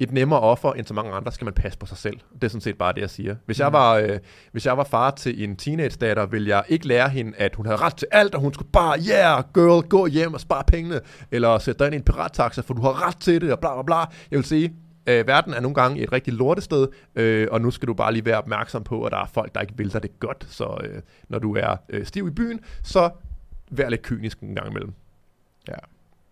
[0.01, 2.21] et nemmere offer end så mange andre, skal man passe på sig selv.
[2.35, 3.37] Det er sådan set bare det, jeg siger.
[3.47, 3.63] Hvis, mm.
[3.63, 4.19] jeg, var, øh,
[4.53, 7.81] hvis jeg var far til en teenage-datter, ville jeg ikke lære hende, at hun havde
[7.81, 11.59] ret til alt, og hun skulle bare, yeah, girl, gå hjem og spare pengene, eller
[11.59, 13.83] sætte dig ind i en pirattaxa, for du har ret til det, og bla bla
[13.83, 13.97] bla.
[14.31, 14.75] Jeg vil sige,
[15.07, 18.25] øh, verden er nogle gange et rigtig lortested, øh, og nu skal du bare lige
[18.25, 20.47] være opmærksom på, at der er folk, der ikke vil dig det godt.
[20.51, 23.11] Så øh, når du er øh, stiv i byen, så
[23.71, 24.93] vær lidt kynisk en gang imellem.
[25.69, 25.75] Ja.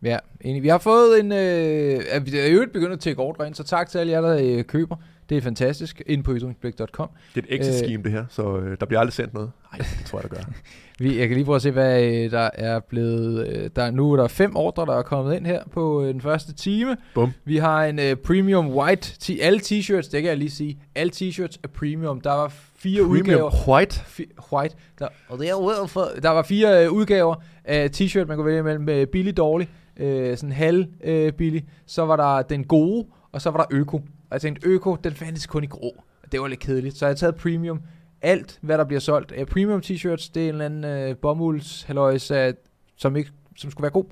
[0.02, 0.62] Ja, enig.
[0.62, 1.32] Vi har fået en...
[1.32, 4.20] Øh, at vi er jo begyndt at tække ordre ind, så tak til alle jer,
[4.20, 4.96] der øh, køber.
[5.28, 6.02] Det er fantastisk.
[6.06, 7.08] Ind på ytringsblik.com.
[7.34, 9.50] Det er et exit scheme, øh, det her, så øh, der bliver aldrig sendt noget.
[9.72, 10.42] Nej, det tror jeg, der gør.
[11.04, 13.48] vi, jeg kan lige prøve at se, hvad øh, der er blevet...
[13.48, 16.20] Øh, der, nu er der fem ordre, der er kommet ind her på øh, den
[16.20, 16.96] første time.
[17.14, 17.32] Bum.
[17.44, 19.12] Vi har en øh, premium white...
[19.22, 20.78] T- alle t-shirts, det kan jeg lige sige.
[20.94, 22.20] Alle t-shirts er premium.
[22.20, 23.68] Der var fire premium udgaver.
[23.68, 24.00] white?
[24.00, 24.76] F- white.
[24.98, 27.34] Der, og det er for, der var fire øh, udgaver
[27.64, 29.68] af t-shirt, man kunne vælge mellem med billig dårlig
[29.98, 31.64] øh, sådan halv øh, billig.
[31.86, 33.96] Så var der den gode, og så var der øko.
[33.96, 36.02] Og jeg tænkte, øko, den fandtes kun i grå.
[36.32, 36.96] Det var lidt kedeligt.
[36.96, 37.80] Så jeg har taget premium.
[38.22, 41.86] Alt, hvad der bliver solgt af premium t-shirts, det er en eller anden øh, bomulds
[42.30, 42.54] øh,
[42.96, 44.04] som, ikke, som skulle være god,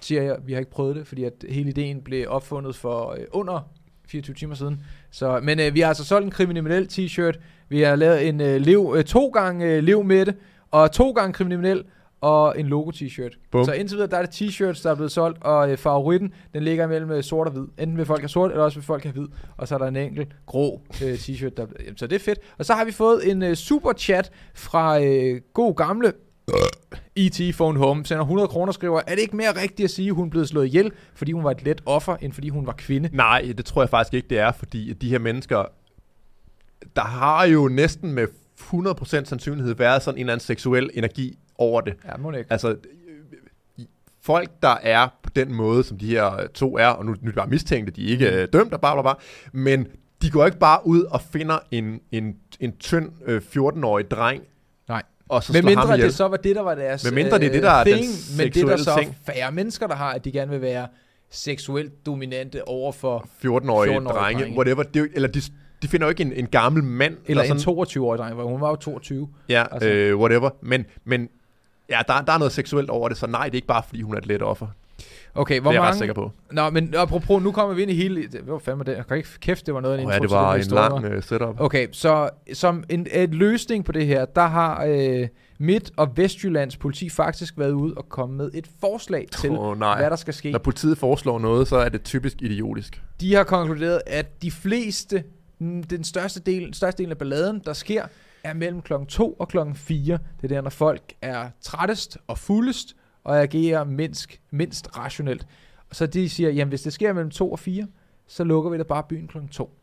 [0.00, 0.36] siger jeg.
[0.44, 3.68] Vi har ikke prøvet det, fordi at hele ideen blev opfundet for øh, under
[4.08, 4.82] 24 timer siden.
[5.10, 7.40] Så, men øh, vi har altså solgt en kriminel t-shirt.
[7.68, 10.36] Vi har lavet en øh, lev, øh, to gange øh, lev med det,
[10.70, 11.84] og to gange kriminel,
[12.24, 13.38] og en logo-t-shirt.
[13.64, 16.62] Så indtil videre, der er det t-shirts, der er blevet solgt, og øh, favoritten, den
[16.62, 17.66] ligger mellem øh, sort og hvid.
[17.78, 19.26] Enten vil folk have sort, eller også vil folk have hvid.
[19.56, 21.50] Og så er der en enkelt grå øh, t-shirt.
[21.56, 22.38] Der, jamen, så det er fedt.
[22.58, 26.12] Og så har vi fået en øh, super chat fra øh, god gamle
[27.16, 27.54] E.T.
[27.54, 30.30] Phone Home sender 100 kroner skriver, er det ikke mere rigtigt at sige, at hun
[30.30, 33.08] blev slået ihjel, fordi hun var et let offer, end fordi hun var kvinde?
[33.12, 35.64] Nej, det tror jeg faktisk ikke, det er, fordi de her mennesker,
[36.96, 38.26] der har jo næsten med
[38.60, 41.94] 100% sandsynlighed været sådan en eller anden seksuel energi over det.
[42.04, 42.52] Ja, må ikke.
[42.52, 42.76] Altså,
[44.22, 47.32] folk, der er på den måde, som de her to er, og nu, nu er
[47.32, 48.50] de bare mistænkte, de er ikke mm.
[48.52, 49.16] dømt og bare, bare, bare,
[49.52, 49.86] men
[50.22, 54.42] de går ikke bare ud og finder en, en, en tynd øh, 14-årig dreng,
[54.88, 55.02] Nej.
[55.28, 57.46] og så med mindre ham det så var det, der var deres Med mindre det
[57.46, 59.16] er det, der er thing, den men det er der så ting.
[59.26, 60.86] færre mennesker, der har, at de gerne vil være
[61.30, 64.82] seksuelt dominante over for 14-årige 14 drenge, drenge, whatever.
[64.82, 65.40] Det, eller de,
[65.82, 67.16] de finder jo ikke en, en gammel mand.
[67.26, 69.28] Eller, eller sådan, en 22-årig dreng, hun var jo 22.
[69.48, 69.88] Ja, altså.
[69.88, 70.50] øh, whatever.
[70.62, 71.28] Men, men
[71.90, 74.02] ja, der, der er noget seksuelt over det, så nej, det er ikke bare, fordi
[74.02, 74.66] hun er et let offer.
[75.34, 75.86] Okay, hvor det er mange...
[75.86, 76.32] jeg ret sikker på.
[76.52, 78.28] Nå, men apropos, nu kommer vi ind i hele...
[78.42, 78.96] Hvad fanden det?
[78.96, 81.16] Jeg kan ikke kæft, det var noget af en oh, ja, det var en lang
[81.16, 81.60] uh, setup.
[81.60, 85.28] Okay, så som en, en løsning på det her, der har øh,
[85.58, 89.98] Midt- og Vestjyllands politi faktisk været ude og komme med et forslag til, oh, nej.
[89.98, 90.50] hvad der skal ske.
[90.50, 93.02] Når politiet foreslår noget, så er det typisk idiotisk.
[93.20, 95.24] De har konkluderet, at de fleste
[95.90, 98.06] den største del, største del af balladen, der sker,
[98.44, 100.18] er mellem klokken 2 og klokken 4.
[100.36, 105.46] Det er der, når folk er trættest og fuldest, og agerer mindst, mindst rationelt.
[105.90, 107.86] Og så de siger, jamen hvis det sker mellem 2 og 4,
[108.26, 109.78] så lukker vi da bare byen klokken 2.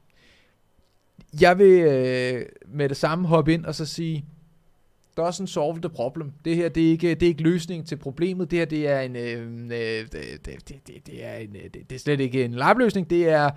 [1.42, 4.26] Jeg vil øh, med det samme hoppe ind og så sige,
[5.18, 6.32] der er sådan solve the problem.
[6.46, 8.52] Det her, det er ikke, det er ikke løsningen til problemet.
[8.52, 11.90] Det her, det er en, øh, øh det, det, det, det, er en, øh, det,
[11.90, 13.10] det er slet ikke en live-løsning.
[13.10, 13.52] Det er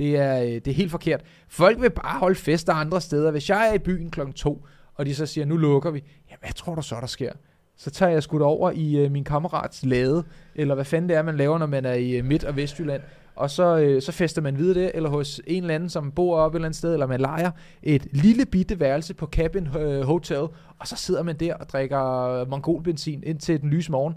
[0.00, 1.20] det er, øh, det er helt forkert.
[1.48, 3.30] Folk vil bare holde fester andre steder.
[3.30, 6.34] Hvis jeg er i byen klokken to, og de så siger, nu lukker vi, ja,
[6.40, 7.32] hvad tror du så, der sker?
[7.76, 10.24] Så tager jeg skudt over i øh, min kammerats lade,
[10.54, 13.02] eller hvad fanden det er, man laver, når man er i øh, Midt- og Vestjylland.
[13.36, 16.36] Og så, øh, så fester man videre det, eller hos en eller anden, som bor
[16.36, 17.50] op et eller andet sted, eller man leger
[17.82, 20.38] et lille bitte værelse på Cabin øh, Hotel,
[20.78, 24.16] og så sidder man der og drikker mongolbenzin indtil den lyse morgen.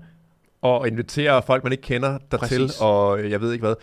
[0.62, 2.82] Og inviterer folk, man ikke kender dertil, Præcis.
[2.82, 3.76] og jeg ved ikke hvad.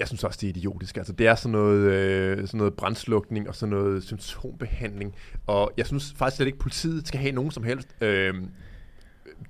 [0.00, 0.96] Jeg synes også, det er idiotisk.
[0.96, 5.14] Altså, det er sådan noget, øh, sådan noget brændslukning og sådan noget symptombehandling.
[5.46, 7.88] Og jeg synes faktisk slet ikke, at politiet skal have nogen som helst...
[8.00, 8.34] Øh,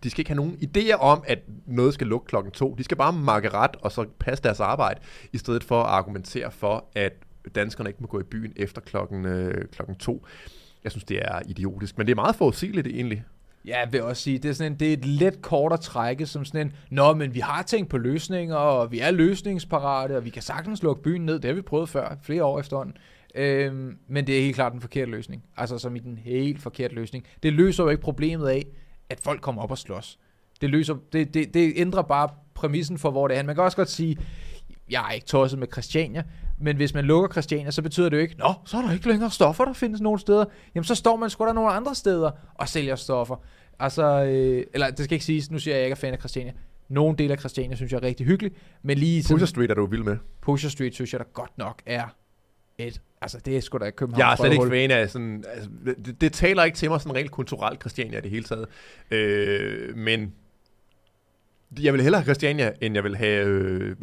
[0.04, 2.74] de skal ikke have nogen idéer om, at noget skal lukke klokken to.
[2.78, 5.00] De skal bare makke ret og så passe deres arbejde,
[5.32, 7.12] i stedet for at argumentere for, at
[7.54, 10.26] danskerne ikke må gå i byen efter klokken, øh, klokken to.
[10.84, 13.24] Jeg synes, det er idiotisk, men det er meget forudsigeligt egentlig.
[13.64, 15.80] Ja, jeg vil også sige, det er, sådan en, det er et let kort at
[15.80, 20.16] trække som sådan en, nå, men vi har tænkt på løsninger, og vi er løsningsparate,
[20.16, 21.34] og vi kan sagtens lukke byen ned.
[21.34, 22.96] Det har vi prøvet før, flere år efterhånden.
[23.34, 25.44] Øhm, men det er helt klart den forkerte løsning.
[25.56, 27.26] Altså som i den helt forkerte løsning.
[27.42, 28.66] Det løser jo ikke problemet af,
[29.10, 30.18] at folk kommer op og slås.
[30.60, 33.42] Det, løser, det, det, det ændrer bare præmissen for, hvor det er.
[33.42, 34.18] Man kan også godt sige,
[34.90, 36.22] jeg er ikke tosset med Christiania,
[36.60, 39.08] men hvis man lukker Christiania, så betyder det jo ikke, nå, så er der ikke
[39.08, 40.44] længere stoffer, der findes nogen steder.
[40.74, 43.36] Jamen, så står man sgu der nogle andre steder og sælger stoffer.
[43.78, 46.12] Altså, øh, eller det skal ikke siges, nu siger jeg, at jeg ikke er fan
[46.12, 46.52] af Christiania.
[46.88, 49.86] Nogle dele af Christiania synes jeg er rigtig hyggelig, men lige Pusher Street er du
[49.86, 50.16] vild med.
[50.40, 52.04] Pusher Street synes jeg da godt nok er
[52.78, 54.20] et, altså det er sgu da København.
[54.20, 55.70] Jeg er slet ikke fan af sådan, altså,
[56.04, 58.66] det, det, taler ikke til mig sådan rent kulturelt Christiania i det hele taget.
[59.10, 60.34] Øh, men
[61.78, 63.96] jeg vil hellere have Christiania, end jeg vil have øh,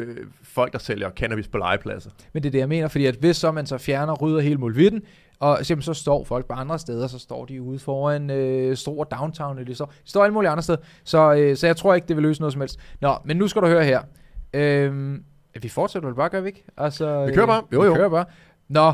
[0.43, 2.09] folk, der sælger cannabis på legepladser.
[2.33, 4.57] Men det er det, jeg mener, fordi at hvis så man så fjerner, rydder hele
[4.57, 5.01] Mulvitten,
[5.39, 9.03] og jamen, så står folk på andre steder, så står de ude foran øh, stor
[9.03, 9.83] downtown, eller så.
[9.83, 12.41] De står alle mulige andre steder, så, øh, så jeg tror ikke, det vil løse
[12.41, 12.79] noget som helst.
[13.01, 14.01] Nå, men nu skal du høre her.
[14.53, 15.19] Øh,
[15.61, 16.63] vi fortsætter vel bare, gør vi ikke?
[16.77, 17.63] Altså, vi kører bare.
[17.73, 17.91] Jo, jo.
[17.91, 18.25] Vi kører bare.
[18.67, 18.93] Nå,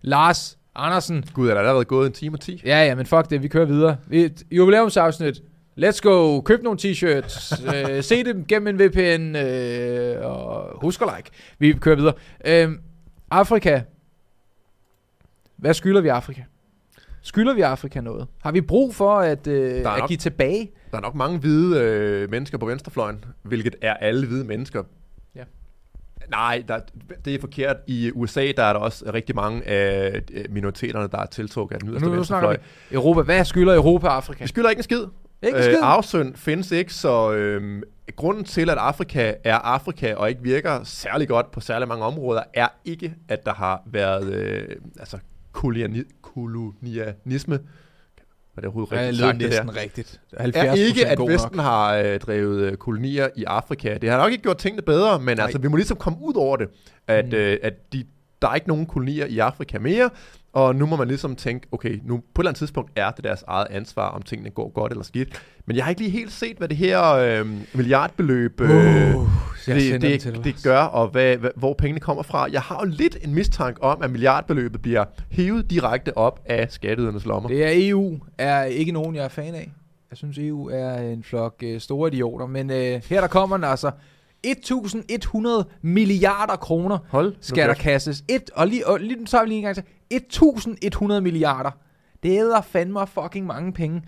[0.00, 1.24] Lars Andersen.
[1.34, 2.62] Gud, er der allerede gået en time og 10?
[2.64, 3.96] Ja, ja, men fuck det, vi kører videre.
[4.10, 5.42] Et jubilæumsafsnit.
[5.84, 6.40] Let's go.
[6.40, 7.66] Køb nogle t-shirts.
[7.76, 9.36] øh, se dem gennem en VPN.
[9.36, 11.30] Øh, og husk at like.
[11.58, 12.14] Vi kører videre.
[12.44, 12.70] Øh,
[13.30, 13.80] Afrika.
[15.56, 16.42] Hvad skylder vi Afrika?
[17.22, 18.26] Skylder vi Afrika noget?
[18.42, 20.70] Har vi brug for at, øh, at nok, give tilbage?
[20.90, 24.82] Der er nok mange hvide øh, mennesker på venstrefløjen, hvilket er alle hvide mennesker.
[25.34, 25.44] Ja.
[26.30, 26.80] Nej, der,
[27.24, 27.76] det er forkert.
[27.86, 31.90] I USA der er der også rigtig mange af minoriteterne, der er tiltrukket af den
[31.90, 32.56] yderste venstrefløj.
[32.90, 33.22] Europa.
[33.22, 34.44] Hvad skylder Europa Afrika?
[34.44, 35.04] Vi skylder ikke en skid.
[35.42, 37.82] Ikke øh, afsøn findes ikke, så øh,
[38.16, 42.42] grunden til, at Afrika er Afrika og ikke virker særlig godt på særlig mange områder,
[42.54, 45.18] er ikke, at der har været øh, altså,
[45.52, 47.58] kolonialisme.
[48.54, 49.76] Var det overhovedet rigtigt ja, sagt, det næsten der?
[49.76, 50.20] rigtigt.
[50.38, 51.64] 70 er ikke, at Vesten nok.
[51.64, 53.98] har øh, drevet øh, kolonier i Afrika.
[53.98, 55.44] Det har nok ikke gjort tingene bedre, men Nej.
[55.44, 56.68] altså, vi må ligesom komme ud over det,
[57.06, 57.34] at, mm.
[57.34, 58.04] øh, at de,
[58.42, 60.10] der er ikke nogen kolonier i Afrika mere,
[60.52, 63.24] og nu må man ligesom tænke, okay, nu på et eller andet tidspunkt er det
[63.24, 65.42] deres eget ansvar, om tingene går godt eller skidt.
[65.66, 69.28] Men jeg har ikke lige helt set, hvad det her øh, milliardbeløb øh, uh,
[69.66, 72.48] det, det, det, det gør, og hvad, hvad, hvor pengene kommer fra.
[72.52, 77.24] Jeg har jo lidt en mistanke om, at milliardbeløbet bliver hævet direkte op af skatteydernes
[77.24, 77.48] lommer.
[77.48, 79.72] Det er EU, er ikke nogen, jeg er fan af.
[80.10, 83.64] Jeg synes, EU er en flok øh, store idioter, men øh, her der kommer den
[83.64, 83.90] altså
[84.44, 88.24] 1100 milliarder kroner Hold, skal der kastes.
[88.28, 89.84] Et, og lige, og lige, tager vi lige en gang til.
[90.10, 91.70] 1100 milliarder.
[92.22, 94.02] Det er fandme fucking mange penge.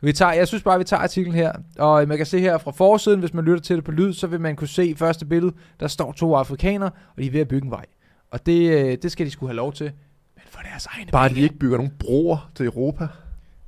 [0.00, 2.70] Vi tager, jeg synes bare, vi tager artiklen her, og man kan se her fra
[2.70, 5.54] forsiden, hvis man lytter til det på lyd, så vil man kunne se første billede,
[5.80, 7.84] der står to afrikanere, og de er ved at bygge en vej.
[8.30, 9.92] Og det, øh, det skal de skulle have lov til,
[10.34, 13.08] men for deres egne Bare de ikke bygger nogle broer til Europa.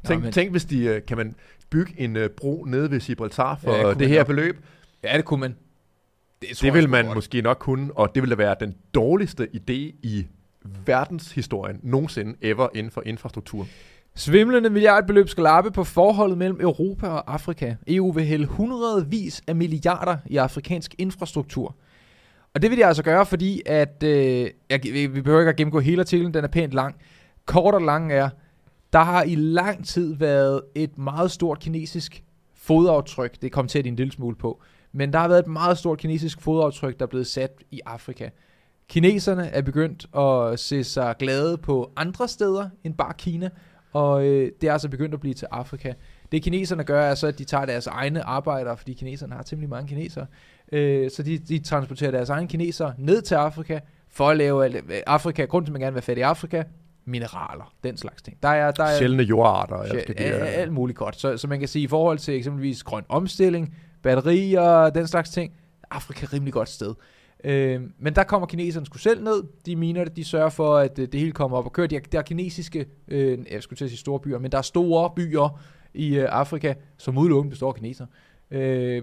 [0.05, 1.35] Tænk, Nå, men, tænk hvis de, øh, kan man
[1.71, 4.65] bygge en bro nede ved Gibraltar for ja, det her beløb?
[5.05, 5.57] Ja, det kunne man.
[6.43, 7.15] Det, det vil man godt.
[7.15, 10.27] måske nok kunne, og det ville være den dårligste idé i
[10.87, 13.67] verdenshistorien nogensinde ever inden for infrastruktur.
[14.15, 17.75] Svimlende milliardbeløb skal lappe på forholdet mellem Europa og Afrika.
[17.87, 21.77] EU vil hælde hundredvis af milliarder i afrikansk infrastruktur.
[22.55, 25.81] Og det vil de altså gøre, fordi at, øh, jeg, vi behøver ikke at gennemgå
[25.81, 26.97] hele artiklen, den er pænt lang.
[27.47, 28.29] Kort og lang er,
[28.93, 32.23] der har i lang tid været et meget stort kinesisk
[32.55, 34.63] fodaftryk, det kom til at en lille smule på,
[34.97, 38.29] men der har været et meget stort kinesisk fodaftryk, der er blevet sat i Afrika.
[38.89, 43.51] Kineserne er begyndt at se sig glade på andre steder end bare Kina,
[43.93, 45.93] og øh, det er altså begyndt at blive til Afrika.
[46.33, 49.71] Det kineserne gør, er så, at de tager deres egne arbejdere, fordi kineserne har temmelig
[49.71, 50.27] mange kinesere,
[50.73, 55.45] øh, så de, de transporterer deres egne kinesere ned til Afrika, for at lave Afrika,
[55.45, 56.63] grunden til, at man gerne vil være fattig i Afrika,
[57.05, 58.37] mineraler, den slags ting.
[58.43, 59.87] Der er, der er Sjældne jordarter.
[59.89, 61.21] Sjæl, alt, alt muligt godt.
[61.21, 65.53] Så, så man kan sige, i forhold til eksempelvis grøn omstilling, batterier, den slags ting,
[65.91, 66.95] Afrika er rimelig godt sted.
[67.45, 69.43] Øh, men der kommer kineserne sgu selv ned.
[69.67, 71.87] De miner det, de sørger for, at øh, det hele kommer op og kører.
[71.87, 74.59] De er, der er kinesiske, øh, jeg skulle til at sige store byer, men der
[74.59, 75.61] er store byer
[75.95, 78.07] i øh, Afrika, som udelukkende består af kineser.
[78.51, 79.03] Øh,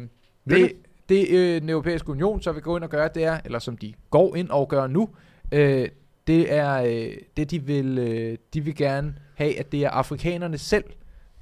[0.49, 0.71] det,
[1.09, 3.77] det øh, den europæiske union så vil gå ind og gøre, det er, eller som
[3.77, 5.09] de går ind og gør nu,
[5.51, 5.89] øh,
[6.27, 10.57] det er, øh, det de vil, øh, de vil gerne have, at det er afrikanerne
[10.57, 10.83] selv,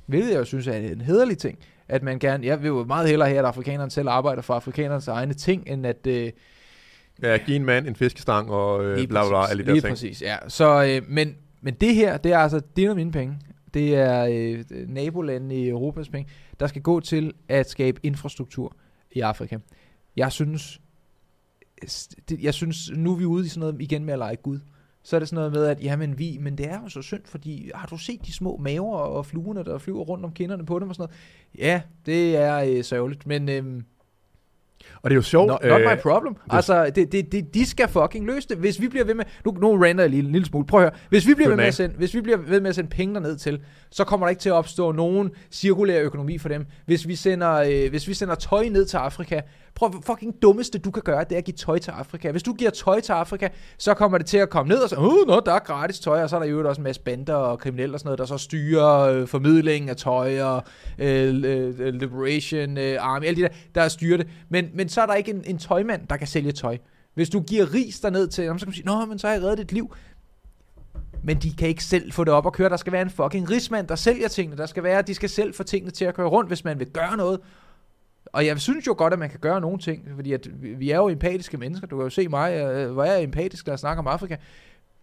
[0.06, 1.60] hvilket jeg jo synes er en hederlig ting,
[1.92, 5.08] at man gerne, jeg vil jo meget hellere have, at afrikanerne selv arbejder for afrikanernes
[5.08, 6.32] egne ting, end at, øh,
[7.24, 9.92] Ja, give en mand en fiskestang og øh, bla bla, alle de der lige ting.
[9.92, 10.38] præcis, ja.
[10.48, 13.40] Så, øh, men, men det her, det er altså, det er mine penge.
[13.74, 18.76] Det er øh, nabolandene i Europas penge, der skal gå til at skabe infrastruktur
[19.12, 19.58] i Afrika.
[20.16, 20.82] Jeg synes,
[22.30, 24.60] det, jeg synes, nu er vi ude i sådan noget igen med at lege Gud.
[25.04, 27.22] Så er det sådan noget med, at jamen vi, men det er jo så synd,
[27.26, 30.80] fordi har du set de små maver og fluerne, der flyver rundt om kinderne på
[30.80, 31.10] dem og sådan
[31.58, 31.68] noget?
[31.68, 33.64] Ja, det er øh, sørgeligt, men øh,
[35.02, 35.48] Og det er jo sjovt.
[35.48, 36.34] Not, not my problem.
[36.34, 38.58] Det, altså, det, det, det, de skal fucking løse det.
[38.58, 39.26] Hvis vi bliver ved med...
[39.46, 40.66] Nu, nu render jeg lige en lille smule.
[40.66, 41.00] Prøv at høre.
[41.10, 43.20] Hvis vi bliver, ved med at sende, hvis vi bliver ved med at sende penge
[43.20, 46.66] ned til, så kommer der ikke til at opstå nogen cirkulær økonomi for dem.
[46.86, 49.42] Hvis vi sender, øh, hvis vi sender tøj ned til Afrika,
[49.76, 52.32] prøv fucking dummeste du kan gøre, det er at give tøj til Afrika.
[52.32, 54.96] Hvis du giver tøj til Afrika, så kommer det til at komme ned og så,
[54.96, 57.34] uh, nå, der er gratis tøj, og så er der jo også en masse bander
[57.34, 60.64] og kriminelle og sådan noget, der så styrer øh, formidlingen af tøj og
[61.00, 64.28] øh, øh, øh, Liberation øh, Army, alle de der, der styrer det.
[64.50, 66.78] Men, men så er der ikke en, en tøjmand, der kan sælge tøj.
[67.14, 69.44] Hvis du giver ris derned til, så kan man sige, nå, men så har jeg
[69.44, 69.94] reddet dit liv
[71.24, 72.70] men de kan ikke selv få det op at køre.
[72.70, 74.58] Der skal være en fucking rigsmand, der sælger tingene.
[74.58, 76.88] Der skal være, de skal selv få tingene til at køre rundt, hvis man vil
[76.88, 77.40] gøre noget.
[78.32, 80.48] Og jeg synes jo godt, at man kan gøre nogle ting, fordi at
[80.80, 81.88] vi er jo empatiske mennesker.
[81.88, 84.36] Du kan jo se mig, øh, hvor jeg er empatisk, når jeg snakker om Afrika.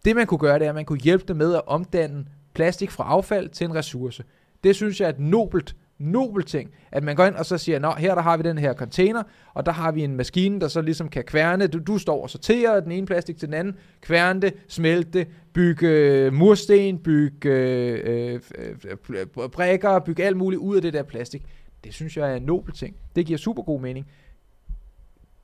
[0.04, 2.90] Det man kunne gøre, det er, at man kunne hjælpe dem med at omdanne plastik
[2.90, 4.24] fra affald til en ressource.
[4.64, 7.78] Det synes jeg er et nobelt nobel ting, at man går ind og så siger,
[7.78, 9.22] nå, her der har vi den her container,
[9.54, 12.30] og der har vi en maskine, der så ligesom kan kværne, du, du står og
[12.30, 17.50] sorterer den ene plastik til den anden, kværne det, smelte det, bygge øh, mursten, bygge
[17.50, 18.66] øh, øh,
[19.10, 21.42] øh, brækker, bygge alt muligt ud af det der plastik.
[21.84, 22.96] Det synes jeg er en nobel ting.
[23.16, 24.06] Det giver super god mening.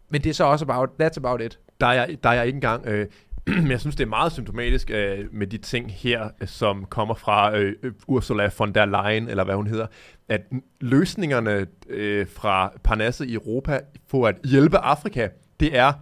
[0.08, 1.58] Men det er så også about, that's about it.
[1.80, 3.08] Der er, der er ikke engang, øh,
[3.46, 7.56] men jeg synes, det er meget symptomatisk øh, med de ting her, som kommer fra
[7.56, 7.74] øh,
[8.06, 9.86] Ursula von der Leyen, eller hvad hun hedder,
[10.28, 10.40] at
[10.80, 15.28] løsningerne øh, fra Parnasset i Europa for at hjælpe Afrika,
[15.60, 15.92] det er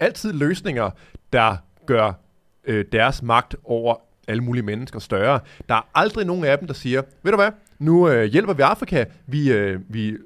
[0.00, 0.90] altid løsninger,
[1.32, 1.56] der
[1.86, 2.12] gør
[2.64, 3.96] øh, deres magt over
[4.28, 5.40] alle mulige mennesker større.
[5.68, 7.50] Der er aldrig nogen af dem, der siger, ved du hvad,
[7.82, 10.16] nu øh, hjælper vi Afrika, vi, øh, vi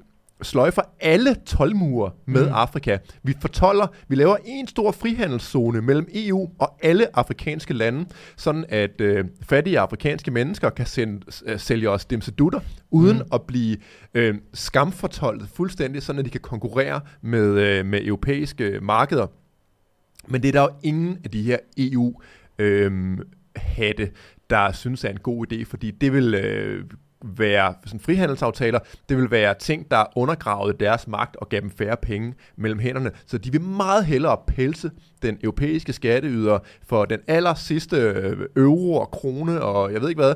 [0.41, 2.53] sløjfer alle tolmure med mm.
[2.53, 2.97] Afrika.
[3.23, 8.05] Vi fortolder, vi laver en stor frihandelszone mellem EU og alle afrikanske lande,
[8.37, 12.59] sådan at øh, fattige afrikanske mennesker kan sende, øh, sælge os dimsedutter,
[12.91, 13.23] uden mm.
[13.33, 13.77] at blive
[14.13, 19.27] øh, skamfortolket fuldstændig, sådan at de kan konkurrere med, øh, med europæiske markeder.
[20.27, 22.21] Men det er der jo ingen af de her EU
[22.59, 23.17] øh,
[23.55, 24.11] hatte,
[24.49, 26.83] der synes er en god idé, fordi det vil øh,
[27.21, 28.79] være sådan frihandelsaftaler,
[29.09, 33.11] det vil være ting, der undergravede deres magt og gav dem færre penge mellem hænderne.
[33.25, 34.91] Så de vil meget hellere pelse
[35.21, 40.21] den europæiske skatteyder for den aller sidste øh, euro og krone og jeg ved ikke
[40.21, 40.35] hvad,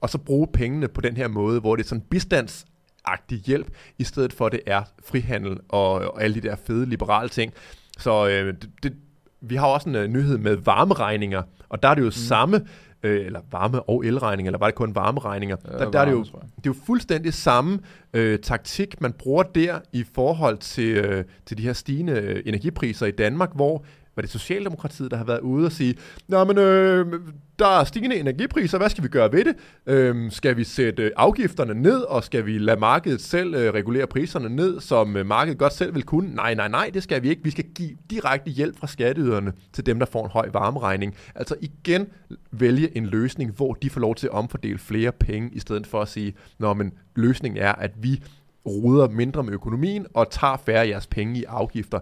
[0.00, 4.04] og så bruge pengene på den her måde, hvor det er sådan bistandsagtig hjælp, i
[4.04, 7.52] stedet for det er frihandel og, og alle de der fede liberale ting.
[7.98, 8.94] Så øh, det, det,
[9.40, 12.12] vi har også en uh, nyhed med varmeregninger, og der er det jo mm.
[12.12, 12.66] samme
[13.02, 15.56] øh, eller varme- og elregninger, eller var det kun varmeregninger?
[15.64, 17.78] Ja, der, der er det, jo, det er jo fuldstændig samme
[18.14, 23.06] øh, taktik, man bruger der i forhold til, øh, til de her stigende øh, energipriser
[23.06, 23.84] i Danmark, hvor
[24.16, 25.94] var det Socialdemokratiet, der har været ude og sige,
[26.28, 27.20] Nå, men øh,
[27.58, 29.54] der er stigende energipriser, hvad skal vi gøre ved det?
[29.86, 34.48] Øh, skal vi sætte afgifterne ned, og skal vi lade markedet selv øh, regulere priserne
[34.48, 36.34] ned, som øh, markedet godt selv vil kunne?
[36.34, 37.44] Nej, nej, nej, det skal vi ikke.
[37.44, 41.14] Vi skal give direkte hjælp fra skatteyderne til dem, der får en høj varmeregning.
[41.34, 42.06] Altså igen
[42.50, 46.02] vælge en løsning, hvor de får lov til at omfordele flere penge, i stedet for
[46.02, 48.22] at sige, Nå, men løsningen er, at vi
[48.66, 51.98] ruder mindre med økonomien og tager færre af jeres penge i afgifter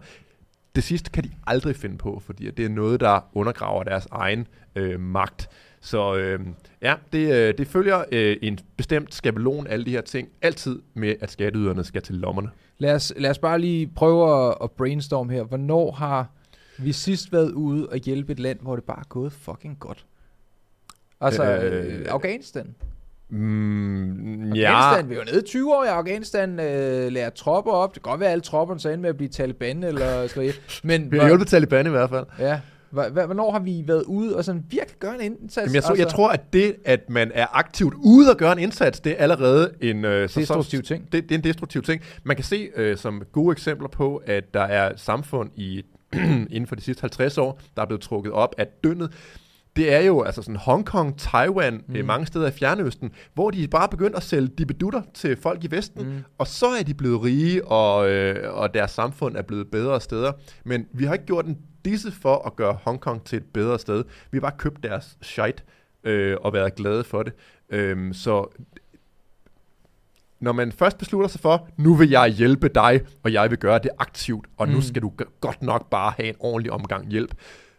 [0.75, 4.47] det sidste kan de aldrig finde på, fordi det er noget, der undergraver deres egen
[4.75, 5.49] øh, magt.
[5.81, 6.41] Så øh,
[6.83, 11.15] ja, det, øh, det følger øh, en bestemt skabelon, alle de her ting, altid med,
[11.21, 12.51] at skatteyderne skal til lommerne.
[12.79, 15.43] Lad os, lad os bare lige prøve at, at brainstorm her.
[15.43, 16.31] Hvornår har
[16.79, 20.07] vi sidst været ude og hjælpe et land, hvor det bare er gået fucking godt?
[21.21, 22.75] Altså, øh, øh, Afghanistan.
[23.31, 25.03] Mm, Afghanistan, ja.
[25.03, 27.95] vi var nede 20 år i Afghanistan, øh, lærer tropper op.
[27.95, 30.53] Det kan godt være, at alle tropperne så med at blive Taliban eller sådan
[30.83, 32.27] Men vi har hjulpet Taliban i hvert fald.
[32.39, 32.61] Ja.
[32.91, 35.57] Hvornår har vi været ude og sådan virkelig gøre en indsats?
[35.57, 38.53] Jamen jeg, tror, altså, jeg tror, at det, at man er aktivt ude og gøre
[38.53, 40.05] en indsats, det er allerede en...
[40.05, 41.13] Øh, så, destruktiv så, ting.
[41.13, 42.03] Det, det er en destruktiv ting.
[42.25, 45.83] Man kan se øh, som gode eksempler på, at der er samfund i
[46.55, 49.11] inden for de sidste 50 år, der er blevet trukket op af dønnet
[49.77, 51.97] det er jo altså sådan Hongkong, Taiwan, mm.
[51.97, 55.71] øh, mange steder i Fjernøsten, hvor de bare begyndt at sælge dibedutter til folk i
[55.71, 56.25] Vesten, mm.
[56.39, 60.33] og så er de blevet rige, og, øh, og deres samfund er blevet bedre steder.
[60.65, 64.05] Men vi har ikke gjort en disse for at gøre Hongkong til et bedre sted.
[64.31, 65.65] Vi har bare købt deres shit
[66.05, 67.33] øh, og været glade for det.
[67.71, 68.47] Øh, så
[70.41, 73.79] når man først beslutter sig for, nu vil jeg hjælpe dig, og jeg vil gøre
[73.79, 74.75] det aktivt, og mm.
[74.75, 77.35] nu skal du godt nok bare have en ordentlig omgang hjælp,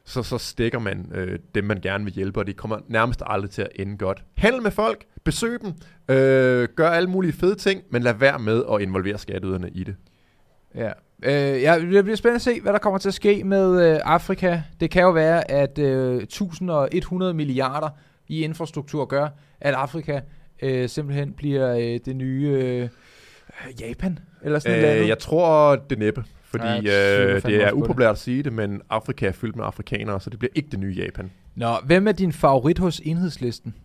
[0.05, 3.51] så, så stikker man øh, dem, man gerne vil hjælpe, og det kommer nærmest aldrig
[3.51, 4.23] til at ende godt.
[4.37, 5.73] Handel med folk, besøg dem,
[6.15, 9.95] øh, gør alle mulige fede ting, men lad være med at involvere skatteyderne i det.
[10.75, 10.91] Ja,
[11.23, 13.99] øh, ja, det bliver spændende at se, hvad der kommer til at ske med øh,
[14.03, 14.61] Afrika.
[14.79, 17.89] Det kan jo være, at øh, 1100 milliarder
[18.27, 19.27] i infrastruktur gør,
[19.61, 20.21] at Afrika
[20.61, 22.89] øh, simpelthen bliver øh, det nye øh,
[23.79, 25.07] Japan, eller sådan øh, noget.
[25.07, 26.23] Jeg tror det næppe.
[26.59, 30.19] Fordi tvivler øh, det er upopulært at sige det, men Afrika er fyldt med afrikanere,
[30.21, 31.31] så det bliver ikke det nye Japan.
[31.55, 33.75] Nå, hvem er din favorit hos enhedslisten?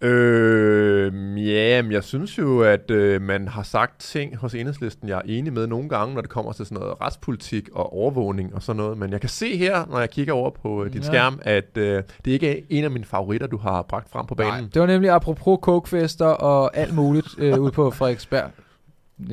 [0.00, 1.12] Øh,
[1.48, 5.22] ja, men jeg synes jo, at øh, man har sagt ting hos enhedslisten, jeg er
[5.24, 8.76] enig med nogle gange, når det kommer til sådan noget retspolitik og overvågning og sådan
[8.76, 8.98] noget.
[8.98, 11.06] Men jeg kan se her, når jeg kigger over på øh, din Ja.
[11.06, 14.34] skærm, at øh, det ikke er en af mine favoritter, du har bragt frem på
[14.34, 14.52] banen.
[14.52, 18.50] Nej, det var nemlig apropos kokefester og alt muligt øh, ude på Frederiksberg.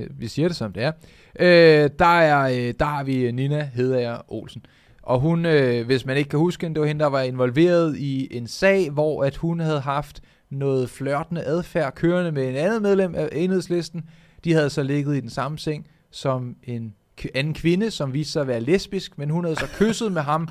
[0.10, 0.92] Vi siger det som det er.
[1.40, 4.66] Øh, der, er øh, der har vi Nina Hedager Olsen.
[5.04, 7.98] Og hun, øh, hvis man ikke kan huske hende, det var hende, der var involveret
[7.98, 12.82] i en sag, hvor at hun havde haft noget flørtende adfærd kørende med en anden
[12.82, 14.04] medlem af enhedslisten.
[14.44, 18.32] De havde så ligget i den samme seng som en k- anden kvinde, som viste
[18.34, 20.48] sig at være lesbisk, men hun havde så kysset med ham,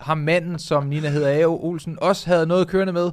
[0.00, 3.10] ham manden, som Nina Hedager Olsen også havde noget kørende med,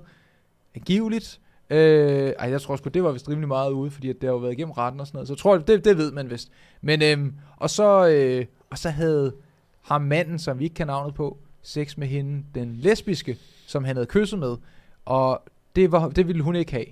[0.76, 1.40] angiveligt.
[1.70, 4.34] Øh, ej, jeg tror sgu, det var vist rimelig meget ude, fordi at det har
[4.34, 5.28] jo været igennem retten og sådan noget.
[5.28, 6.52] Så jeg tror, det, det ved man vist.
[6.82, 9.34] Men, øhm, og, så, øh, og så havde
[9.82, 13.38] ham manden, som vi ikke kan navnet på, sex med hende, den lesbiske,
[13.68, 14.58] som han havde kysset med.
[15.06, 15.44] Og
[15.76, 16.86] det, var, det ville hun ikke have.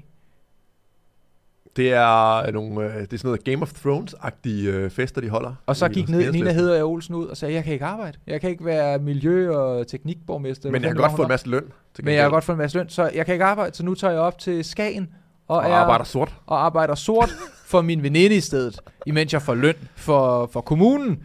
[1.76, 5.56] Det er nogle, øh, det er sådan noget Game of Thrones-agtige øh, fester, de holder.
[5.66, 6.52] Og så gik ned, Nina.
[6.52, 8.18] Hedder Olsen ud og sagde, jeg kan ikke arbejde.
[8.28, 10.72] Jeg kan ikke være miljø- og teknikborgmester.
[10.72, 11.64] Men jeg kan godt hun få en masse løn.
[12.04, 13.96] Men jeg har godt fået en masse løn, så jeg kan ikke arbejde, så nu
[13.96, 15.10] tager jeg op til Skagen
[15.48, 16.36] og, Og er, arbejder sort.
[16.48, 17.30] og arbejder sort
[17.66, 21.24] for min veninde i stedet, imens jeg får løn for, for kommunen.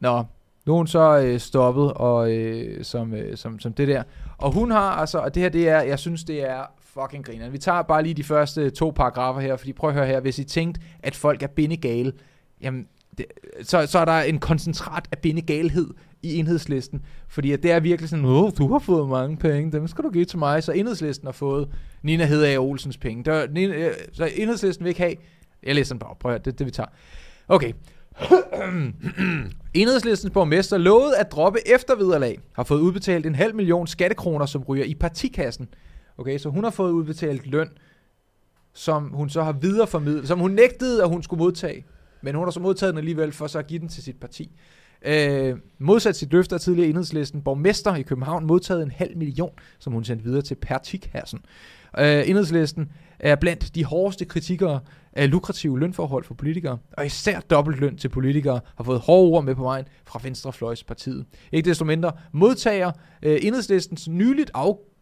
[0.00, 0.24] Nå,
[0.66, 4.02] nu er hun så øh, stoppet og, øh, som, øh, som, som det der.
[4.38, 6.70] Og hun har altså, og det her det er, jeg synes det er
[7.00, 7.48] fucking griner.
[7.48, 10.38] Vi tager bare lige de første to paragrafer her, fordi prøv at høre her, hvis
[10.38, 12.12] I tænkte, at folk er bindegale,
[12.60, 12.86] jamen,
[13.18, 13.26] det,
[13.62, 15.88] så, så er der en koncentrat af bindegalhed
[16.22, 19.88] i enhedslisten, fordi at det er virkelig sådan, åh, du har fået mange penge, dem
[19.88, 21.68] skal du give til mig, så enhedslisten har fået
[22.02, 23.24] Nina Hedager Olsens penge.
[23.24, 25.14] Der, Nina, øh, så enhedslisten vil ikke have,
[25.62, 26.18] jeg læser den bare, op.
[26.18, 26.88] prøv at høre, det det vi tager.
[27.48, 27.72] Okay.
[29.74, 34.84] Enhedslistens borgmester lovede at droppe eftervederlag, har fået udbetalt en halv million skattekroner, som ryger
[34.84, 35.68] i partikassen.
[36.18, 37.68] Okay, så hun har fået udbetalt løn,
[38.72, 41.86] som hun så har videreformidlet, som hun nægtede, at hun skulle modtage.
[42.22, 44.50] Men hun har så modtaget den alligevel for så at give den til sit parti.
[45.02, 49.92] Øh, modsat sit løfte af tidligere enhedslisten, borgmester i København modtaget en halv million, som
[49.92, 51.40] hun sendte videre til Pertikhassen.
[51.98, 54.80] Øh, enhedslisten er blandt de hårdeste kritikere
[55.12, 59.54] af lukrative lønforhold for politikere, og især dobbeltløn til politikere har fået hårde ord med
[59.54, 61.26] på vejen fra Venstrefløjspartiet.
[61.52, 62.92] Ikke desto mindre modtager
[63.22, 64.50] øh, enhedslistens nyligt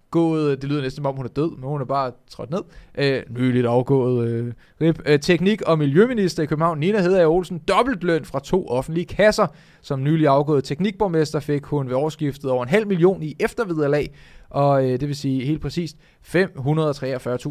[0.06, 2.62] afgået, det lyder næsten som om hun er død, men hun er bare trådt ned,
[2.98, 8.24] øh, nyligt afgået øh, rip, øh, teknik- og miljøminister i København, Nina Hedager Olsen, dobbeltløn
[8.24, 9.46] fra to offentlige kasser.
[9.82, 14.14] Som nylig afgået teknikborgmester fik hun ved årsskiftet over en halv million i efterviderlag,
[14.50, 15.96] og øh, det vil sige helt præcist
[16.26, 16.34] 543.000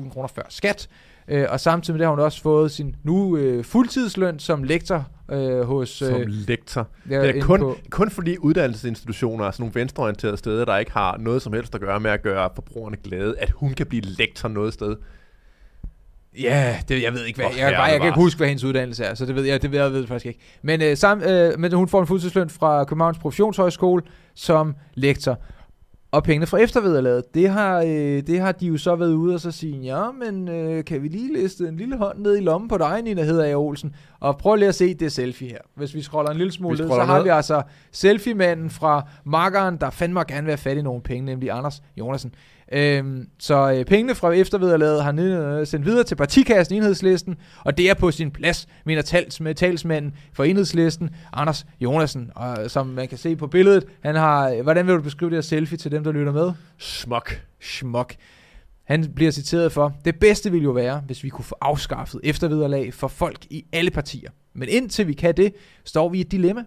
[0.10, 0.88] kroner før skat.
[1.28, 5.06] Øh, og samtidig med det har hun også fået sin nu øh, fuldtidsløn som lektor
[5.32, 5.90] øh, hos...
[5.90, 6.88] Som Øh, lektor.
[7.10, 10.92] ja, Det er kun, på- kun fordi uddannelsesinstitutioner er sådan nogle venstreorienterede steder, der ikke
[10.92, 14.02] har noget som helst at gøre med at gøre forbrugerne glade, at hun kan blive
[14.02, 14.96] lektor noget sted.
[16.40, 18.48] Ja, det, jeg ved ikke, hvad, Åh, jeg, jeg, jeg, herre kan ikke huske, hvad
[18.48, 20.40] hendes uddannelse er, så det ved jeg, det ved jeg, ved jeg faktisk ikke.
[20.62, 24.02] Men, øh, sam, øh, men hun får en fuldtidsløn fra Københavns Professionshøjskole
[24.34, 25.40] som lektor.
[26.16, 29.40] Og pengene fra eftervederlaget, det har, øh, det har de jo så været ude og
[29.40, 32.68] så sige, ja, men øh, kan vi lige liste en lille hånd ned i lommen
[32.68, 35.58] på dig, Nina Hedder Olsen, og prøv lige at se det selfie her.
[35.76, 37.24] Hvis vi scroller en lille smule ned, så har ned.
[37.24, 37.62] vi altså
[37.92, 42.34] selfie-manden fra makkeren, der fandme gerne vil have fat i nogle penge, nemlig Anders Jonasen.
[42.72, 47.36] Øhm, så øh, pengene fra eftervederlaget har øh, sendt videre til partikassen enhedslisten,
[47.66, 52.32] og det er på sin plads, mener tals, med talsmanden for enhedslisten, Anders Jonasen.
[52.36, 55.36] Og som man kan se på billedet, han har, øh, hvordan vil du beskrive det
[55.36, 56.52] her selfie til dem, der lytter med?
[56.78, 57.42] Smok.
[57.60, 58.16] Schmuck.
[58.84, 62.94] Han bliver citeret for, det bedste ville jo være, hvis vi kunne få afskaffet eftervederlag
[62.94, 64.30] for folk i alle partier.
[64.54, 66.64] Men indtil vi kan det, står vi i et dilemma.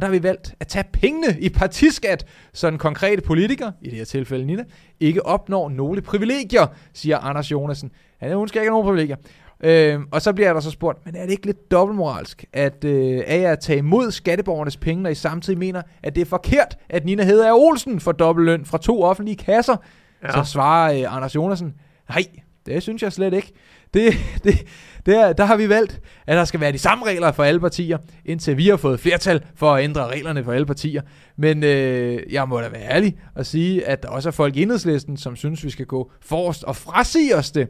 [0.00, 3.88] Og der har vi valgt at tage pengene i partiskat, så den konkrete politiker, i
[3.88, 4.64] det her tilfælde Nina,
[5.00, 7.90] ikke opnår nogle privilegier, siger Anders Jonasen.
[8.20, 9.16] Han, hun skal ikke have nogen privilegier.
[9.60, 13.22] Øhm, og så bliver der så spurgt, men er det ikke lidt dobbeltmoralsk, at øh,
[13.26, 16.76] er jeg at tage imod skatteborgernes penge, når I samtidig mener, at det er forkert,
[16.88, 19.76] at Nina Hedager Olsen får dobbeltløn fra to offentlige kasser?
[20.22, 20.32] Ja.
[20.32, 21.74] Så svarer øh, Anders Jonasen,
[22.08, 22.24] nej,
[22.66, 23.52] det synes jeg slet ikke.
[23.94, 24.14] Det,
[24.44, 24.66] det,
[25.06, 27.98] det der har vi valgt, at der skal være de samme regler for alle partier,
[28.24, 31.02] indtil vi har fået flertal for at ændre reglerne for alle partier.
[31.36, 34.62] Men øh, jeg må da være ærlig og sige, at der også er folk i
[34.62, 37.68] enhedslisten, som synes, vi skal gå forrest og frasige os det.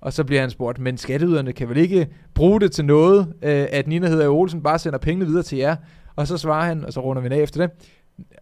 [0.00, 3.66] Og så bliver han spurgt, men skatteyderne kan vel ikke bruge det til noget, øh,
[3.72, 5.76] at Nina Hedder Olsen bare sender pengene videre til jer.
[6.16, 7.70] Og så svarer han, og så runder vi af efter det.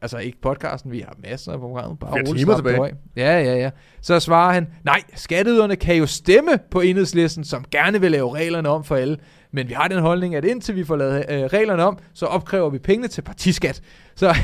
[0.03, 1.99] Altså ikke podcasten, vi har masser af programmet.
[1.99, 2.81] Bare rolig, timer tilbage.
[3.17, 3.71] Ja, ja, ja.
[4.01, 8.69] Så svarer han, nej, skatteyderne kan jo stemme på enhedslisten, som gerne vil lave reglerne
[8.69, 9.19] om for alle.
[9.55, 12.71] Men vi har den holdning, at indtil vi får lavet øh, reglerne om, så opkræver
[12.71, 13.81] vi pengene til partiskat.
[14.17, 14.35] Så,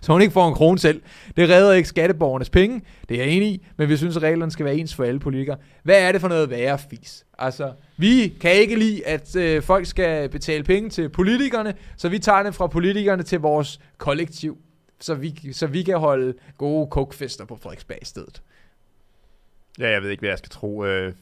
[0.00, 1.02] så hun ikke får en krone selv.
[1.36, 4.52] Det redder ikke skatteborgernes penge, det er jeg enig i, men vi synes, at reglerne
[4.52, 5.56] skal være ens for alle politikere.
[5.82, 7.24] Hvad er det for noget værre fis?
[7.38, 12.18] Altså, vi kan ikke lide, at øh, folk skal betale penge til politikerne, så vi
[12.18, 14.58] tager det fra politikerne til vores kollektiv,
[15.00, 18.42] så vi, så vi kan holde gode kokfester på Frederiksberg i stedet.
[19.78, 20.84] Ja, jeg ved ikke, hvad jeg skal tro.
[20.84, 21.14] Øh,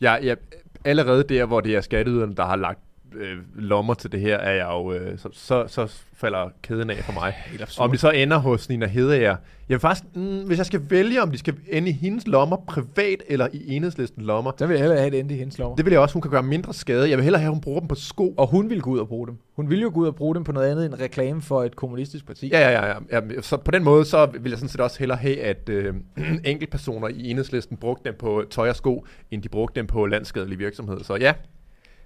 [0.00, 0.36] jeg, jeg,
[0.84, 2.83] allerede der, hvor det er skatteyderne, der har lagt
[3.16, 5.86] øh, lommer til det her, er jeg jo, øh, så, så, så
[6.16, 7.34] falder kæden af for mig.
[7.78, 9.36] Om de så ender hos Nina Hedeager.
[9.68, 12.56] Jeg vil faktisk, mm, hvis jeg skal vælge, om de skal ende i hendes lommer
[12.68, 15.76] privat eller i enhedslisten lommer, Så vil jeg hellere have det endte i hendes lommer.
[15.76, 17.10] det vil jeg også, hun kan gøre mindre skade.
[17.10, 18.34] Jeg vil hellere have, at hun bruger dem på sko.
[18.36, 19.38] Og hun ville gå ud og bruge dem.
[19.56, 21.76] Hun ville jo gå ud og bruge dem på noget andet end reklame for et
[21.76, 22.48] kommunistisk parti.
[22.48, 23.40] Ja, ja, ja, ja.
[23.40, 25.94] Så på den måde, så vil jeg sådan set også hellere have, at øh,
[26.44, 30.58] enkeltpersoner i enhedslisten brugte dem på tøj og sko, end de brugte dem på landskadelig
[30.58, 31.04] virksomhed.
[31.04, 31.32] Så ja,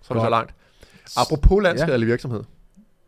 [0.03, 0.55] så er det så langt.
[1.17, 2.13] Apropos landskadelig ja.
[2.13, 2.43] virksomhed.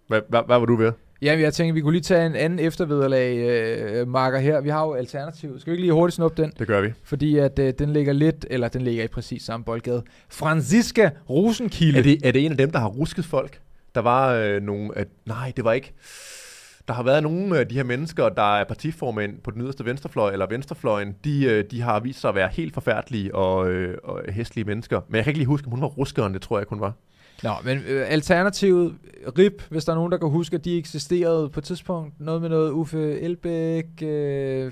[0.09, 0.93] Hvad, hvad, hvad var du ved?
[1.23, 4.61] Jamen, jeg tænker, vi kunne lige tage en anden eftervederlag øh, marker her.
[4.61, 5.61] Vi har jo alternativ.
[5.61, 6.53] Skal vi ikke lige hurtigt snuppe den?
[6.59, 6.93] Det gør vi.
[7.05, 10.03] Fordi at øh, den ligger lidt, eller den ligger i præcis samme boldgade.
[10.29, 11.99] Franziska Rosenkilde.
[11.99, 13.61] Er det, er det en af dem, der har rusket folk?
[13.95, 14.99] Der var øh, nogle...
[14.99, 15.93] Øh, nej, det var ikke...
[16.89, 20.33] Der har været nogle af de her mennesker, der er partiformænd på den yderste venstrefløj,
[20.33, 24.21] eller venstrefløjen, de, øh, de har vist sig at være helt forfærdelige og, øh, og
[24.29, 25.01] hæslige mennesker.
[25.09, 26.93] Men jeg kan ikke lige huske, om hun var ruskeren, det tror jeg hun var.
[27.43, 28.95] Nå, men øh, alternativet,
[29.39, 32.21] RIP, hvis der er nogen, der kan huske, at de eksisterede på et tidspunkt.
[32.21, 33.87] Noget med noget Uffe Elbæk.
[34.03, 34.69] Øh, ja,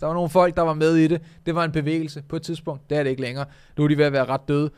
[0.00, 1.22] der var nogle folk, der var med i det.
[1.46, 2.90] Det var en bevægelse på et tidspunkt.
[2.90, 3.46] Det er det ikke længere.
[3.76, 4.70] Nu er de ved at være ret døde.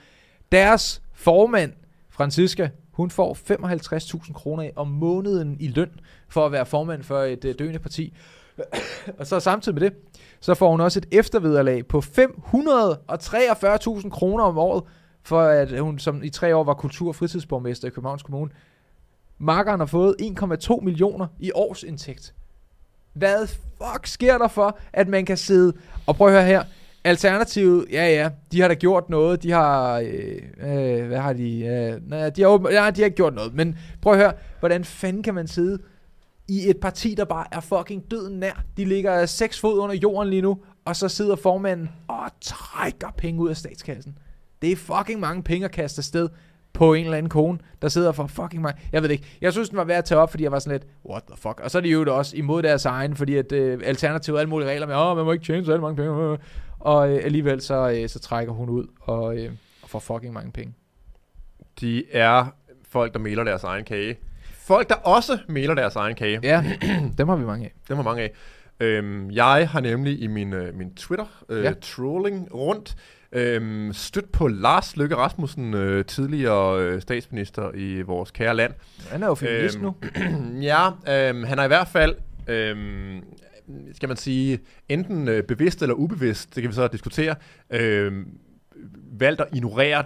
[0.53, 1.73] Deres formand,
[2.11, 3.39] Francisca, hun får
[4.25, 5.91] 55.000 kroner om måneden i løn
[6.29, 8.15] for at være formand for et øh, døende parti.
[9.19, 9.99] og så samtidig med det,
[10.41, 14.85] så får hun også et eftervederlag på 543.000 kroner om året,
[15.29, 18.51] for at hun som i tre år var kultur- og fritidsborgmester i Københavns Kommune.
[19.39, 22.35] Markeren har fået 1,2 millioner i årsindtægt.
[23.13, 25.73] Hvad fuck sker der for, at man kan sidde...
[26.07, 26.63] Og prøv at høre her.
[27.05, 29.43] Alternativet, ja ja, de har da gjort noget.
[29.43, 29.99] De har...
[29.99, 31.61] Øh, øh, hvad har de?
[31.67, 33.55] Øh, nej, de har, åben- nej, de har ikke gjort noget.
[33.55, 35.79] Men prøv at høre, hvordan fanden kan man sidde
[36.49, 38.63] i et parti, der bare er fucking døden nær.
[38.77, 43.41] De ligger seks fod under jorden lige nu, og så sidder formanden og trækker penge
[43.41, 44.19] ud af statskassen.
[44.63, 46.29] Det er fucking mange penge at kaste afsted
[46.73, 48.81] på en eller anden kone, der sidder for fucking mange.
[48.93, 49.27] Jeg ved det ikke.
[49.41, 51.37] Jeg synes, den var værd at tage op, fordi jeg var sådan lidt, what the
[51.37, 51.61] fuck.
[51.61, 54.51] Og så er de jo også imod deres egen, fordi at øh, alternativet er alle
[54.51, 56.39] mulige regler med, åh, man må ikke tjene så alle mange penge.
[56.79, 59.53] Og øh, alligevel så, øh, så trækker hun ud og, øh,
[59.83, 60.75] og får fucking mange penge.
[61.81, 62.47] De er
[62.89, 64.17] folk, der mailer deres egen kage.
[64.53, 66.41] Folk, der også mailer deres egen kage.
[66.43, 66.65] Ja,
[67.19, 67.73] dem har vi mange af.
[67.89, 68.33] Dem har mange af.
[68.81, 72.45] Øhm, jeg har nemlig i min, øh, min Twitter-trolling Ja.
[72.45, 72.97] øh, rundt
[73.33, 78.73] øhm, stødt på Lars Løkke Rasmussen, øh, tidligere øh, statsminister i vores kære land.
[79.11, 79.95] Han er jo feminist Øhm, nu.
[80.71, 82.15] ja, øhm, han har i hvert fald,
[82.49, 83.21] øhm,
[83.93, 87.35] skal man sige, enten øh, bevidst eller ubevidst, det kan vi så diskutere,
[87.71, 88.27] øhm,
[89.19, 90.05] valgt at ignorere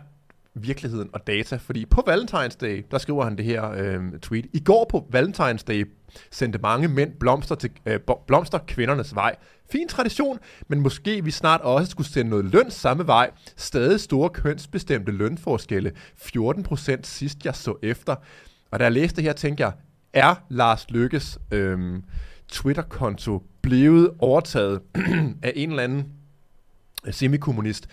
[0.55, 1.57] virkeligheden og data.
[1.57, 4.47] Fordi på Valentine's Day, der skriver han det her øh, tweet.
[4.53, 5.89] I går på Valentine's Day
[6.31, 9.37] sendte mange mænd blomster, til, øh, blomster kvindernes vej.
[9.71, 10.39] Fin tradition,
[10.69, 13.31] men måske vi snart også skulle sende noget løn samme vej.
[13.57, 15.93] Stadig store kønsbestemte lønforskelle.
[16.17, 18.15] 14% sidst jeg så efter.
[18.71, 19.73] Og da jeg læste det her, tænkte jeg,
[20.13, 22.03] er Lars Lykkes øh,
[22.49, 24.81] Twitter-konto blevet overtaget
[25.43, 26.07] af en eller anden
[27.07, 27.89] øh, semikommunist?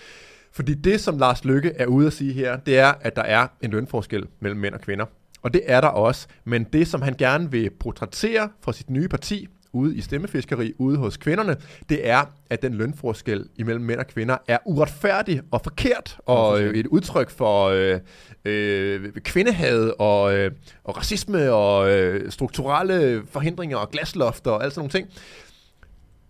[0.52, 3.48] Fordi det, som Lars Lykke er ude at sige her, det er, at der er
[3.62, 5.06] en lønforskel mellem mænd og kvinder.
[5.42, 6.28] Og det er der også.
[6.46, 10.98] Men det, som han gerne vil portrættere for sit nye parti, ude i stemmefiskeri, ude
[10.98, 11.58] hos kvinderne,
[11.90, 16.74] det er, at den lønforskel imellem mænd og kvinder er uretfærdig og forkert, og øh,
[16.76, 18.00] et udtryk for øh,
[18.46, 20.52] øh, kvindehad og, øh,
[20.84, 25.10] og racisme og øh, strukturelle forhindringer og glaslofter og alt sådan nogle ting.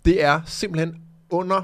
[0.05, 0.95] Det er simpelthen
[1.29, 1.63] under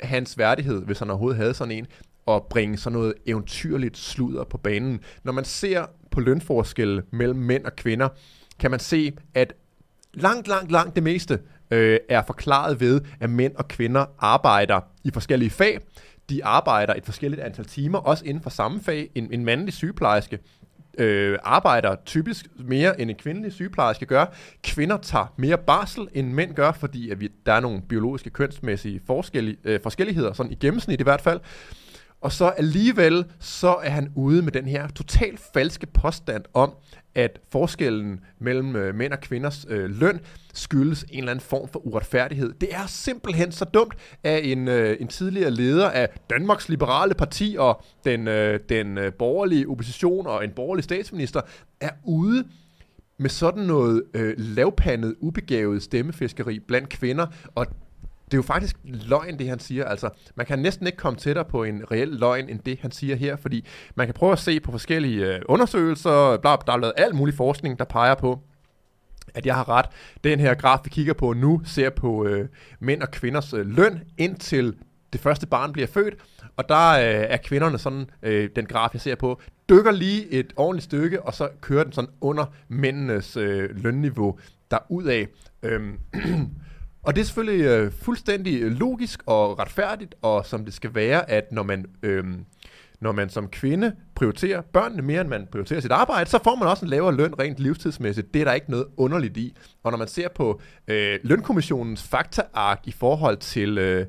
[0.00, 1.86] hans værdighed, hvis han overhovedet havde sådan en,
[2.28, 5.00] at bringe sådan noget eventyrligt sludder på banen.
[5.24, 8.08] Når man ser på lønforskelle mellem mænd og kvinder,
[8.58, 9.52] kan man se, at
[10.14, 15.10] langt, langt, langt det meste øh, er forklaret ved, at mænd og kvinder arbejder i
[15.10, 15.80] forskellige fag.
[16.30, 19.10] De arbejder et forskelligt antal timer, også inden for samme fag.
[19.14, 20.38] En, en mandlig sygeplejerske
[20.98, 24.26] øh, arbejder typisk mere, end en kvindelig sygeplejerske gør.
[24.62, 29.00] Kvinder tager mere barsel, end mænd gør, fordi at vi, der er nogle biologiske kønsmæssige
[29.06, 31.40] forskellige, øh, forskelligheder, sådan i gennemsnit i hvert fald.
[32.20, 36.74] Og så alligevel, så er han ude med den her totalt falske påstand om,
[37.14, 40.20] at forskellen mellem øh, mænd og kvinders øh, løn
[40.54, 42.52] skyldes en eller anden form for uretfærdighed.
[42.60, 47.56] Det er simpelthen så dumt, at en, øh, en tidligere leder af Danmarks Liberale Parti
[47.58, 51.40] og den, øh, den øh, borgerlige opposition og en borgerlig statsminister
[51.80, 52.44] er ude
[53.18, 57.66] med sådan noget øh, lavpandet, ubegavet stemmefiskeri blandt kvinder, og
[58.30, 59.84] det er jo faktisk løgn, det han siger.
[59.84, 63.16] Altså, man kan næsten ikke komme tættere på en reel løgn, end det han siger
[63.16, 66.94] her, fordi man kan prøve at se på forskellige øh, undersøgelser, bla, der er lavet
[66.96, 68.40] alt mulig forskning, der peger på,
[69.34, 69.86] at jeg har ret.
[70.24, 72.48] Den her graf, vi kigger på nu, ser på øh,
[72.80, 74.74] mænd og kvinders øh, løn, indtil
[75.12, 76.14] det første barn bliver født,
[76.56, 80.52] og der øh, er kvinderne sådan, øh, den graf jeg ser på, dykker lige et
[80.56, 84.38] ordentligt stykke, og så kører den sådan under mændenes øh, lønniveau
[84.70, 85.26] derudad.
[85.62, 85.98] Øhm,
[87.02, 91.30] og det er selvfølgelig øh, fuldstændig øh, logisk og retfærdigt, og som det skal være,
[91.30, 92.24] at når man, øh,
[93.00, 96.68] når man som kvinde prioriterer børnene mere, end man prioriterer sit arbejde, så får man
[96.68, 98.34] også en lavere løn rent livstidsmæssigt.
[98.34, 99.56] Det er der ikke noget underligt i.
[99.82, 103.78] Og når man ser på øh, lønkommissionens faktaark i forhold til...
[103.78, 104.06] Øh,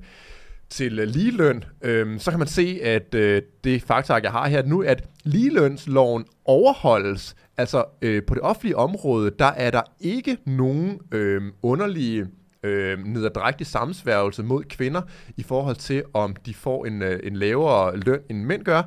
[0.69, 4.63] til øh, ligeløn, øh, så kan man se, at øh, det faktaark, jeg har her
[4.63, 7.35] nu, at ligelønsloven overholdes.
[7.57, 12.27] Altså øh, på det offentlige område, der er der ikke nogen øh, underlige
[12.63, 15.01] øh, nederdrægtig sammensværgelse mod kvinder
[15.37, 18.83] i forhold til, om de får en, øh, en lavere løn, end mænd gør.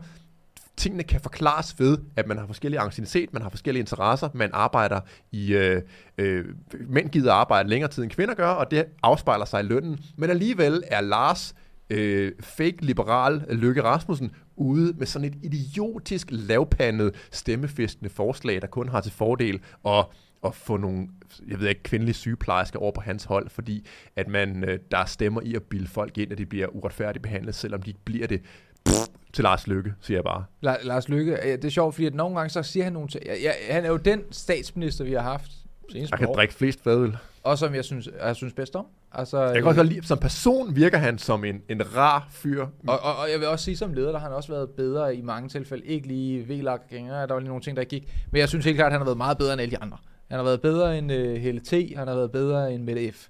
[0.77, 5.01] Tingene kan forklares ved, at man har forskellige anciennitet, man har forskellige interesser, man arbejder
[5.33, 5.55] i...
[5.55, 5.83] Øh,
[6.19, 6.45] øh,
[6.89, 9.99] mænd gider arbejde længere tid, end kvinder gør, og det afspejler sig i lønnen.
[10.17, 11.55] Men alligevel er Lars
[11.91, 18.89] øh, fake liberal Løkke Rasmussen ude med sådan et idiotisk lavpandet stemmefestende forslag, der kun
[18.89, 20.07] har til fordel at
[20.45, 21.09] at få nogle,
[21.49, 23.87] jeg ved ikke, kvindelige sygeplejersker over på hans hold, fordi
[24.17, 27.55] at man, øh, der stemmer i at bilde folk ind, at de bliver uretfærdigt behandlet,
[27.55, 28.43] selvom de ikke bliver det.
[28.85, 30.45] Pff, til Lars Lykke, siger jeg bare.
[30.67, 33.25] La- Lars Lykke, det er sjovt, fordi at nogle gange så siger han nogle ting.
[33.27, 35.51] Ja, ja, han er jo den statsminister, vi har haft
[35.93, 37.17] senest Jeg kan år, drikke flest fadøl.
[37.43, 38.87] Og som jeg synes, jeg synes bedst om.
[39.13, 42.63] Altså, jeg kan også lide, som person virker han som en, en rar fyr.
[42.63, 45.17] Og, og, og, jeg vil også sige, som leder, der har han også været bedre
[45.17, 45.85] i mange tilfælde.
[45.85, 48.13] Ikke lige vlag gænger der var lige nogle ting, der gik.
[48.31, 49.97] Men jeg synes helt klart, at han har været meget bedre end alle de andre.
[50.33, 51.73] Han har været bedre end øh, Helle T.
[51.97, 53.29] Han har været bedre end Mette F.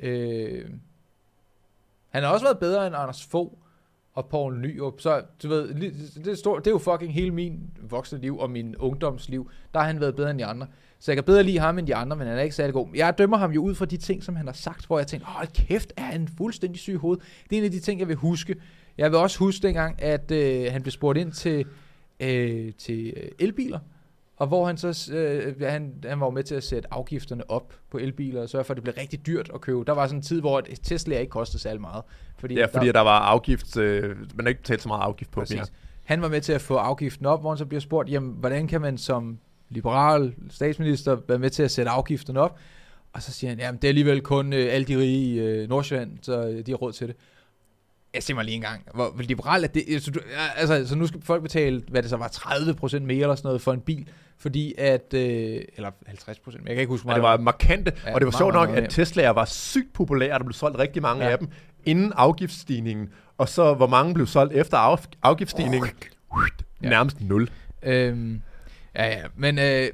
[0.00, 0.64] Øh,
[2.08, 3.52] han har også været bedre end Anders Fogh
[4.12, 5.00] og Poul Nyrup.
[5.00, 5.74] Så du ved,
[6.24, 7.60] det er, stort, det er jo fucking hele min
[7.90, 9.50] voksne liv og min ungdomsliv.
[9.74, 10.66] Der har han været bedre end de andre.
[10.98, 12.88] Så jeg kan bedre lide ham end de andre, men han er ikke særlig god.
[12.94, 15.26] Jeg dømmer ham jo ud fra de ting, som han har sagt, hvor jeg tænker,
[15.40, 17.24] åh kæft, er han fuldstændig syg i hovedet.
[17.50, 18.56] Det er en af de ting, jeg vil huske.
[18.98, 21.66] Jeg vil også huske dengang, at øh, han blev spurgt ind til,
[22.20, 23.78] øh, til øh, elbiler.
[24.36, 27.98] Og hvor han så, øh, han, han var med til at sætte afgifterne op på
[27.98, 29.84] elbiler og sørge for, at det blev rigtig dyrt at købe.
[29.86, 32.04] Der var sådan en tid, hvor Tesla ikke kostede særlig meget.
[32.38, 35.40] Fordi ja, fordi der, der var afgift, øh, man ikke betalt så meget afgift på
[35.40, 35.56] præcis.
[35.56, 35.66] mere.
[36.04, 38.68] Han var med til at få afgiften op, hvor han så bliver spurgt, jamen, hvordan
[38.68, 39.38] kan man som
[39.68, 42.58] liberal statsminister være med til at sætte afgifterne op?
[43.12, 45.68] Og så siger han, jamen det er alligevel kun øh, alle de rige i øh,
[45.68, 47.16] Nordsjælland, så øh, de har råd til det.
[48.14, 50.02] Jeg siger mig lige en gang, hvor liberalt er det?
[50.02, 50.20] Så, du,
[50.56, 53.60] altså, så nu skal folk betale, hvad det så var, 30% mere eller sådan noget
[53.60, 54.08] for en bil,
[54.38, 57.16] fordi at, øh, eller 50 procent, jeg kan ikke huske meget.
[57.16, 60.38] Ja, det var markante, ja, og det var sjovt nok, at Tesla'er var sygt populære,
[60.38, 61.30] der blev solgt rigtig mange ja.
[61.30, 61.48] af dem,
[61.84, 65.90] inden afgiftsstigningen, og så hvor mange blev solgt efter af, afgiftsstigningen,
[66.30, 66.42] oh.
[66.82, 66.88] ja.
[66.88, 67.50] nærmest nul.
[67.82, 68.42] Øhm,
[68.94, 69.88] ja, ja, men øh,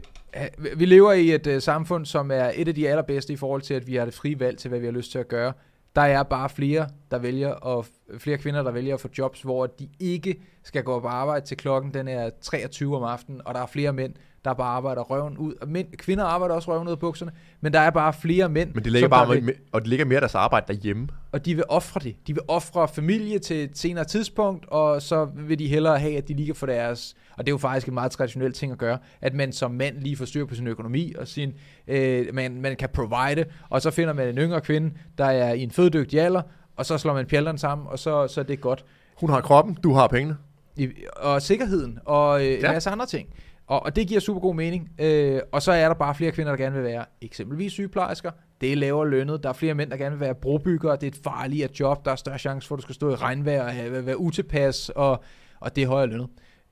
[0.76, 3.74] vi lever i et øh, samfund, som er et af de allerbedste i forhold til,
[3.74, 5.52] at vi har det frie valg til, hvad vi har lyst til at gøre.
[5.96, 7.86] Der er bare flere, der vælger og
[8.18, 11.56] flere kvinder, der vælger at få jobs, hvor de ikke skal gå på arbejde til
[11.56, 14.14] klokken, den er 23 om aftenen, og der er flere mænd,
[14.44, 15.66] der bare arbejder røven ud.
[15.66, 18.74] Mænd, kvinder arbejder også røven ud af bukserne, men der er bare flere mænd.
[18.74, 21.08] Men de ligger bare vil, og de ligger mere deres arbejde derhjemme.
[21.32, 22.16] Og de vil ofre det.
[22.26, 26.28] De vil ofre familie til et senere tidspunkt, og så vil de hellere have, at
[26.28, 27.14] de lige kan få deres...
[27.36, 29.98] Og det er jo faktisk en meget traditionel ting at gøre, at man som mand
[29.98, 31.52] lige får styr på sin økonomi, og sin,
[31.88, 35.62] øh, man, man kan provide, og så finder man en yngre kvinde, der er i
[35.62, 36.42] en føddygtig alder,
[36.76, 38.84] og så slår man pjalleren sammen, og så, så er det godt.
[39.20, 40.36] Hun har kroppen, du har pengene.
[40.76, 42.56] I, og sikkerheden, og øh, ja.
[42.56, 43.28] en masse andre ting.
[43.70, 44.90] Og, og det giver super god mening.
[44.98, 48.30] Øh, og så er der bare flere kvinder, der gerne vil være eksempelvis sygeplejersker.
[48.60, 49.42] Det er lavere lønnet.
[49.42, 50.96] Der er flere mænd, der gerne vil være brobyggere.
[50.96, 52.04] Det er et farligere job.
[52.04, 54.88] Der er større chance for, at du skal stå i regnvejr og have, være utilpas.
[54.88, 55.22] Og,
[55.60, 56.28] og det er højere lønnet.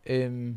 [0.07, 0.55] Øh,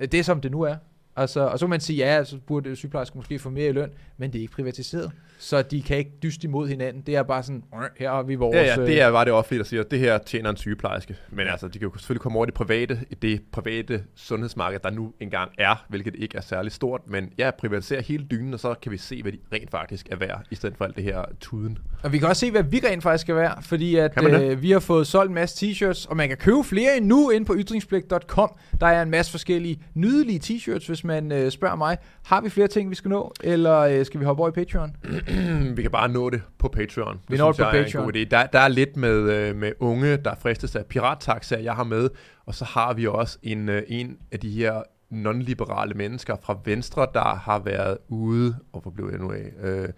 [0.00, 0.76] det er som det nu er.
[1.20, 3.90] Altså, og så kan man sige, ja, så burde sygeplejersker måske få mere i løn,
[4.18, 5.12] men det er ikke privatiseret.
[5.38, 7.02] Så de kan ikke dyste imod hinanden.
[7.02, 7.62] Det er bare sådan,
[7.98, 8.56] her har vi vores...
[8.56, 10.56] Ja, ja, det øh, er bare det offentlige, der siger, at det her tjener en
[10.56, 11.16] sygeplejerske.
[11.30, 14.80] Men altså, de kan jo selvfølgelig komme over i det private, i det private sundhedsmarked,
[14.80, 17.00] der nu engang er, hvilket ikke er særlig stort.
[17.06, 20.16] Men ja, privatisere hele dynen, og så kan vi se, hvad de rent faktisk er
[20.16, 21.78] værd, i stedet for alt det her tuden.
[22.02, 24.70] Og vi kan også se, hvad vi rent faktisk skal være, fordi at, øh, vi
[24.70, 28.50] har fået solgt en masse t-shirts, og man kan købe flere endnu ind på ytringspligt.com.
[28.80, 31.98] Der er en masse forskellige nydelige t-shirts, hvis man øh, spørger mig.
[32.24, 34.96] Har vi flere ting, vi skal nå, eller øh, skal vi hoppe over i Patreon?
[35.76, 37.20] vi kan bare nå det på Patreon.
[37.28, 38.04] Vi når det på jeg er Patreon.
[38.04, 38.24] En god idé.
[38.24, 42.10] Der, der er lidt med, øh, med unge, der fristes af pirattaxaer, jeg har med.
[42.46, 47.06] Og så har vi også en, øh, en af de her non-liberale mennesker fra Venstre,
[47.14, 49.88] der har været ude, og hvor blev jeg nu af, øh,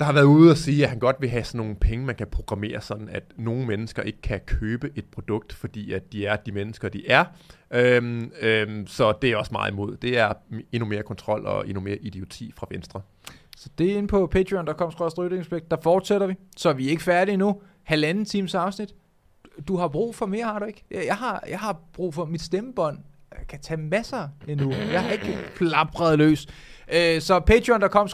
[0.00, 2.14] der har været ude og sige, at han godt vil have sådan nogle penge, man
[2.14, 6.36] kan programmere sådan, at nogle mennesker ikke kan købe et produkt, fordi at de er
[6.36, 7.24] de mennesker, de er.
[7.70, 9.96] Øhm, øhm, så det er også meget imod.
[9.96, 10.32] Det er
[10.72, 13.00] endnu mere kontrol og endnu mere idioti fra Venstre.
[13.56, 14.92] Så det er inde på patreon.com,
[15.70, 16.34] der fortsætter vi.
[16.56, 17.62] Så vi er ikke færdige endnu.
[17.82, 18.94] Halvanden times afsnit.
[19.68, 20.84] Du har brug for mere, har du ikke?
[20.90, 22.98] Jeg har, jeg har brug for mit stemmebånd.
[23.38, 24.72] Jeg kan tage masser endnu.
[24.72, 26.46] Jeg har ikke plapret løs.
[26.92, 28.08] Øh, så patreon.com,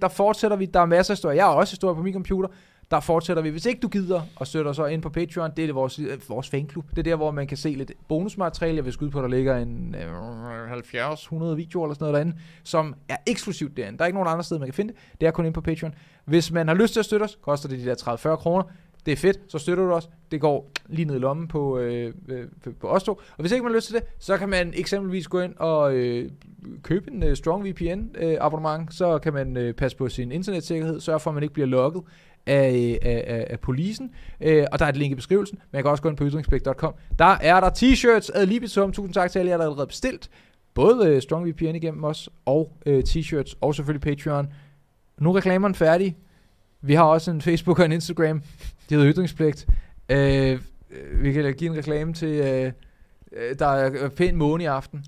[0.00, 0.66] der fortsætter vi.
[0.66, 1.36] Der er masser af historier.
[1.36, 2.48] Jeg har også historier på min computer.
[2.90, 3.48] Der fortsætter vi.
[3.48, 6.18] Hvis ikke du gider og støtter så ind på Patreon, det er det vores, øh,
[6.28, 6.90] vores fanklub.
[6.90, 8.76] Det er der, hvor man kan se lidt bonusmateriale.
[8.76, 12.36] Jeg vil skyde på, at der ligger en øh, 70-100 videoer eller sådan noget derinde,
[12.64, 13.98] som er eksklusivt derinde.
[13.98, 15.00] Der er ikke nogen andre steder, man kan finde det.
[15.20, 15.94] Det er kun inde på Patreon.
[16.24, 17.94] Hvis man har lyst til at støtte os, koster det de der
[18.32, 18.64] 30-40 kroner.
[19.06, 20.08] Det er fedt, så støtter du os.
[20.30, 22.46] Det går lige ned i lommen på, øh, øh
[22.80, 23.12] på os to.
[23.12, 25.94] Og hvis ikke man har lyst til det, så kan man eksempelvis gå ind og
[25.94, 26.30] øh,
[26.82, 28.94] købe en øh, Strong VPN øh, abonnement.
[28.94, 32.02] Så kan man øh, passe på sin internetsikkerhed, sørge for, at man ikke bliver logget
[32.46, 34.10] af, øh, af, af, af polisen.
[34.40, 35.58] Øh, og der er et link i beskrivelsen.
[35.72, 36.94] Man kan også gå ind på ytringspligt.com.
[37.18, 38.92] Der er der t-shirts ad libitum.
[38.92, 40.30] Tusind tak til alle jer, der har allerede bestilt.
[40.74, 44.52] Både øh, Strong VPN igennem os, og øh, t-shirts, og selvfølgelig Patreon.
[45.20, 46.16] Nu er reklamerne færdig.
[46.80, 48.42] Vi har også en Facebook og en Instagram.
[48.92, 49.66] Det hedder Ytringspligt.
[50.08, 50.60] Øh,
[51.22, 52.28] vi kan give en reklame til...
[52.28, 52.72] Øh,
[53.32, 55.04] øh, der er pæn måne i aften.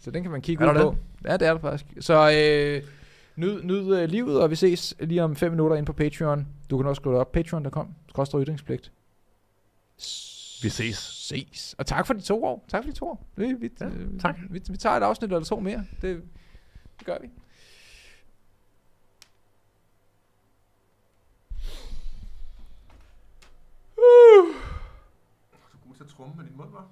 [0.00, 0.96] Så den kan man kigge Er ud på.
[1.24, 1.86] Ja, det er der faktisk.
[2.00, 2.82] Så øh,
[3.36, 6.46] nyd, nyd øh, livet, og vi ses lige om 5 minutter ind på Patreon.
[6.70, 8.92] Du kan også gå op patreon.com, skråstrej ytringspligt.
[10.62, 10.96] Vi ses.
[10.96, 11.74] Ses.
[11.78, 12.64] Og tak for de to år.
[12.68, 13.26] Tak for de to år.
[13.36, 14.38] Vi, vi, Ja, øh, tak.
[14.50, 15.84] Vi, vi tager et afsnit eller to mere.
[16.02, 16.22] Det,
[16.98, 17.28] det gør vi.
[24.30, 24.36] Du
[25.74, 26.86] er god til at tromme med din mund, hva'?